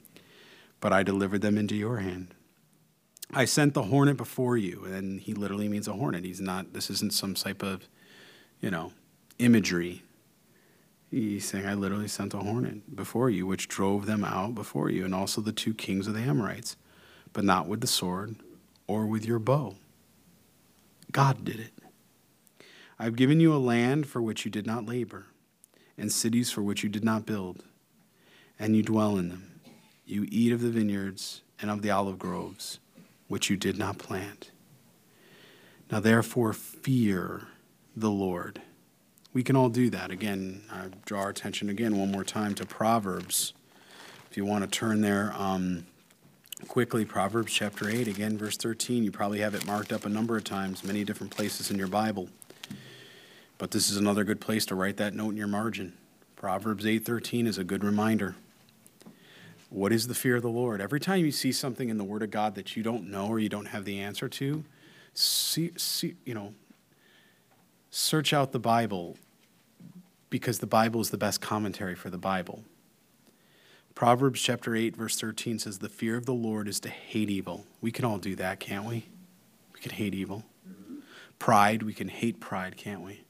But 0.79 0.91
I 0.91 1.03
delivered 1.03 1.41
them 1.41 1.57
into 1.57 1.75
your 1.75 1.97
hand. 1.97 2.33
I 3.33 3.45
sent 3.45 3.73
the 3.73 3.83
hornet 3.83 4.17
before 4.17 4.57
you, 4.57 4.85
and 4.85 5.19
he 5.19 5.33
literally 5.33 5.67
means 5.67 5.87
a 5.87 5.93
hornet. 5.93 6.23
He's 6.23 6.41
not, 6.41 6.73
this 6.73 6.89
isn't 6.89 7.13
some 7.13 7.33
type 7.33 7.63
of, 7.63 7.87
you 8.61 8.69
know, 8.69 8.93
imagery. 9.39 10.03
He's 11.09 11.45
saying, 11.45 11.65
I 11.65 11.73
literally 11.73 12.07
sent 12.07 12.33
a 12.33 12.39
hornet 12.39 12.95
before 12.95 13.29
you, 13.29 13.45
which 13.45 13.67
drove 13.67 14.05
them 14.05 14.23
out 14.23 14.55
before 14.55 14.89
you, 14.89 15.05
and 15.05 15.15
also 15.15 15.41
the 15.41 15.51
two 15.51 15.73
kings 15.73 16.07
of 16.07 16.13
the 16.13 16.21
Amorites, 16.21 16.77
but 17.33 17.43
not 17.43 17.67
with 17.67 17.81
the 17.81 17.87
sword 17.87 18.35
or 18.87 19.05
with 19.05 19.25
your 19.25 19.39
bow. 19.39 19.75
God 21.11 21.43
did 21.43 21.59
it. 21.59 21.73
I've 22.97 23.15
given 23.15 23.39
you 23.39 23.53
a 23.53 23.57
land 23.57 24.07
for 24.07 24.21
which 24.21 24.45
you 24.45 24.51
did 24.51 24.65
not 24.65 24.85
labor, 24.85 25.25
and 25.97 26.11
cities 26.11 26.51
for 26.51 26.61
which 26.61 26.83
you 26.83 26.89
did 26.89 27.03
not 27.03 27.25
build, 27.25 27.63
and 28.59 28.75
you 28.75 28.83
dwell 28.83 29.17
in 29.17 29.29
them. 29.29 29.59
You 30.05 30.27
eat 30.29 30.51
of 30.51 30.61
the 30.61 30.69
vineyards 30.69 31.41
and 31.59 31.71
of 31.71 31.81
the 31.81 31.91
olive 31.91 32.19
groves 32.19 32.79
which 33.27 33.49
you 33.49 33.57
did 33.57 33.77
not 33.77 33.97
plant. 33.97 34.51
Now, 35.91 35.99
therefore, 35.99 36.53
fear 36.53 37.47
the 37.95 38.11
Lord. 38.11 38.61
We 39.33 39.43
can 39.43 39.55
all 39.55 39.69
do 39.69 39.89
that. 39.89 40.11
Again, 40.11 40.63
I 40.71 40.87
draw 41.05 41.21
our 41.21 41.29
attention 41.29 41.69
again 41.69 41.97
one 41.97 42.11
more 42.11 42.23
time 42.23 42.55
to 42.55 42.65
Proverbs. 42.65 43.53
If 44.31 44.37
you 44.37 44.45
want 44.45 44.63
to 44.63 44.69
turn 44.69 45.01
there 45.01 45.33
um, 45.37 45.85
quickly, 46.67 47.05
Proverbs 47.05 47.53
chapter 47.53 47.89
8, 47.89 48.07
again, 48.07 48.37
verse 48.37 48.57
13. 48.57 49.03
You 49.03 49.11
probably 49.11 49.39
have 49.39 49.53
it 49.53 49.65
marked 49.65 49.91
up 49.93 50.05
a 50.05 50.09
number 50.09 50.37
of 50.37 50.43
times, 50.43 50.83
many 50.83 51.03
different 51.03 51.35
places 51.35 51.69
in 51.69 51.77
your 51.77 51.87
Bible. 51.87 52.29
But 53.57 53.71
this 53.71 53.89
is 53.89 53.97
another 53.97 54.23
good 54.23 54.41
place 54.41 54.65
to 54.67 54.75
write 54.75 54.97
that 54.97 55.13
note 55.13 55.29
in 55.29 55.37
your 55.37 55.47
margin. 55.47 55.93
Proverbs 56.35 56.85
8:13 56.85 57.47
is 57.47 57.57
a 57.57 57.63
good 57.63 57.83
reminder. 57.83 58.35
What 59.75 59.91
is 59.91 60.07
the 60.07 60.15
fear 60.15 60.37
of 60.37 60.41
the 60.41 60.47
Lord? 60.47 60.79
Every 60.79 61.01
time 61.01 61.25
you 61.25 61.31
see 61.31 61.51
something 61.51 61.89
in 61.89 61.97
the 61.97 62.05
Word 62.05 62.23
of 62.23 62.31
God 62.31 62.55
that 62.55 62.77
you 62.77 62.81
don't 62.81 63.11
know 63.11 63.27
or 63.27 63.39
you 63.39 63.49
don't 63.49 63.65
have 63.65 63.83
the 63.83 63.99
answer 63.99 64.29
to, 64.29 64.63
see, 65.13 65.71
see, 65.75 66.15
you 66.23 66.33
know, 66.33 66.53
search 67.89 68.31
out 68.31 68.53
the 68.53 68.59
Bible 68.59 69.17
because 70.29 70.59
the 70.59 70.65
Bible 70.65 71.01
is 71.01 71.09
the 71.09 71.17
best 71.17 71.41
commentary 71.41 71.93
for 71.93 72.09
the 72.09 72.17
Bible. 72.17 72.63
Proverbs 73.95 74.41
chapter 74.41 74.77
8, 74.77 74.95
verse 74.95 75.19
13 75.19 75.59
says, 75.59 75.79
The 75.79 75.89
fear 75.89 76.15
of 76.15 76.25
the 76.25 76.33
Lord 76.33 76.69
is 76.69 76.79
to 76.79 76.89
hate 76.89 77.29
evil. 77.29 77.65
We 77.81 77.91
can 77.91 78.05
all 78.05 78.17
do 78.17 78.33
that, 78.37 78.61
can't 78.61 78.85
we? 78.85 79.09
We 79.73 79.81
can 79.81 79.91
hate 79.91 80.15
evil. 80.15 80.45
Pride, 81.37 81.83
we 81.83 81.93
can 81.93 82.07
hate 82.07 82.39
pride, 82.39 82.77
can't 82.77 83.01
we? 83.01 83.25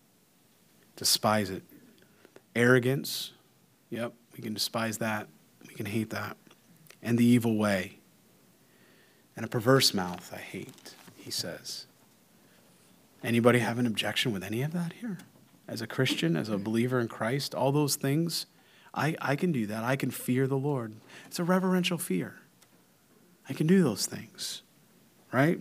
Despise 0.95 1.49
it. 1.49 1.63
Arrogance, 2.55 3.31
yep, 3.89 4.13
we 4.37 4.43
can 4.43 4.53
despise 4.53 4.99
that. 4.99 5.27
We 5.75 5.83
can 5.83 5.87
hate 5.87 6.09
that. 6.11 6.37
And 7.03 7.17
the 7.17 7.25
evil 7.25 7.57
way. 7.57 7.99
And 9.35 9.45
a 9.45 9.49
perverse 9.49 9.93
mouth 9.93 10.31
I 10.33 10.37
hate, 10.37 10.95
he 11.17 11.29
says. 11.29 11.85
Anybody 13.21 13.59
have 13.59 13.77
an 13.77 13.85
objection 13.85 14.31
with 14.31 14.41
any 14.41 14.61
of 14.61 14.71
that 14.71 14.93
here? 14.93 15.17
As 15.67 15.81
a 15.81 15.87
Christian, 15.87 16.37
as 16.37 16.47
a 16.47 16.57
believer 16.57 16.99
in 17.01 17.09
Christ, 17.09 17.53
all 17.53 17.73
those 17.73 17.97
things, 17.97 18.45
I, 18.93 19.17
I 19.19 19.35
can 19.35 19.51
do 19.51 19.65
that. 19.67 19.83
I 19.83 19.97
can 19.97 20.11
fear 20.11 20.47
the 20.47 20.57
Lord. 20.57 20.95
It's 21.25 21.39
a 21.39 21.43
reverential 21.43 21.97
fear. 21.97 22.35
I 23.49 23.53
can 23.53 23.67
do 23.67 23.83
those 23.83 24.05
things, 24.05 24.61
right? 25.33 25.59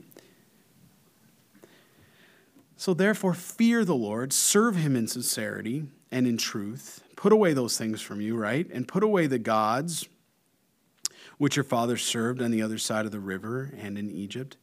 So 2.76 2.94
therefore, 2.94 3.34
fear 3.34 3.84
the 3.84 3.96
Lord, 3.96 4.32
serve 4.32 4.76
him 4.76 4.94
in 4.94 5.08
sincerity 5.08 5.86
and 6.12 6.26
in 6.26 6.36
truth. 6.36 7.03
Put 7.24 7.32
away 7.32 7.54
those 7.54 7.78
things 7.78 8.02
from 8.02 8.20
you, 8.20 8.36
right? 8.36 8.68
And 8.70 8.86
put 8.86 9.02
away 9.02 9.26
the 9.26 9.38
gods 9.38 10.06
which 11.38 11.56
your 11.56 11.64
fathers 11.64 12.04
served 12.04 12.42
on 12.42 12.50
the 12.50 12.60
other 12.60 12.76
side 12.76 13.06
of 13.06 13.12
the 13.12 13.18
river 13.18 13.72
and 13.78 13.96
in 13.96 14.10
Egypt. 14.10 14.58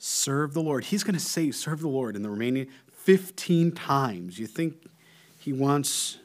Serve 0.00 0.52
the 0.52 0.62
Lord. 0.62 0.86
He's 0.86 1.04
going 1.04 1.14
to 1.14 1.20
say, 1.20 1.52
serve 1.52 1.78
the 1.78 1.86
Lord 1.86 2.16
in 2.16 2.22
the 2.22 2.28
remaining 2.28 2.66
15 2.90 3.70
times. 3.70 4.36
You 4.36 4.48
think 4.48 4.84
he 5.38 5.52
wants 5.52 6.18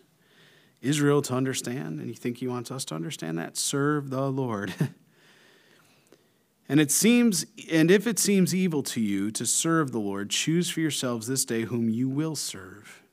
Israel 0.81 1.21
to 1.21 1.35
understand, 1.35 1.99
and 1.99 2.07
you 2.07 2.15
think 2.15 2.37
he 2.37 2.47
wants 2.47 2.71
us 2.71 2.83
to 2.85 2.95
understand 2.95 3.37
that? 3.37 3.55
Serve 3.55 4.09
the 4.09 4.31
Lord. 4.31 4.73
And 6.69 6.81
it 6.81 6.91
seems, 6.91 7.45
and 7.71 7.89
if 7.89 8.07
it 8.07 8.19
seems 8.19 8.53
evil 8.53 8.83
to 8.83 8.99
you 8.99 9.31
to 9.31 9.45
serve 9.45 9.93
the 9.93 9.99
Lord, 9.99 10.29
choose 10.31 10.69
for 10.69 10.81
yourselves 10.81 11.25
this 11.25 11.45
day 11.45 11.61
whom 11.61 11.87
you 11.87 12.09
will 12.09 12.35
serve, 12.35 13.03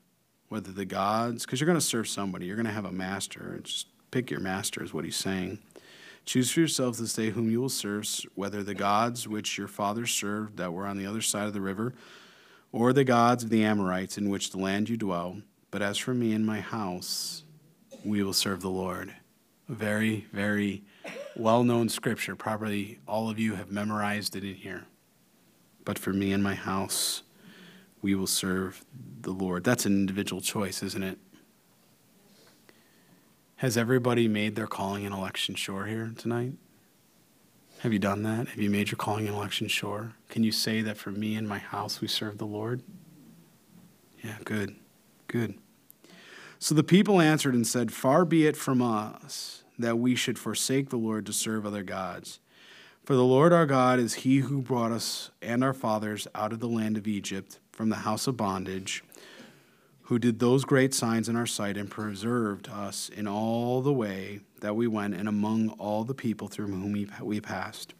whether 0.49 0.71
the 0.71 0.85
gods, 0.85 1.45
because 1.45 1.59
you're 1.59 1.65
going 1.65 1.77
to 1.77 1.85
serve 1.85 2.07
somebody, 2.07 2.45
you're 2.45 2.55
going 2.55 2.65
to 2.65 2.71
have 2.71 2.85
a 2.85 2.91
master. 2.91 3.59
Just 3.63 3.87
pick 4.11 4.29
your 4.29 4.39
master, 4.39 4.83
is 4.83 4.93
what 4.93 5.05
he's 5.05 5.15
saying. 5.15 5.59
Choose 6.25 6.51
for 6.51 6.61
yourselves 6.61 6.99
this 6.99 7.13
day 7.13 7.29
whom 7.29 7.51
you 7.51 7.61
will 7.61 7.69
serve, 7.69 8.07
whether 8.33 8.63
the 8.63 8.73
gods 8.73 9.27
which 9.27 9.57
your 9.57 9.67
fathers 9.67 10.11
served 10.11 10.57
that 10.57 10.73
were 10.73 10.87
on 10.87 10.97
the 10.97 11.05
other 11.05 11.21
side 11.21 11.47
of 11.47 11.53
the 11.53 11.61
river, 11.61 11.93
or 12.71 12.93
the 12.93 13.03
gods 13.03 13.43
of 13.43 13.49
the 13.49 13.63
Amorites 13.63 14.17
in 14.17 14.29
which 14.29 14.51
the 14.51 14.57
land 14.57 14.89
you 14.89 14.97
dwell. 14.97 15.37
But 15.69 15.81
as 15.81 15.97
for 15.97 16.13
me 16.13 16.33
and 16.33 16.45
my 16.45 16.61
house, 16.61 17.43
we 18.03 18.23
will 18.23 18.33
serve 18.33 18.61
the 18.61 18.69
Lord. 18.69 19.13
Very, 19.67 20.25
very 20.31 20.83
well 21.35 21.63
known 21.63 21.89
scripture. 21.89 22.35
Probably 22.35 22.99
all 23.07 23.29
of 23.29 23.39
you 23.39 23.55
have 23.55 23.71
memorized 23.71 24.35
it 24.35 24.43
in 24.43 24.55
here. 24.55 24.85
But 25.83 25.99
for 25.99 26.13
me 26.13 26.33
and 26.33 26.43
my 26.43 26.55
house, 26.55 27.23
we 28.05 28.13
will 28.13 28.27
serve 28.27 28.85
the 29.21 29.31
Lord. 29.31 29.63
That's 29.63 29.87
an 29.87 29.93
individual 29.93 30.39
choice, 30.39 30.83
isn't 30.83 31.01
it? 31.01 31.17
Has 33.55 33.77
everybody 33.77 34.27
made 34.27 34.55
their 34.55 34.67
calling 34.67 35.07
and 35.07 35.15
election 35.15 35.55
sure 35.55 35.87
here 35.87 36.13
tonight? 36.15 36.53
Have 37.79 37.93
you 37.93 37.97
done 37.97 38.21
that? 38.21 38.49
Have 38.49 38.59
you 38.59 38.69
made 38.69 38.91
your 38.91 38.97
calling 38.97 39.27
and 39.27 39.35
election 39.35 39.67
sure? 39.67 40.13
Can 40.29 40.43
you 40.43 40.51
say 40.51 40.83
that 40.83 40.97
for 40.97 41.09
me 41.09 41.33
and 41.33 41.49
my 41.49 41.57
house 41.57 41.99
we 41.99 42.07
serve 42.07 42.37
the 42.37 42.45
Lord? 42.45 42.83
Yeah, 44.23 44.37
good. 44.43 44.75
Good. 45.25 45.55
So 46.59 46.75
the 46.75 46.83
people 46.83 47.19
answered 47.19 47.55
and 47.55 47.65
said, 47.65 47.91
Far 47.91 48.23
be 48.23 48.45
it 48.45 48.55
from 48.55 48.83
us 48.83 49.63
that 49.79 49.97
we 49.97 50.13
should 50.13 50.37
forsake 50.37 50.89
the 50.89 50.97
Lord 50.97 51.25
to 51.25 51.33
serve 51.33 51.65
other 51.65 51.81
gods. 51.81 52.39
For 53.03 53.15
the 53.15 53.23
Lord 53.23 53.51
our 53.51 53.65
God 53.65 53.99
is 53.99 54.15
he 54.15 54.39
who 54.39 54.61
brought 54.61 54.91
us 54.91 55.31
and 55.41 55.63
our 55.63 55.73
fathers 55.73 56.27
out 56.35 56.53
of 56.53 56.59
the 56.59 56.67
land 56.67 56.97
of 56.97 57.07
Egypt 57.07 57.59
from 57.75 57.89
the 57.89 57.97
house 57.97 58.25
of 58.25 58.37
bondage, 58.37 59.03
who 60.03 60.17
did 60.17 60.39
those 60.39 60.63
great 60.63 60.93
signs 60.93 61.27
in 61.27 61.35
our 61.35 61.45
sight 61.45 61.77
and 61.77 61.91
preserved 61.91 62.69
us 62.69 63.09
in 63.09 63.27
all 63.27 63.81
the 63.81 63.93
way 63.93 64.39
that 64.61 64.75
we 64.75 64.87
went 64.87 65.13
and 65.13 65.27
among 65.27 65.69
all 65.71 66.03
the 66.03 66.13
people 66.13 66.47
through 66.47 66.67
whom 66.67 67.07
we 67.21 67.41
passed. 67.41 67.93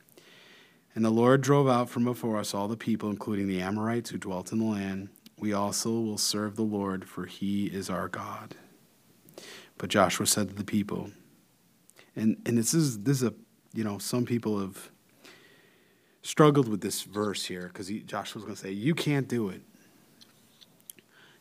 And 0.96 1.04
the 1.04 1.10
Lord 1.10 1.42
drove 1.42 1.68
out 1.68 1.90
from 1.90 2.06
before 2.06 2.38
us 2.38 2.54
all 2.54 2.70
the 2.70 2.78
people, 2.78 3.10
including 3.10 3.48
the 3.48 3.60
Amorites 3.60 4.12
who 4.12 4.18
dwelt 4.18 4.54
in 4.54 4.60
the 4.60 4.66
land. 4.66 5.10
We 5.38 5.52
also 5.52 5.90
will 5.90 6.18
serve 6.18 6.56
the 6.56 6.64
Lord, 6.64 7.10
for 7.10 7.26
he 7.26 7.66
is 7.66 7.90
our 7.90 8.08
God. 8.08 8.56
But 9.78 9.90
Joshua 9.90 10.26
said 10.26 10.50
to 10.50 10.56
the 10.56 10.64
people, 10.64 11.12
and 12.16 12.42
and 12.46 12.58
this 12.58 12.74
is 12.74 13.00
this 13.00 13.22
is 13.22 13.28
a 13.28 13.34
you 13.74 13.84
know 13.84 13.98
some 13.98 14.26
people 14.26 14.60
have 14.62 14.90
struggled 16.26 16.68
with 16.68 16.82
this 16.82 17.04
verse 17.04 17.46
here 17.46 17.70
because 17.72 17.90
Joshua 17.90 18.40
was 18.40 18.46
going 18.46 18.56
to 18.56 18.62
say 18.62 18.72
you 18.72 18.96
can't 18.96 19.28
do 19.28 19.50
it. 19.50 19.62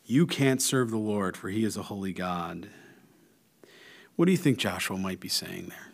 You 0.04 0.26
can't 0.26 0.60
serve 0.60 0.90
the 0.90 0.98
Lord 0.98 1.36
for 1.36 1.48
He 1.48 1.64
is 1.64 1.76
a 1.76 1.84
holy 1.84 2.12
God. 2.12 2.68
What 4.16 4.26
do 4.26 4.32
you 4.32 4.38
think 4.38 4.58
Joshua 4.58 4.98
might 4.98 5.20
be 5.20 5.28
saying 5.28 5.70
there? 5.70 5.92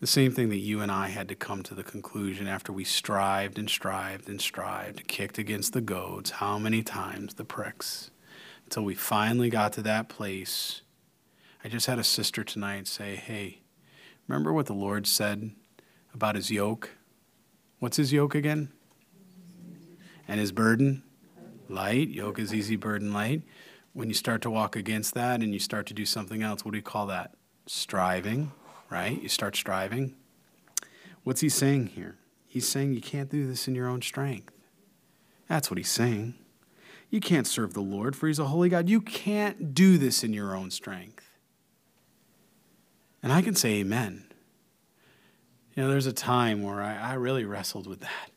The 0.00 0.06
same 0.06 0.30
thing 0.30 0.48
that 0.50 0.58
you 0.58 0.80
and 0.80 0.92
I 0.92 1.08
had 1.08 1.28
to 1.28 1.34
come 1.34 1.64
to 1.64 1.74
the 1.74 1.82
conclusion 1.82 2.46
after 2.46 2.72
we 2.72 2.84
strived 2.84 3.58
and 3.58 3.68
strived 3.68 4.28
and 4.28 4.40
strived, 4.40 5.08
kicked 5.08 5.38
against 5.38 5.72
the 5.72 5.80
goads, 5.80 6.30
how 6.30 6.56
many 6.56 6.84
times 6.84 7.34
the 7.34 7.44
pricks, 7.44 8.12
until 8.64 8.84
we 8.84 8.94
finally 8.94 9.50
got 9.50 9.72
to 9.72 9.82
that 9.82 10.08
place 10.08 10.82
I 11.64 11.68
just 11.68 11.86
had 11.86 11.98
a 11.98 12.04
sister 12.04 12.44
tonight 12.44 12.86
say, 12.86 13.16
Hey, 13.16 13.62
remember 14.28 14.52
what 14.52 14.66
the 14.66 14.74
Lord 14.74 15.06
said 15.06 15.50
about 16.18 16.34
his 16.34 16.50
yoke? 16.50 16.90
What's 17.78 17.96
his 17.96 18.12
yoke 18.12 18.34
again? 18.34 18.72
And 20.26 20.40
his 20.40 20.50
burden? 20.50 21.04
Light. 21.68 22.08
Yoke 22.08 22.40
is 22.40 22.52
easy, 22.52 22.74
burden 22.74 23.12
light. 23.12 23.42
When 23.92 24.08
you 24.08 24.14
start 24.14 24.42
to 24.42 24.50
walk 24.50 24.74
against 24.74 25.14
that 25.14 25.42
and 25.42 25.52
you 25.52 25.60
start 25.60 25.86
to 25.86 25.94
do 25.94 26.04
something 26.04 26.42
else, 26.42 26.64
what 26.64 26.72
do 26.72 26.78
you 26.78 26.82
call 26.82 27.06
that? 27.06 27.34
Striving, 27.66 28.50
right? 28.90 29.22
You 29.22 29.28
start 29.28 29.54
striving. 29.54 30.16
What's 31.22 31.40
he 31.40 31.48
saying 31.48 31.86
here? 31.94 32.16
He's 32.48 32.66
saying 32.66 32.94
you 32.94 33.00
can't 33.00 33.30
do 33.30 33.46
this 33.46 33.68
in 33.68 33.76
your 33.76 33.86
own 33.86 34.02
strength. 34.02 34.52
That's 35.48 35.70
what 35.70 35.78
he's 35.78 35.88
saying. 35.88 36.34
You 37.10 37.20
can't 37.20 37.46
serve 37.46 37.74
the 37.74 37.80
Lord, 37.80 38.16
for 38.16 38.26
he's 38.26 38.40
a 38.40 38.46
holy 38.46 38.68
God. 38.68 38.88
You 38.88 39.00
can't 39.00 39.72
do 39.72 39.98
this 39.98 40.24
in 40.24 40.32
your 40.32 40.56
own 40.56 40.72
strength. 40.72 41.30
And 43.22 43.32
I 43.32 43.40
can 43.40 43.54
say 43.54 43.74
amen. 43.74 44.27
You 45.78 45.84
know, 45.84 45.90
there's 45.90 46.06
a 46.06 46.12
time 46.12 46.64
where 46.64 46.82
I, 46.82 46.96
I 46.96 47.14
really 47.14 47.44
wrestled 47.44 47.86
with 47.86 48.00
that. 48.00 48.32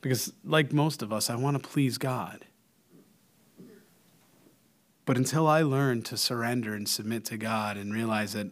Because, 0.00 0.32
like 0.42 0.72
most 0.72 1.00
of 1.00 1.12
us, 1.12 1.30
I 1.30 1.36
want 1.36 1.62
to 1.62 1.68
please 1.68 1.96
God. 1.96 2.44
But 5.04 5.16
until 5.16 5.46
I 5.46 5.62
learn 5.62 6.02
to 6.02 6.16
surrender 6.16 6.74
and 6.74 6.88
submit 6.88 7.24
to 7.26 7.36
God 7.36 7.76
and 7.76 7.94
realize 7.94 8.32
that 8.32 8.48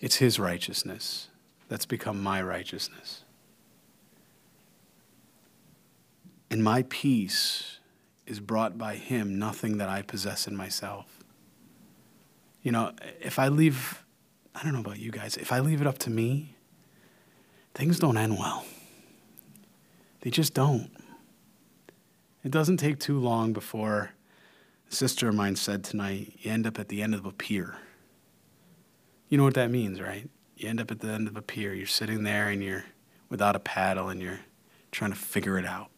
it's 0.00 0.16
His 0.16 0.40
righteousness 0.40 1.28
that's 1.68 1.86
become 1.86 2.20
my 2.20 2.42
righteousness. 2.42 3.22
And 6.50 6.64
my 6.64 6.82
peace 6.88 7.78
is 8.26 8.40
brought 8.40 8.76
by 8.76 8.96
Him, 8.96 9.38
nothing 9.38 9.78
that 9.78 9.88
I 9.88 10.02
possess 10.02 10.48
in 10.48 10.56
myself. 10.56 11.20
You 12.64 12.72
know, 12.72 12.94
if 13.20 13.38
I 13.38 13.46
leave, 13.46 14.03
I 14.54 14.62
don't 14.62 14.72
know 14.72 14.80
about 14.80 14.98
you 14.98 15.10
guys, 15.10 15.36
if 15.36 15.52
I 15.52 15.60
leave 15.60 15.80
it 15.80 15.86
up 15.86 15.98
to 15.98 16.10
me, 16.10 16.54
things 17.74 17.98
don't 17.98 18.16
end 18.16 18.38
well. 18.38 18.64
They 20.20 20.30
just 20.30 20.54
don't. 20.54 20.90
It 22.44 22.50
doesn't 22.50 22.76
take 22.76 22.98
too 22.98 23.18
long 23.18 23.52
before 23.52 24.12
a 24.90 24.94
sister 24.94 25.28
of 25.28 25.34
mine 25.34 25.56
said 25.56 25.82
tonight, 25.82 26.34
you 26.38 26.50
end 26.50 26.66
up 26.66 26.78
at 26.78 26.88
the 26.88 27.02
end 27.02 27.14
of 27.14 27.26
a 27.26 27.32
pier. 27.32 27.76
You 29.28 29.38
know 29.38 29.44
what 29.44 29.54
that 29.54 29.70
means, 29.70 30.00
right? 30.00 30.28
You 30.56 30.68
end 30.68 30.80
up 30.80 30.90
at 30.90 31.00
the 31.00 31.08
end 31.08 31.26
of 31.26 31.36
a 31.36 31.42
pier. 31.42 31.74
You're 31.74 31.86
sitting 31.86 32.22
there 32.22 32.48
and 32.48 32.62
you're 32.62 32.84
without 33.28 33.56
a 33.56 33.60
paddle 33.60 34.08
and 34.08 34.22
you're 34.22 34.40
trying 34.92 35.10
to 35.12 35.18
figure 35.18 35.58
it 35.58 35.66
out. 35.66 35.90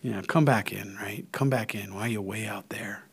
You 0.00 0.12
know, 0.12 0.22
come 0.22 0.44
back 0.44 0.72
in, 0.72 0.96
right? 0.96 1.26
Come 1.32 1.50
back 1.50 1.74
in. 1.74 1.94
Why 1.94 2.02
are 2.02 2.08
you 2.08 2.22
way 2.22 2.46
out 2.46 2.70
there? 2.70 3.04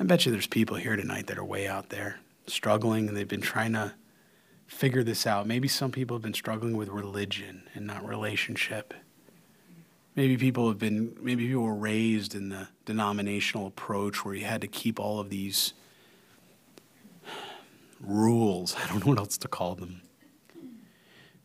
I 0.00 0.04
bet 0.04 0.24
you 0.24 0.30
there's 0.30 0.46
people 0.46 0.76
here 0.76 0.94
tonight 0.94 1.26
that 1.26 1.38
are 1.38 1.44
way 1.44 1.66
out 1.66 1.88
there 1.88 2.20
struggling 2.46 3.08
and 3.08 3.16
they've 3.16 3.26
been 3.26 3.40
trying 3.40 3.72
to 3.72 3.94
figure 4.68 5.02
this 5.02 5.26
out. 5.26 5.46
Maybe 5.46 5.66
some 5.66 5.90
people 5.90 6.16
have 6.16 6.22
been 6.22 6.34
struggling 6.34 6.76
with 6.76 6.88
religion 6.88 7.64
and 7.74 7.84
not 7.86 8.06
relationship. 8.06 8.94
Maybe 10.14 10.36
people 10.36 10.68
have 10.68 10.78
been, 10.78 11.16
maybe 11.20 11.48
people 11.48 11.64
were 11.64 11.74
raised 11.74 12.36
in 12.36 12.48
the 12.48 12.68
denominational 12.84 13.66
approach 13.66 14.24
where 14.24 14.34
you 14.34 14.44
had 14.44 14.60
to 14.60 14.68
keep 14.68 15.00
all 15.00 15.18
of 15.18 15.30
these 15.30 15.72
rules. 18.00 18.76
I 18.82 18.86
don't 18.86 19.04
know 19.04 19.10
what 19.10 19.18
else 19.18 19.36
to 19.38 19.48
call 19.48 19.74
them. 19.74 20.02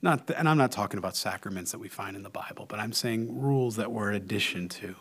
Not, 0.04 0.30
and 0.30 0.47
I'm 0.47 0.58
not 0.58 0.72
talking 0.72 0.99
about 0.99 1.16
sacraments 1.16 1.72
that 1.72 1.80
we 1.80 1.88
find 1.88 2.16
in 2.16 2.22
the 2.22 2.30
Bible, 2.30 2.66
but 2.68 2.80
I'm 2.80 2.93
saying 2.93 3.41
rules 3.41 3.78
that 3.78 3.91
were 3.91 4.12
addition 4.12 4.70
to 4.70 4.95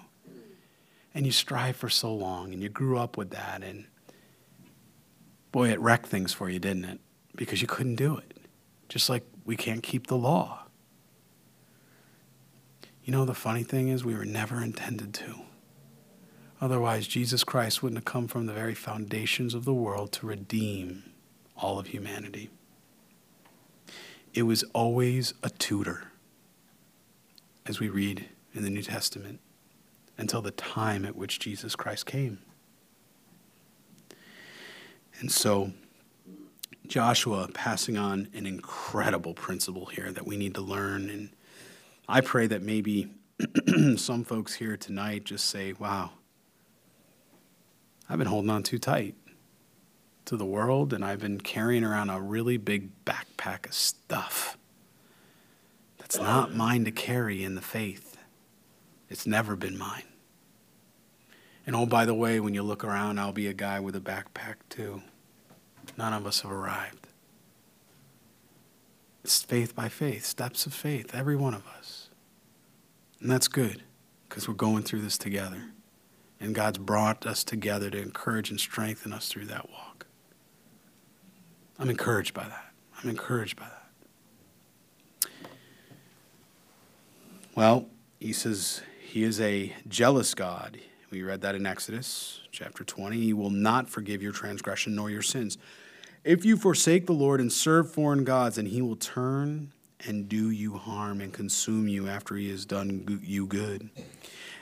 and 1.15 1.27
you 1.27 1.33
strive 1.33 1.77
for 1.77 1.89
so 1.89 2.15
long 2.15 2.53
and 2.53 2.63
you 2.63 2.69
grew 2.69 2.99
up 2.99 3.17
with 3.17 3.31
that 3.31 3.63
and 3.63 3.87
boy 5.51 5.71
it 5.71 5.81
wrecked 5.81 6.07
things 6.07 6.33
for 6.33 6.49
you 6.49 6.59
didn't 6.59 6.85
it? 6.85 7.01
Because 7.35 7.61
you 7.61 7.69
couldn't 7.69 7.97
do 7.97 8.17
it. 8.17 8.39
Just 8.89 9.09
like 9.09 9.25
we 9.45 9.57
can't 9.57 9.83
keep 9.83 10.07
the 10.07 10.17
law. 10.17 10.65
You 13.05 13.13
know 13.13 13.25
the 13.25 13.35
funny 13.35 13.63
thing 13.63 13.89
is 13.89 14.05
we 14.05 14.15
were 14.15 14.25
never 14.25 14.63
intended 14.63 15.13
to. 15.15 15.41
Otherwise 16.61 17.07
jesus 17.07 17.45
christ 17.45 17.83
wouldn't 17.83 17.99
have 17.99 18.05
come 18.05 18.29
from 18.29 18.47
the 18.47 18.53
very 18.53 18.75
foundations 18.75 19.55
of 19.55 19.65
the 19.65 19.75
world 19.75 20.13
to 20.13 20.27
redeem 20.27 21.05
all 21.57 21.79
of 21.79 21.89
humanity. 21.89 22.51
It 24.35 24.43
was 24.45 24.65
always 24.73 25.35
a 25.43 25.51
tutor 25.51 26.05
as 27.67 27.81
we 27.81 27.89
read 27.89 28.29
in 28.55 28.63
the 28.63 28.71
new 28.71 28.83
testament 28.83 29.41
until 30.19 30.43
the 30.43 30.51
time 30.51 31.05
at 31.05 31.17
which 31.17 31.39
Jesus 31.39 31.75
Christ 31.77 32.07
came. 32.07 32.39
And 35.21 35.31
so, 35.31 35.73
Joshua 36.87 37.49
passing 37.53 37.97
on 37.97 38.29
an 38.35 38.47
incredible 38.47 39.35
principle 39.35 39.87
here 39.87 40.13
that 40.13 40.27
we 40.27 40.37
need 40.37 40.55
to 40.55 40.61
learn 40.61 41.09
and 41.09 41.31
I 42.09 42.21
pray 42.21 42.47
that 42.49 42.63
maybe 42.63 43.09
some 43.97 44.25
folks 44.25 44.55
here 44.55 44.77
tonight 44.77 45.25
just 45.25 45.47
say, 45.47 45.73
wow, 45.73 46.11
I've 48.09 48.19
been 48.19 48.27
holding 48.27 48.51
on 48.51 48.63
too 48.63 48.79
tight 48.79 49.15
to 50.27 50.37
the 50.37 50.45
world 50.45 50.93
and 50.93 51.05
I've 51.05 51.21
been 51.21 51.41
carrying 51.41 51.85
around 51.85 52.11
a 52.11 52.21
really 52.21 52.57
big 52.57 53.05
backpack 53.05 53.67
of 53.67 53.75
stuff 53.75 54.59
that's 55.99 56.19
not 56.19 56.55
mine 56.55 56.85
to 56.85 56.91
carry 56.91 57.43
in 57.43 57.55
the 57.55 57.63
faith. 57.63 58.12
It's 59.13 59.27
never 59.27 59.57
been 59.57 59.77
mine. 59.77 60.05
And 61.67 61.77
oh, 61.77 61.85
by 61.85 62.07
the 62.07 62.15
way, 62.15 62.41
when 62.41 62.55
you 62.55 62.63
look 62.63 62.83
around, 62.83 63.21
I'll 63.21 63.31
be 63.31 63.47
a 63.47 63.53
guy 63.53 63.79
with 63.79 63.95
a 63.95 64.01
backpack 64.01 64.55
too. 64.71 65.03
None 65.99 66.15
of 66.15 66.27
us 66.27 66.41
have 66.41 66.51
arrived. 66.51 67.09
It's 69.23 69.43
faith 69.43 69.77
by 69.77 69.91
faith, 69.91 70.25
steps 70.25 70.65
of 70.65 70.73
faith, 70.73 71.15
every 71.15 71.37
one 71.37 71.53
of 71.53 71.67
us. 71.79 72.09
And 73.21 73.31
that's 73.31 73.49
good 73.49 73.83
because 74.29 74.49
we're 74.49 74.55
going 74.55 74.83
through 74.83 75.03
this 75.03 75.19
together. 75.19 75.63
And 76.41 76.55
God's 76.55 76.79
brought 76.79 77.27
us 77.27 77.45
together 77.45 77.91
to 77.91 78.01
encourage 78.01 78.49
and 78.49 78.59
strengthen 78.59 79.13
us 79.13 79.29
through 79.29 79.45
that 79.45 79.69
walk. 79.71 80.07
I'm 81.79 81.91
encouraged 81.91 82.33
by 82.33 82.45
that. 82.45 82.73
I'm 83.01 83.11
encouraged 83.11 83.59
by 83.59 83.67
that. 83.67 85.31
Well, 87.55 87.87
he 88.19 88.33
says 88.33 88.81
he 89.13 89.25
is 89.25 89.43
a 89.43 89.71
jealous 89.89 90.33
God. 90.33 90.79
We 91.11 91.23
read 91.23 91.43
that 91.43 91.55
in 91.55 91.67
Exodus 91.67 92.41
chapter 92.51 92.83
20. 92.83 93.21
He 93.21 93.35
will 93.35 93.51
not 93.51 93.91
forgive 93.91 94.23
your 94.23 94.33
transgression 94.33 94.95
nor 94.95 95.11
your 95.11 95.21
sins. 95.21 95.59
If 96.25 96.47
you 96.47 96.57
forsake 96.57 97.05
the 97.05 97.13
Lord 97.13 97.39
and 97.39 97.53
serve 97.53 97.93
foreign 97.93 98.25
gods, 98.25 98.57
then 98.57 98.65
he 98.65 98.81
will 98.81 98.97
turn 98.97 99.75
and 100.07 100.31
do 100.31 100.49
you 100.49 100.79
harm 100.79 101.21
and 101.21 101.31
consume 101.31 101.89
you 101.89 102.09
after 102.09 102.37
he 102.37 102.49
has 102.49 102.65
done 102.65 103.21
you 103.23 103.47
good. 103.47 103.91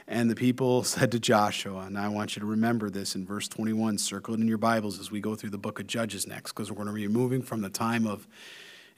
And 0.09 0.29
the 0.29 0.35
people 0.35 0.83
said 0.83 1.13
to 1.13 1.21
Joshua, 1.21 1.83
and 1.83 1.97
I 1.97 2.09
want 2.09 2.35
you 2.35 2.41
to 2.41 2.47
remember 2.47 2.91
this 2.91 3.15
in 3.15 3.25
verse 3.25 3.47
21, 3.47 3.99
circle 3.99 4.35
it 4.35 4.41
in 4.41 4.49
your 4.49 4.59
Bibles 4.59 4.99
as 4.99 5.13
we 5.13 5.21
go 5.21 5.37
through 5.37 5.51
the 5.51 5.59
book 5.59 5.79
of 5.79 5.87
Judges 5.87 6.27
next, 6.27 6.55
because 6.55 6.73
we're 6.73 6.83
going 6.83 6.89
to 6.89 6.93
be 6.93 7.07
moving 7.07 7.41
from 7.41 7.61
the 7.61 7.71
time 7.71 8.05
of 8.05 8.27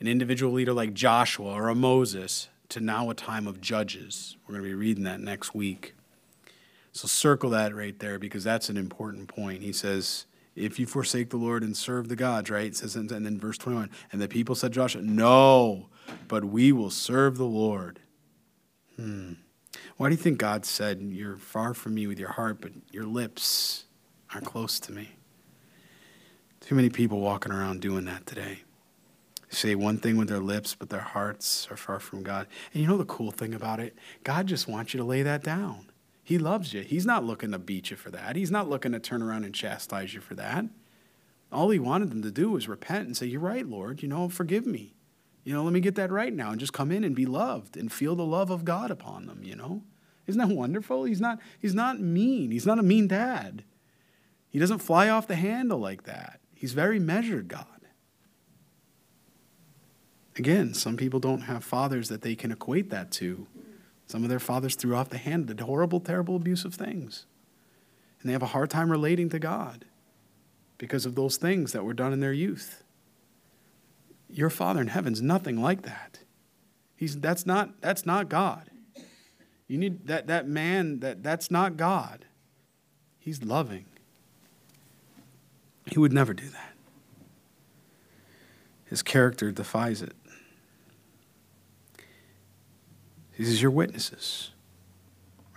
an 0.00 0.08
individual 0.08 0.54
leader 0.54 0.72
like 0.72 0.94
Joshua 0.94 1.52
or 1.52 1.68
a 1.68 1.74
Moses 1.74 2.48
to 2.72 2.80
now 2.80 3.10
a 3.10 3.14
time 3.14 3.46
of 3.46 3.60
judges. 3.60 4.36
We're 4.46 4.54
going 4.54 4.64
to 4.64 4.68
be 4.70 4.74
reading 4.74 5.04
that 5.04 5.20
next 5.20 5.54
week. 5.54 5.94
So 6.92 7.08
circle 7.08 7.50
that 7.50 7.74
right 7.74 7.98
there 7.98 8.18
because 8.18 8.44
that's 8.44 8.68
an 8.68 8.76
important 8.76 9.28
point. 9.28 9.62
He 9.62 9.72
says, 9.72 10.26
if 10.54 10.78
you 10.78 10.86
forsake 10.86 11.30
the 11.30 11.36
Lord 11.36 11.62
and 11.62 11.76
serve 11.76 12.08
the 12.08 12.16
gods, 12.16 12.50
right? 12.50 12.66
It 12.66 12.76
says, 12.76 12.96
and 12.96 13.08
then 13.08 13.38
verse 13.38 13.56
21, 13.58 13.90
and 14.10 14.20
the 14.20 14.28
people 14.28 14.54
said, 14.54 14.72
Joshua, 14.72 15.00
no, 15.02 15.88
but 16.28 16.44
we 16.44 16.72
will 16.72 16.90
serve 16.90 17.38
the 17.38 17.44
Lord. 17.44 18.00
Hmm. 18.96 19.34
Why 19.96 20.08
do 20.08 20.14
you 20.14 20.20
think 20.20 20.38
God 20.38 20.66
said, 20.66 21.00
You're 21.00 21.36
far 21.36 21.72
from 21.72 21.94
me 21.94 22.06
with 22.06 22.18
your 22.18 22.30
heart, 22.30 22.60
but 22.60 22.72
your 22.90 23.06
lips 23.06 23.84
are 24.34 24.40
close 24.40 24.78
to 24.80 24.92
me? 24.92 25.10
Too 26.60 26.74
many 26.74 26.90
people 26.90 27.20
walking 27.20 27.52
around 27.52 27.80
doing 27.80 28.04
that 28.04 28.26
today. 28.26 28.62
Say 29.52 29.74
one 29.74 29.98
thing 29.98 30.16
with 30.16 30.28
their 30.28 30.40
lips, 30.40 30.74
but 30.74 30.90
their 30.90 31.00
hearts 31.00 31.68
are 31.70 31.76
far 31.76 32.00
from 32.00 32.22
God. 32.22 32.46
And 32.72 32.82
you 32.82 32.88
know 32.88 32.96
the 32.96 33.04
cool 33.04 33.30
thing 33.30 33.54
about 33.54 33.80
it? 33.80 33.96
God 34.24 34.46
just 34.46 34.68
wants 34.68 34.94
you 34.94 34.98
to 34.98 35.04
lay 35.04 35.22
that 35.22 35.42
down. 35.42 35.90
He 36.24 36.38
loves 36.38 36.72
you. 36.72 36.82
He's 36.82 37.06
not 37.06 37.24
looking 37.24 37.52
to 37.52 37.58
beat 37.58 37.90
you 37.90 37.96
for 37.96 38.10
that. 38.10 38.36
He's 38.36 38.50
not 38.50 38.68
looking 38.68 38.92
to 38.92 39.00
turn 39.00 39.22
around 39.22 39.44
and 39.44 39.54
chastise 39.54 40.14
you 40.14 40.20
for 40.20 40.34
that. 40.36 40.64
All 41.50 41.70
he 41.70 41.78
wanted 41.78 42.10
them 42.10 42.22
to 42.22 42.30
do 42.30 42.50
was 42.50 42.68
repent 42.68 43.06
and 43.06 43.16
say, 43.16 43.26
You're 43.26 43.40
right, 43.40 43.66
Lord. 43.66 44.02
You 44.02 44.08
know, 44.08 44.28
forgive 44.28 44.66
me. 44.66 44.94
You 45.44 45.52
know, 45.52 45.64
let 45.64 45.72
me 45.72 45.80
get 45.80 45.96
that 45.96 46.12
right 46.12 46.32
now 46.32 46.50
and 46.50 46.60
just 46.60 46.72
come 46.72 46.92
in 46.92 47.02
and 47.04 47.16
be 47.16 47.26
loved 47.26 47.76
and 47.76 47.92
feel 47.92 48.14
the 48.14 48.24
love 48.24 48.50
of 48.50 48.64
God 48.64 48.90
upon 48.90 49.26
them, 49.26 49.42
you 49.42 49.56
know? 49.56 49.82
Isn't 50.26 50.38
that 50.38 50.54
wonderful? 50.54 51.04
He's 51.04 51.20
not, 51.20 51.40
he's 51.58 51.74
not 51.74 52.00
mean. 52.00 52.52
He's 52.52 52.66
not 52.66 52.78
a 52.78 52.82
mean 52.82 53.08
dad. 53.08 53.64
He 54.48 54.60
doesn't 54.60 54.78
fly 54.78 55.08
off 55.08 55.26
the 55.26 55.34
handle 55.34 55.78
like 55.78 56.04
that. 56.04 56.40
He's 56.54 56.72
very 56.72 57.00
measured, 57.00 57.48
God. 57.48 57.66
Again, 60.36 60.74
some 60.74 60.96
people 60.96 61.20
don't 61.20 61.42
have 61.42 61.62
fathers 61.62 62.08
that 62.08 62.22
they 62.22 62.34
can 62.34 62.50
equate 62.52 62.90
that 62.90 63.10
to. 63.12 63.46
Some 64.06 64.22
of 64.22 64.28
their 64.28 64.38
fathers 64.38 64.74
threw 64.74 64.94
off 64.94 65.10
the 65.10 65.18
hand, 65.18 65.46
did 65.46 65.60
horrible, 65.60 66.00
terrible, 66.00 66.36
abusive 66.36 66.74
things. 66.74 67.26
And 68.20 68.28
they 68.28 68.32
have 68.32 68.42
a 68.42 68.46
hard 68.46 68.70
time 68.70 68.90
relating 68.90 69.28
to 69.30 69.38
God 69.38 69.84
because 70.78 71.06
of 71.06 71.14
those 71.14 71.36
things 71.36 71.72
that 71.72 71.84
were 71.84 71.94
done 71.94 72.12
in 72.12 72.20
their 72.20 72.32
youth. 72.32 72.82
Your 74.28 74.50
Father 74.50 74.80
in 74.80 74.88
heaven's 74.88 75.20
nothing 75.20 75.60
like 75.60 75.82
that. 75.82 76.20
He's, 76.96 77.18
that's, 77.18 77.44
not, 77.44 77.80
that's 77.80 78.06
not 78.06 78.28
God. 78.28 78.70
You 79.68 79.78
need 79.78 80.06
that, 80.06 80.26
that 80.28 80.46
man, 80.46 81.00
that, 81.00 81.22
that's 81.22 81.50
not 81.50 81.76
God. 81.76 82.26
He's 83.18 83.42
loving. 83.42 83.86
He 85.86 85.98
would 85.98 86.12
never 86.12 86.34
do 86.34 86.48
that. 86.48 86.72
His 88.84 89.02
character 89.02 89.50
defies 89.50 90.02
it. 90.02 90.14
He 93.42 93.46
says, 93.46 93.60
You're 93.60 93.72
witnesses. 93.72 94.52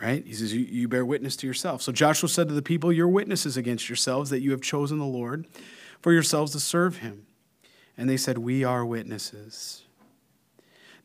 Right? 0.01 0.25
He 0.25 0.33
says, 0.33 0.51
you, 0.51 0.61
you 0.61 0.87
bear 0.87 1.05
witness 1.05 1.35
to 1.37 1.47
yourself. 1.47 1.83
So 1.83 1.91
Joshua 1.91 2.27
said 2.27 2.47
to 2.47 2.53
the 2.55 2.63
people, 2.63 2.91
You're 2.91 3.07
witnesses 3.07 3.57
against 3.57 3.87
yourselves 3.87 4.31
that 4.31 4.41
you 4.41 4.49
have 4.51 4.61
chosen 4.61 4.97
the 4.97 5.05
Lord 5.05 5.45
for 6.01 6.11
yourselves 6.11 6.51
to 6.53 6.59
serve 6.59 6.97
him. 6.97 7.27
And 7.95 8.09
they 8.09 8.17
said, 8.17 8.39
We 8.39 8.63
are 8.63 8.83
witnesses. 8.83 9.83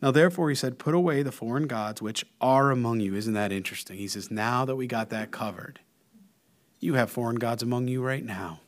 Now, 0.00 0.10
therefore, 0.10 0.48
he 0.48 0.54
said, 0.54 0.78
Put 0.78 0.94
away 0.94 1.22
the 1.22 1.30
foreign 1.30 1.66
gods 1.66 2.00
which 2.00 2.24
are 2.40 2.70
among 2.70 3.00
you. 3.00 3.14
Isn't 3.14 3.34
that 3.34 3.52
interesting? 3.52 3.98
He 3.98 4.08
says, 4.08 4.30
Now 4.30 4.64
that 4.64 4.76
we 4.76 4.86
got 4.86 5.10
that 5.10 5.30
covered, 5.30 5.80
you 6.80 6.94
have 6.94 7.10
foreign 7.10 7.36
gods 7.36 7.62
among 7.62 7.88
you 7.88 8.02
right 8.02 8.24
now. 8.24 8.60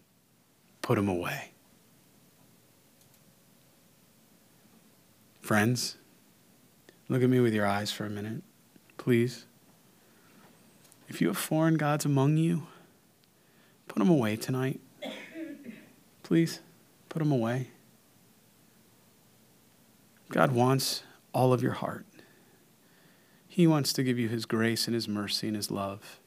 Put 0.82 0.96
them 0.96 1.08
away. 1.08 1.52
Friends, 5.40 5.96
look 7.12 7.22
at 7.22 7.28
me 7.28 7.40
with 7.40 7.52
your 7.52 7.66
eyes 7.66 7.92
for 7.92 8.06
a 8.06 8.10
minute, 8.10 8.42
please. 8.96 9.44
If 11.08 11.20
you 11.20 11.26
have 11.28 11.36
foreign 11.36 11.74
gods 11.74 12.06
among 12.06 12.38
you, 12.38 12.66
put 13.86 13.98
them 13.98 14.08
away 14.08 14.36
tonight. 14.36 14.80
Please, 16.22 16.60
put 17.10 17.18
them 17.18 17.30
away. 17.30 17.68
God 20.30 20.52
wants 20.52 21.02
all 21.34 21.52
of 21.52 21.62
your 21.62 21.72
heart. 21.72 22.06
He 23.46 23.66
wants 23.66 23.92
to 23.92 24.02
give 24.02 24.18
you 24.18 24.28
His 24.28 24.46
grace 24.46 24.86
and 24.86 24.94
His 24.94 25.06
mercy 25.06 25.48
and 25.48 25.56
His 25.56 25.70
love. 25.70 26.18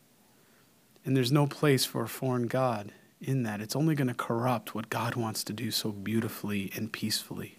And 1.04 1.18
there's 1.18 1.32
no 1.32 1.48
place 1.48 1.86
for 1.86 2.04
a 2.04 2.08
foreign 2.08 2.46
God 2.46 2.92
in 3.20 3.42
that. 3.42 3.62
It's 3.62 3.76
only 3.76 3.96
going 3.96 4.10
to 4.10 4.14
corrupt 4.14 4.76
what 4.76 4.92
God 4.92 5.16
wants 5.16 5.44
to 5.46 5.54
do 5.54 5.72
so 5.72 5.92
beautifully 5.92 6.72
and 6.76 6.92
peacefully. 6.92 7.58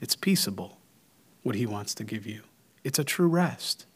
It's 0.00 0.16
peaceable, 0.16 0.77
what 1.42 1.54
He 1.54 1.66
wants 1.66 1.94
to 1.96 2.04
give 2.04 2.26
you. 2.26 2.42
It's 2.84 2.98
a 2.98 3.04
true 3.04 3.28
rest. 3.28 3.86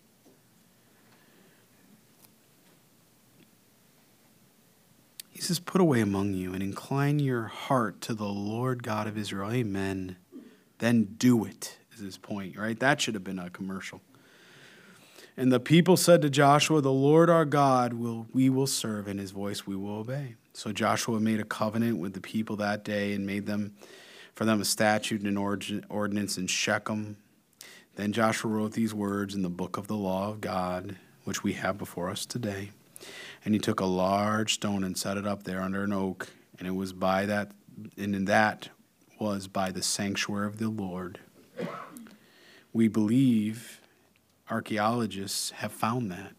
He 5.30 5.40
says, 5.40 5.58
Put 5.58 5.80
away 5.80 6.00
among 6.00 6.34
you 6.34 6.52
and 6.52 6.62
incline 6.62 7.18
your 7.18 7.44
heart 7.44 8.00
to 8.02 8.14
the 8.14 8.24
Lord 8.24 8.82
God 8.82 9.06
of 9.06 9.18
Israel. 9.18 9.50
Amen. 9.50 10.16
Then 10.78 11.14
do 11.16 11.44
it 11.44 11.78
is 11.94 12.00
his 12.00 12.18
point, 12.18 12.56
right? 12.56 12.78
That 12.78 13.00
should 13.00 13.14
have 13.14 13.24
been 13.24 13.38
a 13.38 13.50
commercial. 13.50 14.00
And 15.36 15.50
the 15.50 15.60
people 15.60 15.96
said 15.96 16.20
to 16.22 16.30
Joshua, 16.30 16.80
The 16.80 16.92
Lord 16.92 17.30
our 17.30 17.44
God 17.44 17.94
will 17.94 18.26
we 18.32 18.50
will 18.50 18.66
serve, 18.66 19.08
and 19.08 19.18
his 19.18 19.30
voice 19.30 19.66
we 19.66 19.76
will 19.76 19.96
obey. 19.96 20.34
So 20.52 20.72
Joshua 20.72 21.18
made 21.20 21.40
a 21.40 21.44
covenant 21.44 21.98
with 21.98 22.12
the 22.12 22.20
people 22.20 22.56
that 22.56 22.84
day 22.84 23.14
and 23.14 23.26
made 23.26 23.46
them 23.46 23.74
for 24.34 24.44
them 24.44 24.60
a 24.60 24.64
statute 24.64 25.22
and 25.22 25.38
an 25.38 25.84
ordinance 25.88 26.36
in 26.36 26.46
Shechem. 26.46 27.16
Then 27.96 28.12
Joshua 28.12 28.50
wrote 28.50 28.72
these 28.72 28.94
words 28.94 29.34
in 29.34 29.42
the 29.42 29.50
book 29.50 29.76
of 29.76 29.86
the 29.86 29.96
law 29.96 30.30
of 30.30 30.40
God, 30.40 30.96
which 31.24 31.42
we 31.42 31.52
have 31.54 31.78
before 31.78 32.10
us 32.10 32.24
today. 32.24 32.70
And 33.44 33.54
he 33.54 33.60
took 33.60 33.80
a 33.80 33.86
large 33.86 34.54
stone 34.54 34.84
and 34.84 34.96
set 34.96 35.16
it 35.16 35.26
up 35.26 35.42
there 35.42 35.60
under 35.60 35.84
an 35.84 35.92
oak, 35.92 36.28
and 36.58 36.66
it 36.66 36.72
was 36.72 36.92
by 36.92 37.26
that 37.26 37.52
and 37.96 38.14
in 38.14 38.26
that 38.26 38.68
was 39.18 39.48
by 39.48 39.70
the 39.70 39.82
sanctuary 39.82 40.46
of 40.46 40.58
the 40.58 40.68
Lord 40.68 41.18
we 42.72 42.88
believe 42.88 43.80
archaeologists 44.50 45.50
have 45.50 45.72
found 45.72 46.10
that 46.10 46.32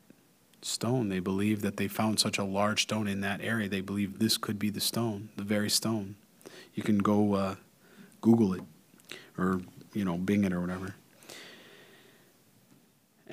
stone. 0.62 1.10
They 1.10 1.20
believe 1.20 1.62
that 1.62 1.78
they 1.78 1.88
found 1.88 2.20
such 2.20 2.38
a 2.38 2.43
large 2.43 2.84
stone 2.84 3.08
in 3.08 3.22
that 3.22 3.41
area. 3.41 3.70
They 3.70 3.82
believe 3.82 4.20
this 4.20 4.38
could 4.38 4.58
be 4.58 4.70
the 4.70 4.82
stone, 4.82 5.30
the 5.36 5.43
very 5.43 5.70
stone. 5.70 6.16
You 6.74 6.84
can 6.84 6.99
go 6.99 7.34
uh, 7.34 7.56
Google 8.22 8.54
it 8.54 8.62
or, 9.38 9.62
you 9.93 10.06
know, 10.06 10.18
Bing 10.18 10.43
it 10.43 10.54
or 10.54 10.62
whatever. 10.62 10.95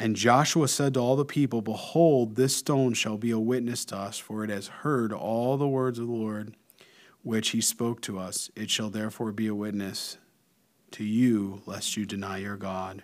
And 0.00 0.16
Joshua 0.16 0.66
said 0.66 0.94
to 0.94 1.00
all 1.00 1.14
the 1.14 1.26
people, 1.26 1.60
Behold, 1.60 2.34
this 2.34 2.56
stone 2.56 2.94
shall 2.94 3.18
be 3.18 3.32
a 3.32 3.38
witness 3.38 3.84
to 3.84 3.98
us, 3.98 4.16
for 4.16 4.42
it 4.42 4.48
has 4.48 4.66
heard 4.66 5.12
all 5.12 5.58
the 5.58 5.68
words 5.68 5.98
of 5.98 6.06
the 6.06 6.14
Lord 6.14 6.56
which 7.22 7.50
he 7.50 7.60
spoke 7.60 8.00
to 8.00 8.18
us. 8.18 8.50
It 8.56 8.70
shall 8.70 8.88
therefore 8.88 9.30
be 9.30 9.46
a 9.46 9.54
witness 9.54 10.16
to 10.92 11.04
you, 11.04 11.60
lest 11.66 11.98
you 11.98 12.06
deny 12.06 12.38
your 12.38 12.56
God. 12.56 13.02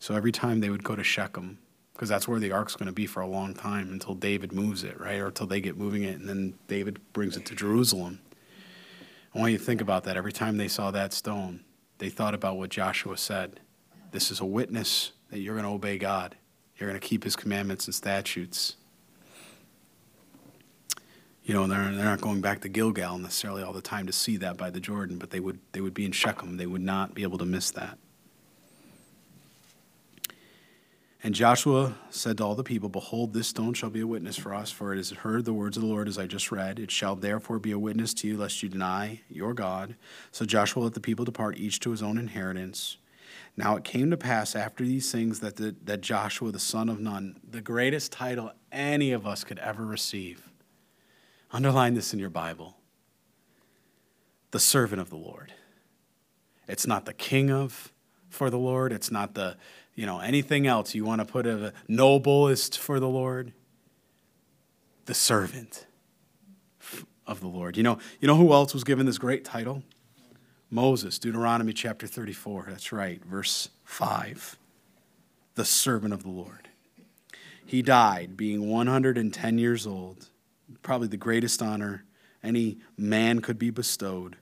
So 0.00 0.16
every 0.16 0.32
time 0.32 0.58
they 0.58 0.70
would 0.70 0.82
go 0.82 0.96
to 0.96 1.04
Shechem, 1.04 1.60
because 1.92 2.08
that's 2.08 2.26
where 2.26 2.40
the 2.40 2.50
ark's 2.50 2.74
going 2.74 2.88
to 2.88 2.92
be 2.92 3.06
for 3.06 3.20
a 3.20 3.28
long 3.28 3.54
time 3.54 3.92
until 3.92 4.16
David 4.16 4.52
moves 4.52 4.82
it, 4.82 5.00
right? 5.00 5.20
Or 5.20 5.28
until 5.28 5.46
they 5.46 5.60
get 5.60 5.78
moving 5.78 6.02
it, 6.02 6.18
and 6.18 6.28
then 6.28 6.54
David 6.66 6.98
brings 7.12 7.36
it 7.36 7.46
to 7.46 7.54
Jerusalem. 7.54 8.18
I 9.36 9.38
want 9.38 9.52
you 9.52 9.58
to 9.58 9.64
think 9.64 9.80
about 9.80 10.02
that. 10.02 10.16
Every 10.16 10.32
time 10.32 10.56
they 10.56 10.66
saw 10.66 10.90
that 10.90 11.12
stone, 11.12 11.60
they 11.98 12.10
thought 12.10 12.34
about 12.34 12.56
what 12.56 12.70
Joshua 12.70 13.16
said. 13.16 13.60
This 14.10 14.32
is 14.32 14.40
a 14.40 14.44
witness 14.44 15.12
that 15.30 15.40
you're 15.40 15.54
going 15.54 15.66
to 15.66 15.72
obey 15.72 15.98
God. 15.98 16.36
You're 16.76 16.88
going 16.88 17.00
to 17.00 17.06
keep 17.06 17.24
his 17.24 17.36
commandments 17.36 17.86
and 17.86 17.94
statutes. 17.94 18.76
You 21.42 21.54
know, 21.54 21.66
they're, 21.66 21.92
they're 21.94 22.04
not 22.04 22.20
going 22.20 22.40
back 22.40 22.60
to 22.60 22.68
Gilgal 22.68 23.18
necessarily 23.18 23.62
all 23.62 23.72
the 23.72 23.80
time 23.80 24.06
to 24.06 24.12
see 24.12 24.36
that 24.36 24.56
by 24.56 24.70
the 24.70 24.80
Jordan, 24.80 25.18
but 25.18 25.30
they 25.30 25.40
would, 25.40 25.58
they 25.72 25.80
would 25.80 25.94
be 25.94 26.04
in 26.04 26.12
Shechem. 26.12 26.56
They 26.56 26.66
would 26.66 26.82
not 26.82 27.14
be 27.14 27.22
able 27.22 27.38
to 27.38 27.46
miss 27.46 27.70
that. 27.70 27.98
And 31.22 31.34
Joshua 31.34 31.96
said 32.10 32.38
to 32.38 32.44
all 32.44 32.54
the 32.54 32.62
people, 32.62 32.88
Behold, 32.88 33.32
this 33.32 33.48
stone 33.48 33.74
shall 33.74 33.90
be 33.90 34.00
a 34.00 34.06
witness 34.06 34.36
for 34.36 34.54
us, 34.54 34.70
for 34.70 34.92
it 34.92 34.98
has 34.98 35.10
heard 35.10 35.44
the 35.44 35.52
words 35.52 35.76
of 35.76 35.82
the 35.82 35.88
Lord 35.88 36.06
as 36.06 36.16
I 36.16 36.26
just 36.26 36.52
read. 36.52 36.78
It 36.78 36.92
shall 36.92 37.16
therefore 37.16 37.58
be 37.58 37.72
a 37.72 37.78
witness 37.78 38.14
to 38.14 38.28
you, 38.28 38.36
lest 38.36 38.62
you 38.62 38.68
deny 38.68 39.20
your 39.28 39.52
God. 39.52 39.96
So 40.30 40.44
Joshua 40.44 40.84
let 40.84 40.94
the 40.94 41.00
people 41.00 41.24
depart, 41.24 41.58
each 41.58 41.80
to 41.80 41.90
his 41.90 42.02
own 42.02 42.18
inheritance. 42.18 42.98
Now 43.58 43.74
it 43.74 43.82
came 43.82 44.12
to 44.12 44.16
pass 44.16 44.54
after 44.54 44.84
these 44.84 45.10
things 45.10 45.40
that, 45.40 45.56
the, 45.56 45.74
that 45.82 46.00
Joshua 46.00 46.52
the 46.52 46.60
son 46.60 46.88
of 46.88 47.00
Nun, 47.00 47.40
the 47.42 47.60
greatest 47.60 48.12
title 48.12 48.52
any 48.70 49.10
of 49.10 49.26
us 49.26 49.42
could 49.42 49.58
ever 49.58 49.84
receive, 49.84 50.48
underline 51.50 51.94
this 51.94 52.12
in 52.12 52.20
your 52.20 52.30
Bible, 52.30 52.76
the 54.52 54.60
servant 54.60 55.00
of 55.00 55.10
the 55.10 55.16
Lord. 55.16 55.52
It's 56.68 56.86
not 56.86 57.04
the 57.04 57.12
king 57.12 57.50
of 57.50 57.92
for 58.28 58.48
the 58.48 58.58
Lord. 58.58 58.92
It's 58.92 59.10
not 59.10 59.34
the, 59.34 59.56
you 59.96 60.06
know, 60.06 60.20
anything 60.20 60.68
else 60.68 60.94
you 60.94 61.04
want 61.04 61.20
to 61.20 61.24
put 61.24 61.44
a 61.44 61.72
noblest 61.88 62.78
for 62.78 63.00
the 63.00 63.08
Lord. 63.08 63.52
The 65.06 65.14
servant 65.14 65.84
of 67.26 67.40
the 67.40 67.48
Lord. 67.48 67.76
You 67.76 67.82
know, 67.82 67.98
you 68.20 68.28
know 68.28 68.36
who 68.36 68.52
else 68.52 68.72
was 68.72 68.84
given 68.84 69.04
this 69.04 69.18
great 69.18 69.44
title? 69.44 69.82
Moses, 70.70 71.18
Deuteronomy 71.18 71.72
chapter 71.72 72.06
34. 72.06 72.66
That's 72.68 72.92
right, 72.92 73.24
verse 73.24 73.70
5. 73.84 74.58
The 75.54 75.64
servant 75.64 76.12
of 76.12 76.24
the 76.24 76.28
Lord. 76.28 76.68
He 77.64 77.80
died 77.80 78.36
being 78.36 78.68
110 78.68 79.58
years 79.58 79.86
old, 79.86 80.28
probably 80.82 81.08
the 81.08 81.16
greatest 81.16 81.62
honor 81.62 82.04
any 82.42 82.78
man 82.98 83.40
could 83.40 83.58
be 83.58 83.70
bestowed. 83.70 84.36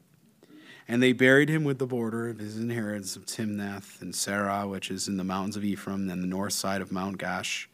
And 0.89 1.01
they 1.01 1.13
buried 1.13 1.49
him 1.49 1.63
with 1.63 1.79
the 1.79 1.87
border 1.87 2.29
of 2.29 2.41
his 2.41 2.59
inheritance 2.59 3.15
of 3.15 3.27
Timnath 3.27 4.03
and 4.03 4.13
Serah, 4.13 4.69
which 4.69 4.91
is 4.91 5.07
in 5.07 5.19
the 5.19 5.25
mountains 5.25 5.57
of 5.57 5.65
Ephraim 5.65 6.11
and 6.11 6.23
the 6.23 6.27
north 6.27 6.55
side 6.55 6.81
of 6.81 6.91
Mount 6.91 7.19
Gaash. 7.19 7.67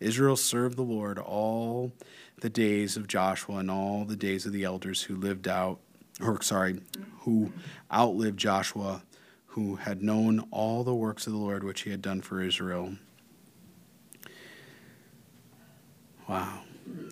Israel 0.00 0.36
served 0.36 0.76
the 0.76 0.82
Lord 0.82 1.18
all 1.18 1.92
the 2.40 2.50
days 2.50 2.96
of 2.96 3.06
Joshua 3.06 3.56
and 3.56 3.70
all 3.70 4.06
the 4.06 4.16
days 4.16 4.46
of 4.46 4.52
the 4.52 4.64
elders 4.64 5.02
who 5.02 5.16
lived 5.16 5.46
out 5.46 5.80
or 6.20 6.40
sorry, 6.42 6.80
who 7.20 7.52
outlived 7.92 8.38
Joshua, 8.38 9.02
who 9.46 9.76
had 9.76 10.02
known 10.02 10.46
all 10.50 10.84
the 10.84 10.94
works 10.94 11.26
of 11.26 11.32
the 11.32 11.38
Lord 11.38 11.64
which 11.64 11.82
he 11.82 11.90
had 11.90 12.02
done 12.02 12.20
for 12.20 12.42
Israel. 12.42 12.94
Wow. 16.28 16.60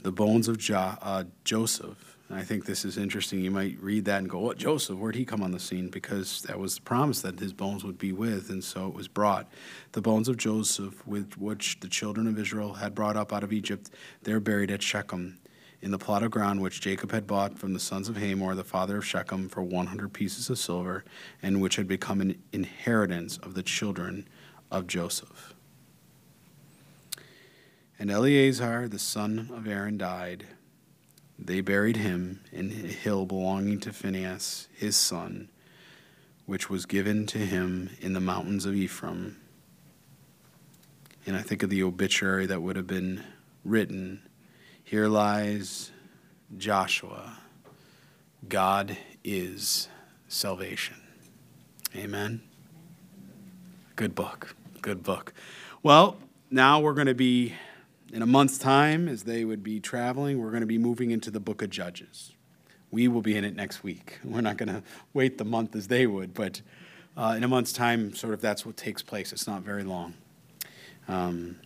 The 0.02 0.12
bones 0.12 0.48
of 0.48 0.58
jo- 0.58 0.96
uh, 1.00 1.24
Joseph. 1.44 2.16
I 2.28 2.42
think 2.42 2.64
this 2.64 2.84
is 2.84 2.98
interesting. 2.98 3.40
You 3.40 3.52
might 3.52 3.80
read 3.80 4.04
that 4.06 4.18
and 4.18 4.28
go, 4.28 4.40
What, 4.40 4.58
Joseph? 4.58 4.98
Where'd 4.98 5.14
he 5.14 5.24
come 5.24 5.42
on 5.42 5.52
the 5.52 5.60
scene? 5.60 5.88
Because 5.88 6.42
that 6.42 6.58
was 6.58 6.74
the 6.74 6.82
promise 6.82 7.20
that 7.22 7.38
his 7.38 7.52
bones 7.52 7.84
would 7.84 7.98
be 7.98 8.12
with, 8.12 8.50
and 8.50 8.64
so 8.64 8.88
it 8.88 8.94
was 8.94 9.06
brought. 9.06 9.48
The 9.92 10.00
bones 10.00 10.28
of 10.28 10.36
Joseph, 10.36 11.06
with 11.06 11.38
which 11.38 11.78
the 11.80 11.88
children 11.88 12.26
of 12.26 12.38
Israel 12.38 12.74
had 12.74 12.96
brought 12.96 13.16
up 13.16 13.32
out 13.32 13.44
of 13.44 13.52
Egypt, 13.52 13.90
they're 14.22 14.40
buried 14.40 14.72
at 14.72 14.82
Shechem 14.82 15.38
in 15.82 15.90
the 15.90 15.98
plot 15.98 16.22
of 16.22 16.30
ground 16.30 16.60
which 16.60 16.80
Jacob 16.80 17.12
had 17.12 17.26
bought 17.26 17.58
from 17.58 17.72
the 17.72 17.80
sons 17.80 18.08
of 18.08 18.16
Hamor, 18.16 18.54
the 18.54 18.64
father 18.64 18.98
of 18.98 19.06
Shechem, 19.06 19.48
for 19.48 19.62
100 19.62 20.12
pieces 20.12 20.50
of 20.50 20.58
silver, 20.58 21.04
and 21.42 21.60
which 21.60 21.76
had 21.76 21.86
become 21.86 22.20
an 22.20 22.42
inheritance 22.52 23.36
of 23.38 23.54
the 23.54 23.62
children 23.62 24.26
of 24.70 24.86
Joseph. 24.86 25.54
And 27.98 28.10
Eleazar, 28.10 28.88
the 28.88 28.98
son 28.98 29.50
of 29.54 29.66
Aaron, 29.66 29.96
died. 29.96 30.46
They 31.38 31.60
buried 31.60 31.96
him 31.96 32.40
in 32.52 32.70
a 32.70 32.88
hill 32.88 33.26
belonging 33.26 33.80
to 33.80 33.92
Phinehas, 33.92 34.68
his 34.74 34.96
son, 34.96 35.50
which 36.46 36.70
was 36.70 36.86
given 36.86 37.26
to 37.26 37.38
him 37.38 37.90
in 38.00 38.12
the 38.12 38.20
mountains 38.20 38.64
of 38.64 38.74
Ephraim. 38.74 39.36
And 41.26 41.36
I 41.36 41.42
think 41.42 41.62
of 41.62 41.70
the 41.70 41.82
obituary 41.82 42.46
that 42.46 42.62
would 42.62 42.76
have 42.76 42.86
been 42.86 43.24
written 43.64 44.22
here 44.86 45.08
lies 45.08 45.90
Joshua. 46.56 47.38
God 48.48 48.96
is 49.24 49.88
salvation. 50.28 50.94
Amen. 51.96 52.40
Good 53.96 54.14
book. 54.14 54.54
Good 54.82 55.02
book. 55.02 55.34
Well, 55.82 56.18
now 56.52 56.78
we're 56.78 56.94
going 56.94 57.08
to 57.08 57.14
be, 57.14 57.54
in 58.12 58.22
a 58.22 58.26
month's 58.26 58.58
time, 58.58 59.08
as 59.08 59.24
they 59.24 59.44
would 59.44 59.64
be 59.64 59.80
traveling, 59.80 60.38
we're 60.38 60.50
going 60.50 60.60
to 60.60 60.68
be 60.68 60.78
moving 60.78 61.10
into 61.10 61.32
the 61.32 61.40
book 61.40 61.62
of 61.62 61.70
Judges. 61.70 62.34
We 62.92 63.08
will 63.08 63.22
be 63.22 63.36
in 63.36 63.44
it 63.44 63.56
next 63.56 63.82
week. 63.82 64.20
We're 64.24 64.40
not 64.40 64.56
going 64.56 64.68
to 64.68 64.84
wait 65.12 65.36
the 65.38 65.44
month 65.44 65.74
as 65.74 65.88
they 65.88 66.06
would, 66.06 66.32
but 66.32 66.62
uh, 67.16 67.34
in 67.36 67.42
a 67.42 67.48
month's 67.48 67.72
time, 67.72 68.14
sort 68.14 68.34
of 68.34 68.40
that's 68.40 68.64
what 68.64 68.76
takes 68.76 69.02
place. 69.02 69.32
It's 69.32 69.48
not 69.48 69.62
very 69.62 69.82
long. 69.82 70.14
Um, 71.08 71.56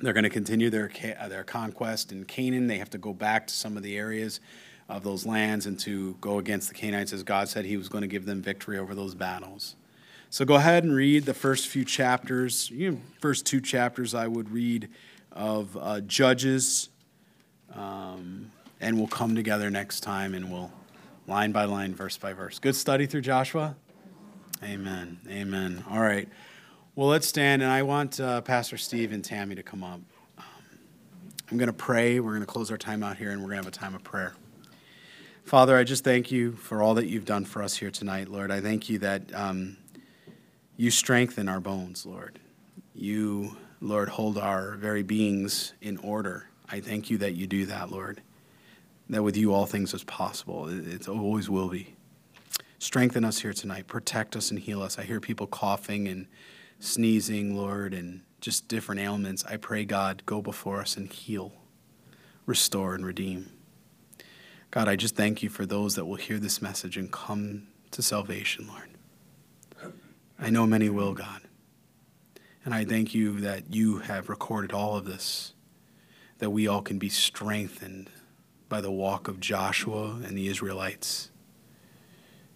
they're 0.00 0.12
going 0.12 0.24
to 0.24 0.30
continue 0.30 0.70
their, 0.70 0.90
uh, 1.18 1.28
their 1.28 1.44
conquest 1.44 2.12
in 2.12 2.24
Canaan. 2.24 2.66
They 2.66 2.78
have 2.78 2.90
to 2.90 2.98
go 2.98 3.12
back 3.12 3.46
to 3.48 3.54
some 3.54 3.76
of 3.76 3.82
the 3.82 3.96
areas 3.96 4.40
of 4.88 5.04
those 5.04 5.24
lands 5.24 5.66
and 5.66 5.78
to 5.80 6.16
go 6.20 6.38
against 6.38 6.68
the 6.68 6.74
Canaanites 6.74 7.12
as 7.12 7.22
God 7.22 7.48
said 7.48 7.64
he 7.64 7.76
was 7.76 7.88
going 7.88 8.02
to 8.02 8.08
give 8.08 8.26
them 8.26 8.42
victory 8.42 8.78
over 8.78 8.94
those 8.94 9.14
battles. 9.14 9.76
So 10.30 10.44
go 10.44 10.54
ahead 10.54 10.84
and 10.84 10.94
read 10.94 11.24
the 11.24 11.34
first 11.34 11.68
few 11.68 11.84
chapters. 11.84 12.70
You 12.70 12.92
know, 12.92 12.98
first 13.20 13.46
two 13.46 13.60
chapters 13.60 14.14
I 14.14 14.26
would 14.26 14.50
read 14.50 14.88
of 15.32 15.76
uh, 15.76 16.00
Judges, 16.00 16.88
um, 17.74 18.50
and 18.80 18.96
we'll 18.96 19.08
come 19.08 19.34
together 19.34 19.70
next 19.70 20.00
time 20.00 20.34
and 20.34 20.50
we'll 20.50 20.72
line 21.26 21.52
by 21.52 21.64
line, 21.64 21.94
verse 21.94 22.16
by 22.16 22.32
verse. 22.32 22.58
Good 22.58 22.76
study 22.76 23.06
through 23.06 23.22
Joshua. 23.22 23.76
Amen. 24.62 25.18
Amen. 25.28 25.84
All 25.90 26.00
right. 26.00 26.28
Well, 27.00 27.08
let's 27.08 27.26
stand, 27.26 27.62
and 27.62 27.72
I 27.72 27.82
want 27.82 28.20
uh, 28.20 28.42
Pastor 28.42 28.76
Steve 28.76 29.12
and 29.12 29.24
Tammy 29.24 29.54
to 29.54 29.62
come 29.62 29.82
up. 29.82 30.02
Um, 30.36 30.44
I'm 31.50 31.56
going 31.56 31.68
to 31.68 31.72
pray. 31.72 32.20
We're 32.20 32.32
going 32.32 32.42
to 32.42 32.46
close 32.46 32.70
our 32.70 32.76
time 32.76 33.02
out 33.02 33.16
here, 33.16 33.30
and 33.30 33.40
we're 33.40 33.48
going 33.48 33.62
to 33.62 33.64
have 33.64 33.74
a 33.74 33.78
time 33.78 33.94
of 33.94 34.04
prayer. 34.04 34.34
Father, 35.42 35.78
I 35.78 35.82
just 35.82 36.04
thank 36.04 36.30
you 36.30 36.52
for 36.52 36.82
all 36.82 36.92
that 36.96 37.06
you've 37.06 37.24
done 37.24 37.46
for 37.46 37.62
us 37.62 37.74
here 37.74 37.90
tonight, 37.90 38.28
Lord. 38.28 38.50
I 38.50 38.60
thank 38.60 38.90
you 38.90 38.98
that 38.98 39.34
um, 39.34 39.78
you 40.76 40.90
strengthen 40.90 41.48
our 41.48 41.58
bones, 41.58 42.04
Lord. 42.04 42.38
You, 42.94 43.56
Lord, 43.80 44.10
hold 44.10 44.36
our 44.36 44.72
very 44.72 45.02
beings 45.02 45.72
in 45.80 45.96
order. 45.96 46.50
I 46.68 46.80
thank 46.80 47.08
you 47.08 47.16
that 47.16 47.32
you 47.32 47.46
do 47.46 47.64
that, 47.64 47.90
Lord. 47.90 48.20
That 49.08 49.22
with 49.22 49.38
you 49.38 49.54
all 49.54 49.64
things 49.64 49.94
is 49.94 50.04
possible. 50.04 50.68
It 50.68 51.08
always 51.08 51.48
will 51.48 51.70
be. 51.70 51.94
Strengthen 52.78 53.24
us 53.24 53.38
here 53.38 53.54
tonight. 53.54 53.86
Protect 53.86 54.36
us 54.36 54.50
and 54.50 54.60
heal 54.60 54.82
us. 54.82 54.98
I 54.98 55.04
hear 55.04 55.18
people 55.18 55.46
coughing 55.46 56.06
and 56.06 56.26
sneezing, 56.80 57.56
Lord, 57.56 57.94
and 57.94 58.22
just 58.40 58.66
different 58.66 59.00
ailments, 59.00 59.44
I 59.44 59.56
pray, 59.56 59.84
God, 59.84 60.22
go 60.26 60.42
before 60.42 60.80
us 60.80 60.96
and 60.96 61.12
heal, 61.12 61.52
restore, 62.46 62.94
and 62.94 63.06
redeem. 63.06 63.52
God, 64.70 64.88
I 64.88 64.96
just 64.96 65.14
thank 65.14 65.42
you 65.42 65.48
for 65.48 65.66
those 65.66 65.94
that 65.94 66.06
will 66.06 66.16
hear 66.16 66.38
this 66.38 66.62
message 66.62 66.96
and 66.96 67.12
come 67.12 67.68
to 67.90 68.02
salvation, 68.02 68.66
Lord. 68.66 69.92
I 70.38 70.48
know 70.48 70.66
many 70.66 70.88
will, 70.88 71.12
God. 71.12 71.42
And 72.64 72.72
I 72.72 72.84
thank 72.84 73.14
you 73.14 73.40
that 73.40 73.74
you 73.74 73.98
have 73.98 74.28
recorded 74.28 74.72
all 74.72 74.96
of 74.96 75.04
this, 75.04 75.54
that 76.38 76.50
we 76.50 76.66
all 76.66 76.82
can 76.82 76.98
be 76.98 77.08
strengthened 77.08 78.10
by 78.68 78.80
the 78.80 78.90
walk 78.90 79.28
of 79.28 79.40
Joshua 79.40 80.20
and 80.24 80.36
the 80.36 80.48
Israelites 80.48 81.30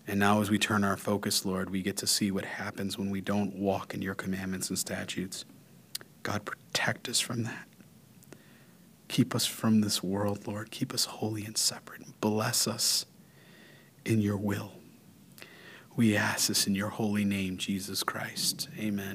and 0.06 0.20
now, 0.20 0.40
as 0.40 0.50
we 0.50 0.58
turn 0.58 0.84
our 0.84 0.96
focus, 0.98 1.46
Lord, 1.46 1.70
we 1.70 1.80
get 1.80 1.96
to 1.98 2.06
see 2.06 2.30
what 2.30 2.44
happens 2.44 2.98
when 2.98 3.10
we 3.10 3.22
don't 3.22 3.54
walk 3.54 3.94
in 3.94 4.02
your 4.02 4.14
commandments 4.14 4.68
and 4.68 4.78
statutes. 4.78 5.46
God, 6.22 6.44
protect 6.44 7.08
us 7.08 7.20
from 7.20 7.44
that. 7.44 7.66
Keep 9.08 9.34
us 9.34 9.46
from 9.46 9.80
this 9.80 10.02
world, 10.02 10.46
Lord. 10.46 10.70
Keep 10.70 10.92
us 10.92 11.06
holy 11.06 11.44
and 11.44 11.56
separate. 11.56 12.20
Bless 12.20 12.68
us 12.68 13.06
in 14.04 14.20
your 14.20 14.36
will. 14.36 14.72
We 15.96 16.16
ask 16.16 16.48
this 16.48 16.66
in 16.66 16.74
your 16.74 16.88
holy 16.88 17.24
name, 17.24 17.56
Jesus 17.56 18.02
Christ. 18.02 18.68
Amen. 18.78 19.12